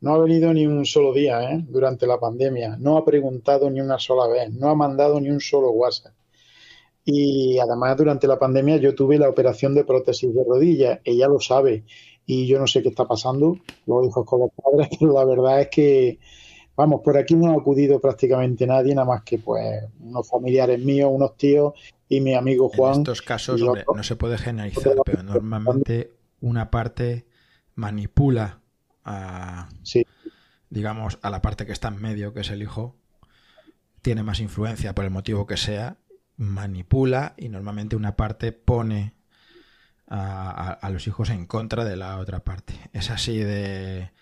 No 0.00 0.14
ha 0.14 0.18
venido 0.18 0.52
ni 0.54 0.66
un 0.66 0.86
solo 0.86 1.12
día 1.12 1.52
¿eh? 1.52 1.62
durante 1.68 2.06
la 2.06 2.18
pandemia, 2.18 2.76
no 2.78 2.96
ha 2.96 3.04
preguntado 3.04 3.68
ni 3.68 3.80
una 3.80 3.98
sola 3.98 4.26
vez, 4.26 4.50
no 4.50 4.70
ha 4.70 4.74
mandado 4.74 5.20
ni 5.20 5.28
un 5.28 5.40
solo 5.40 5.70
WhatsApp. 5.70 6.14
Y 7.04 7.58
además 7.58 7.96
durante 7.96 8.26
la 8.26 8.38
pandemia 8.38 8.78
yo 8.78 8.94
tuve 8.94 9.18
la 9.18 9.28
operación 9.28 9.74
de 9.74 9.84
prótesis 9.84 10.34
de 10.34 10.44
rodilla, 10.44 11.00
ella 11.04 11.28
lo 11.28 11.40
sabe 11.40 11.84
y 12.24 12.46
yo 12.46 12.58
no 12.58 12.66
sé 12.66 12.82
qué 12.82 12.88
está 12.88 13.06
pasando, 13.06 13.58
lo 13.86 14.02
dijo 14.02 14.24
con 14.24 14.40
los 14.40 14.50
padres, 14.52 14.88
pero 15.00 15.12
la 15.12 15.24
verdad 15.24 15.60
es 15.60 15.68
que, 15.68 16.18
vamos, 16.80 17.02
por 17.02 17.18
aquí 17.18 17.34
no 17.34 17.50
ha 17.50 17.54
acudido 17.54 18.00
prácticamente 18.00 18.66
nadie, 18.66 18.94
nada 18.94 19.06
más 19.06 19.22
que 19.22 19.38
pues 19.38 19.84
unos 20.00 20.26
familiares 20.26 20.82
míos, 20.82 21.10
unos 21.12 21.36
tíos 21.36 21.74
y 22.08 22.22
mi 22.22 22.34
amigo 22.34 22.70
Juan. 22.70 22.94
En 22.94 23.00
estos 23.00 23.20
casos, 23.20 23.60
no 23.60 24.02
se 24.02 24.16
puede 24.16 24.38
generalizar, 24.38 24.94
pero 25.04 25.22
normalmente 25.22 26.14
una 26.40 26.70
parte 26.70 27.26
manipula 27.74 28.60
a, 29.04 29.68
digamos, 30.70 31.18
a 31.20 31.28
la 31.28 31.42
parte 31.42 31.66
que 31.66 31.72
está 31.72 31.88
en 31.88 32.00
medio, 32.00 32.32
que 32.32 32.40
es 32.40 32.50
el 32.50 32.62
hijo, 32.62 32.96
tiene 34.00 34.22
más 34.22 34.40
influencia 34.40 34.94
por 34.94 35.04
el 35.04 35.10
motivo 35.10 35.46
que 35.46 35.58
sea, 35.58 35.98
manipula 36.38 37.34
y 37.36 37.50
normalmente 37.50 37.94
una 37.94 38.16
parte 38.16 38.52
pone 38.52 39.12
a, 40.08 40.88
los 40.90 41.06
hijos 41.06 41.28
en 41.28 41.44
contra 41.44 41.84
de 41.84 41.96
la 41.96 42.16
otra 42.16 42.40
parte. 42.40 42.72
Es 42.94 43.10
así 43.10 43.36
de, 43.38 44.12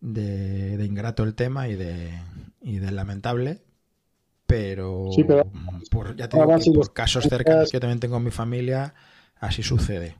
de, 0.00 0.84
ingrato 0.84 1.24
el 1.24 1.34
tema 1.34 1.68
y 1.68 1.74
de, 1.74 2.10
y 2.62 2.78
de 2.78 2.90
lamentable, 2.90 3.62
pero, 4.46 5.10
por, 5.90 6.16
ya 6.16 6.28
tengo 6.28 6.46
por 6.74 6.92
casos 6.92 7.24
cercanos 7.24 7.70
que 7.70 7.76
yo 7.76 7.80
también 7.80 8.00
tengo 8.00 8.16
en 8.16 8.24
mi 8.24 8.30
familia, 8.30 8.94
así 9.40 9.62
sucede. 9.62 10.16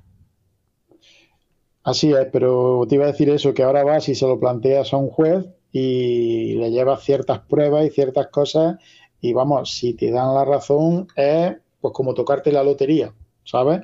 Así 1.82 2.12
es, 2.12 2.26
pero 2.30 2.84
te 2.88 2.96
iba 2.96 3.04
a 3.04 3.12
decir 3.12 3.30
eso, 3.30 3.54
que 3.54 3.62
ahora 3.62 3.84
vas 3.84 4.08
y 4.08 4.14
se 4.14 4.26
lo 4.26 4.38
planteas 4.38 4.92
a 4.92 4.98
un 4.98 5.08
juez 5.08 5.46
y 5.72 6.54
le 6.54 6.70
llevas 6.70 7.02
ciertas 7.02 7.40
pruebas 7.40 7.86
y 7.86 7.90
ciertas 7.90 8.26
cosas 8.28 8.76
y 9.20 9.32
vamos, 9.32 9.72
si 9.72 9.94
te 9.94 10.10
dan 10.10 10.34
la 10.34 10.44
razón 10.44 11.08
es 11.16 11.56
pues 11.80 11.94
como 11.94 12.14
tocarte 12.14 12.52
la 12.52 12.62
lotería, 12.62 13.14
¿sabes? 13.44 13.82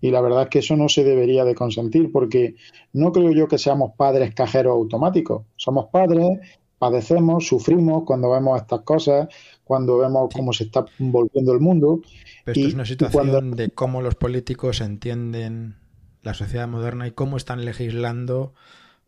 Y 0.00 0.10
la 0.10 0.20
verdad 0.20 0.42
es 0.42 0.48
que 0.48 0.58
eso 0.60 0.76
no 0.76 0.88
se 0.88 1.04
debería 1.04 1.44
de 1.44 1.54
consentir 1.54 2.12
porque 2.12 2.54
no 2.92 3.12
creo 3.12 3.32
yo 3.32 3.48
que 3.48 3.58
seamos 3.58 3.92
padres 3.96 4.34
cajeros 4.34 4.72
automáticos. 4.72 5.44
Somos 5.56 5.86
padres, 5.90 6.38
padecemos, 6.78 7.46
sufrimos 7.46 8.04
cuando 8.04 8.30
vemos 8.30 8.60
estas 8.60 8.82
cosas, 8.82 9.28
cuando 9.64 9.98
vemos 9.98 10.30
cómo 10.32 10.52
se 10.52 10.64
está 10.64 10.86
volviendo 10.98 11.52
el 11.52 11.60
mundo. 11.60 12.00
Pero 12.44 12.58
esto 12.58 12.68
es 12.68 12.74
una 12.74 12.86
situación 12.86 13.52
de 13.52 13.70
cómo 13.70 14.02
los 14.02 14.14
políticos 14.14 14.80
entienden 14.80 15.76
la 16.22 16.34
sociedad 16.34 16.68
moderna 16.68 17.06
y 17.06 17.12
cómo 17.12 17.36
están 17.36 17.64
legislando 17.64 18.54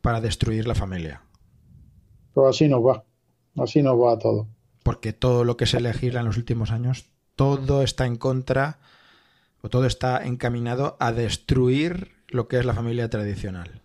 para 0.01 0.21
destruir 0.21 0.67
la 0.67 0.75
familia. 0.75 1.23
Pues 2.35 2.57
así 2.57 2.69
nos 2.69 2.85
va, 2.85 3.05
así 3.59 3.83
nos 3.83 3.97
va 3.97 4.19
todo. 4.19 4.49
Porque 4.83 5.13
todo 5.13 5.45
lo 5.45 5.57
que 5.57 5.67
se 5.67 5.81
legisla 5.81 6.21
en 6.21 6.27
los 6.27 6.37
últimos 6.37 6.71
años, 6.71 7.11
todo 7.37 7.83
está 7.83 8.07
en 8.07 8.17
contra 8.17 8.79
o 9.63 9.69
todo 9.69 9.87
está 9.87 10.25
encaminado 10.25 10.97
a 11.01 11.13
destruir 11.13 12.13
lo 12.29 12.49
que 12.49 12.59
es 12.59 12.65
la 12.65 12.75
familia 12.75 13.09
tradicional. 13.11 13.83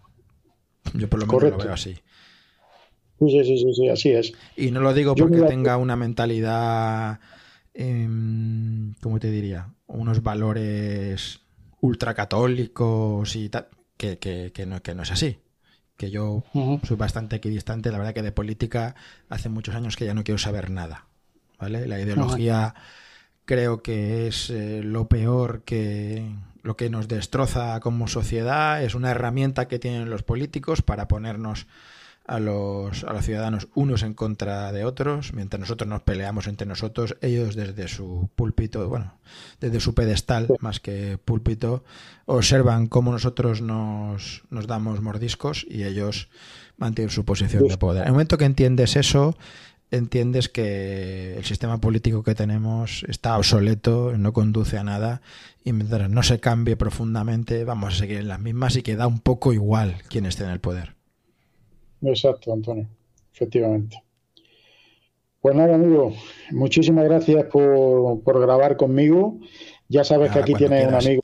Yo 0.93 1.09
por 1.09 1.19
lo 1.19 1.28
menos 1.28 1.57
lo 1.57 1.57
veo 1.57 1.73
así. 1.73 1.95
Sí, 3.19 3.30
sí, 3.30 3.57
sí, 3.57 3.73
sí, 3.73 3.89
así 3.89 4.11
es. 4.11 4.34
Y 4.57 4.71
no 4.71 4.82
lo 4.82 4.93
digo 4.93 5.15
porque 5.15 5.41
tenga 5.41 5.78
una 5.78 5.95
mentalidad, 5.95 7.19
eh, 7.73 8.07
¿cómo 9.01 9.19
te 9.19 9.32
diría? 9.32 9.73
Unos 9.88 10.21
valores 10.21 11.41
ultracatólicos 11.80 13.36
y 13.36 13.49
tal, 13.49 13.67
que, 13.97 14.17
que, 14.17 14.65
no, 14.65 14.82
que 14.82 14.95
no 14.95 15.03
es 15.03 15.11
así. 15.11 15.39
Que 15.95 16.11
yo 16.11 16.43
soy 16.84 16.97
bastante 16.97 17.38
equidistante. 17.38 17.89
La 17.89 17.97
verdad 17.97 18.13
que 18.13 18.21
de 18.21 18.34
política 18.34 18.95
hace 19.30 19.47
muchos 19.47 19.76
años 19.76 19.95
que 19.95 20.05
ya 20.05 20.13
no 20.13 20.26
quiero 20.26 20.38
saber 20.38 20.69
nada. 20.69 21.07
¿Vale? 21.57 21.88
La 21.88 22.01
ideología 22.01 22.76
creo 23.45 23.81
que 23.81 24.27
es 24.27 24.49
eh, 24.49 24.81
lo 24.83 25.07
peor 25.07 25.61
que 25.63 26.29
lo 26.65 26.75
que 26.75 26.89
nos 26.89 27.07
destroza 27.07 27.79
como 27.79 28.07
sociedad. 28.07 28.83
Es 28.83 28.95
una 28.95 29.11
herramienta 29.11 29.67
que 29.67 29.77
tienen 29.77 30.09
los 30.09 30.23
políticos 30.23 30.81
para 30.81 31.07
ponernos 31.07 31.67
a 32.27 32.39
los, 32.39 33.03
a 33.03 33.13
los 33.13 33.23
ciudadanos 33.23 33.67
unos 33.75 34.01
en 34.01 34.15
contra 34.15 34.71
de 34.71 34.83
otros, 34.83 35.33
mientras 35.33 35.59
nosotros 35.59 35.87
nos 35.87 36.01
peleamos 36.01 36.47
entre 36.47 36.65
nosotros, 36.65 37.17
ellos 37.21 37.55
desde 37.55 37.87
su 37.87 38.29
púlpito, 38.35 38.89
bueno, 38.89 39.13
desde 39.61 39.79
su 39.79 39.93
pedestal 39.93 40.47
más 40.59 40.79
que 40.79 41.19
púlpito, 41.23 41.83
observan 42.25 42.87
cómo 42.87 43.11
nosotros 43.11 43.61
nos, 43.61 44.43
nos 44.49 44.65
damos 44.65 45.01
mordiscos 45.01 45.67
y 45.69 45.83
ellos 45.83 46.29
mantienen 46.77 47.11
su 47.11 47.25
posición 47.25 47.67
de 47.67 47.77
poder. 47.77 48.01
En 48.01 48.07
el 48.07 48.13
momento 48.13 48.39
que 48.39 48.45
entiendes 48.45 48.95
eso, 48.95 49.37
entiendes 49.91 50.49
que 50.49 51.36
el 51.38 51.45
sistema 51.45 51.79
político 51.79 52.23
que 52.23 52.36
tenemos 52.36 53.05
está 53.07 53.38
obsoleto, 53.38 54.17
no 54.17 54.33
conduce 54.33 54.77
a 54.77 54.83
nada 54.83 55.21
y 55.63 55.73
mientras 55.73 56.09
no 56.09 56.23
se 56.23 56.39
cambie 56.39 56.75
profundamente 56.75 57.63
vamos 57.63 57.93
a 57.93 57.97
seguir 57.97 58.17
en 58.17 58.27
las 58.27 58.39
mismas 58.39 58.75
y 58.75 58.83
queda 58.83 59.07
un 59.07 59.19
poco 59.19 59.53
igual 59.53 59.95
quien 60.09 60.25
esté 60.25 60.43
en 60.43 60.51
el 60.51 60.59
poder. 60.59 60.95
Exacto, 62.01 62.53
Antonio, 62.53 62.88
efectivamente. 63.33 64.01
Pues 65.41 65.55
nada, 65.55 65.75
amigo, 65.75 66.11
muchísimas 66.51 67.05
gracias 67.05 67.45
por, 67.45 68.41
grabar 68.41 68.77
conmigo. 68.77 69.39
Ya 69.88 70.03
sabes 70.03 70.31
que 70.31 70.39
aquí 70.39 70.55
tienes 70.55 70.88
un 70.88 70.95
amigo, 70.95 71.23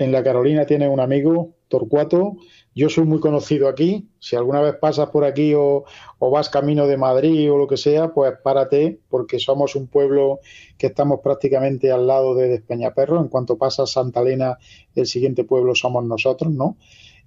en 0.00 0.12
la 0.12 0.24
Carolina 0.24 0.64
tienes 0.64 0.88
un 0.88 0.98
amigo, 0.98 1.56
Torcuato. 1.68 2.38
Yo 2.74 2.88
soy 2.88 3.04
muy 3.04 3.20
conocido 3.20 3.68
aquí. 3.68 4.08
Si 4.18 4.34
alguna 4.34 4.62
vez 4.62 4.76
pasas 4.76 5.10
por 5.10 5.24
aquí 5.24 5.52
o, 5.54 5.84
vas 6.18 6.48
camino 6.48 6.86
de 6.86 6.96
Madrid 6.96 7.52
o 7.52 7.58
lo 7.58 7.66
que 7.66 7.76
sea, 7.76 8.14
pues 8.14 8.32
párate, 8.42 8.98
porque 9.10 9.38
somos 9.38 9.76
un 9.76 9.88
pueblo 9.88 10.40
que 10.78 10.86
estamos 10.86 11.20
prácticamente 11.22 11.92
al 11.92 12.06
lado 12.06 12.34
de 12.34 12.48
Despeñaperro. 12.48 13.20
En 13.20 13.28
cuanto 13.28 13.58
pasas 13.58 13.92
Santa 13.92 14.20
Elena, 14.20 14.56
el 14.94 15.06
siguiente 15.06 15.44
pueblo 15.44 15.74
somos 15.74 16.02
nosotros, 16.04 16.50
¿no? 16.50 16.78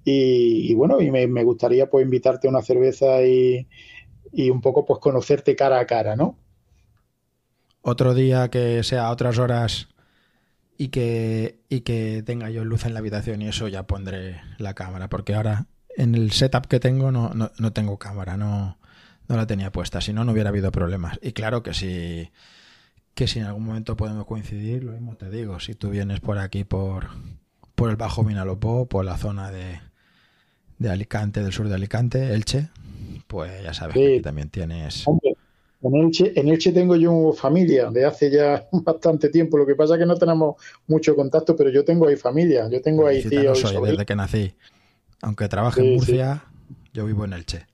Y, 0.04 0.74
bueno, 0.74 1.00
y 1.00 1.12
me, 1.12 1.44
gustaría 1.44 1.90
pues 1.90 2.04
invitarte 2.04 2.48
a 2.48 2.50
una 2.50 2.64
cerveza 2.64 3.24
y, 3.24 3.68
un 4.50 4.62
poco 4.62 4.84
pues 4.84 5.00
conocerte 5.00 5.56
cara 5.56 5.80
a 5.80 5.86
cara, 5.86 6.16
¿no? 6.16 6.40
Otro 7.84 8.16
día 8.16 8.50
que 8.50 8.82
sea 8.82 9.08
a 9.08 9.12
otras 9.12 9.38
horas 9.38 9.93
y 10.78 10.90
que, 10.90 11.60
y 11.70 11.82
que 11.82 12.24
tenga 12.26 12.50
yo 12.50 12.66
luz 12.66 12.86
en 12.86 12.94
la 12.94 13.00
habitación 13.00 13.42
y 13.42 13.48
eso 13.48 13.68
ya 13.68 13.84
pondré 13.84 14.42
la 14.58 14.74
cámara, 14.74 15.10
porque 15.10 15.36
ahora 15.36 15.68
en 15.96 16.16
el 16.16 16.32
setup 16.32 16.68
que 16.68 16.80
tengo 16.80 17.12
no, 17.12 17.32
no, 17.34 17.74
tengo 17.74 18.00
cámara, 18.00 18.38
no, 18.38 18.78
no 19.28 19.38
la 19.38 19.48
tenía 19.48 19.72
puesta, 19.72 20.02
si 20.02 20.14
no, 20.14 20.24
no 20.24 20.32
hubiera 20.32 20.50
habido 20.50 20.72
problemas. 20.72 21.20
Y 21.22 21.34
claro 21.34 21.64
que 21.64 21.74
si, 21.74 22.32
que 23.14 23.28
si 23.28 23.40
en 23.40 23.46
algún 23.46 23.66
momento 23.66 23.96
podemos 23.96 24.26
coincidir, 24.26 24.84
lo 24.84 24.94
mismo 24.94 25.16
te 25.16 25.30
digo, 25.30 25.60
si 25.60 25.76
tú 25.76 25.90
vienes 25.90 26.20
por 26.20 26.40
aquí, 26.40 26.64
por, 26.64 27.10
por 27.76 27.90
el 27.90 27.96
Bajo 27.96 28.24
Minalopó, 28.24 28.88
por 28.88 29.06
la 29.06 29.18
zona 29.18 29.52
de, 29.52 29.80
de 30.80 30.90
Alicante, 30.90 31.44
del 31.44 31.54
sur 31.54 31.68
de 31.68 31.76
Alicante, 31.76 32.34
Elche, 32.34 32.70
pues 33.28 33.64
ya 33.64 33.74
sabes 33.74 33.96
que 33.96 34.22
también 34.22 34.50
tienes... 34.50 35.06
en 35.84 35.96
Elche, 35.96 36.32
en 36.36 36.48
Elche 36.48 36.72
tengo 36.72 36.96
yo 36.96 37.34
familia 37.34 37.92
de 37.92 38.06
hace 38.06 38.32
ya 38.32 38.68
bastante 38.72 39.30
tiempo. 39.30 39.58
Lo 39.58 39.66
que 39.66 39.76
pasa 39.76 39.96
es 39.96 40.00
que 40.00 40.06
no 40.06 40.16
tenemos 40.16 40.56
mucho 40.88 41.16
contacto, 41.16 41.56
pero 41.56 41.70
yo 41.70 41.84
tengo 41.84 42.08
ahí 42.08 42.16
familia. 42.16 42.68
Yo 42.70 42.82
tengo 42.82 43.06
ahí 43.06 43.24
tíos. 43.24 43.60
soy 43.60 43.82
desde 43.86 44.06
que 44.06 44.16
nací. 44.16 44.54
Aunque 45.22 45.48
trabaje 45.48 45.82
en 45.82 45.96
Murcia, 45.96 46.46
yo 46.94 47.06
vivo 47.06 47.26
en 47.26 47.34
Elche. 47.34 47.66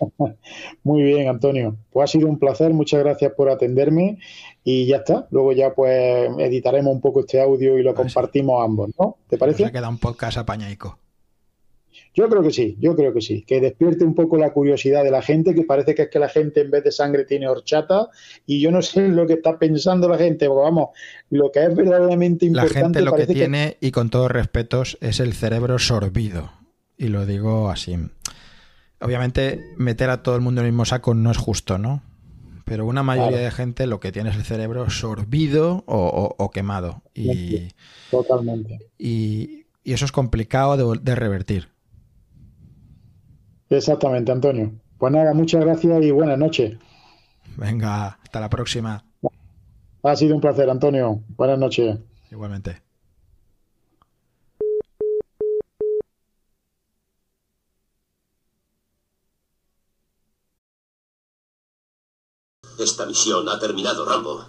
Muy 0.82 1.02
bien, 1.02 1.28
Antonio. 1.28 1.76
Pues 1.90 2.04
ha 2.04 2.12
sido 2.12 2.28
un 2.28 2.38
placer. 2.38 2.72
Muchas 2.72 3.00
gracias 3.00 3.32
por 3.32 3.48
atenderme. 3.48 4.18
Y 4.64 4.86
ya 4.86 4.96
está. 4.98 5.28
Luego 5.30 5.52
ya 5.52 5.72
pues 5.74 6.30
editaremos 6.38 6.92
un 6.92 7.00
poco 7.00 7.20
este 7.20 7.40
audio 7.40 7.78
y 7.78 7.82
lo 7.82 7.94
compartimos 7.94 8.64
ambos, 8.64 8.90
¿no? 8.98 9.18
¿Te 9.28 9.38
parece? 9.38 9.64
Se 9.64 9.72
queda 9.72 9.88
un 9.88 9.98
podcast 9.98 10.38
apañaico. 10.38 10.98
Yo 12.16 12.30
creo 12.30 12.42
que 12.42 12.50
sí, 12.50 12.78
yo 12.80 12.96
creo 12.96 13.12
que 13.12 13.20
sí, 13.20 13.42
que 13.42 13.60
despierte 13.60 14.02
un 14.02 14.14
poco 14.14 14.38
la 14.38 14.50
curiosidad 14.50 15.04
de 15.04 15.10
la 15.10 15.20
gente, 15.20 15.54
que 15.54 15.64
parece 15.64 15.94
que 15.94 16.02
es 16.02 16.08
que 16.08 16.18
la 16.18 16.30
gente 16.30 16.62
en 16.62 16.70
vez 16.70 16.82
de 16.82 16.90
sangre 16.90 17.26
tiene 17.26 17.46
horchata, 17.46 18.08
y 18.46 18.58
yo 18.58 18.70
no 18.70 18.80
sé 18.80 19.08
lo 19.08 19.26
que 19.26 19.34
está 19.34 19.58
pensando 19.58 20.08
la 20.08 20.16
gente, 20.16 20.48
porque 20.48 20.62
vamos, 20.62 20.88
lo 21.28 21.52
que 21.52 21.62
es 21.62 21.76
verdaderamente 21.76 22.46
importante. 22.46 22.74
La 22.74 22.80
gente 22.80 23.00
lo 23.02 23.12
que 23.12 23.26
tiene, 23.26 23.76
y 23.82 23.90
con 23.90 24.08
todos 24.08 24.30
respetos, 24.30 24.96
es 25.02 25.20
el 25.20 25.34
cerebro 25.34 25.78
sorbido, 25.78 26.52
y 26.96 27.08
lo 27.08 27.26
digo 27.26 27.68
así. 27.68 27.98
Obviamente, 29.02 29.60
meter 29.76 30.08
a 30.08 30.22
todo 30.22 30.36
el 30.36 30.40
mundo 30.40 30.62
en 30.62 30.68
el 30.68 30.72
mismo 30.72 30.86
saco 30.86 31.12
no 31.12 31.30
es 31.30 31.36
justo, 31.36 31.76
¿no? 31.76 32.02
Pero 32.64 32.86
una 32.86 33.02
mayoría 33.02 33.38
de 33.38 33.50
gente 33.50 33.86
lo 33.86 34.00
que 34.00 34.10
tiene 34.10 34.30
es 34.30 34.36
el 34.36 34.44
cerebro 34.44 34.88
sorbido 34.88 35.84
o, 35.86 36.50
quemado. 36.50 37.02
Y, 37.14 37.68
Totalmente. 38.10 38.78
Y, 38.98 39.66
eso 39.84 40.06
es 40.06 40.12
complicado 40.12 40.94
de 40.94 41.14
revertir. 41.14 41.75
Exactamente, 43.68 44.32
Antonio. 44.32 44.72
Pues 44.98 45.12
nada, 45.12 45.34
muchas 45.34 45.64
gracias 45.64 46.02
y 46.02 46.10
buenas 46.10 46.38
noches. 46.38 46.78
Venga, 47.56 48.18
hasta 48.22 48.40
la 48.40 48.48
próxima. 48.48 49.04
Ha 50.02 50.16
sido 50.16 50.34
un 50.34 50.40
placer, 50.40 50.70
Antonio. 50.70 51.20
Buenas 51.36 51.58
noches. 51.58 51.98
Igualmente. 52.30 52.82
Esta 62.78 63.06
misión 63.06 63.48
ha 63.48 63.58
terminado, 63.58 64.04
Rambo. 64.04 64.44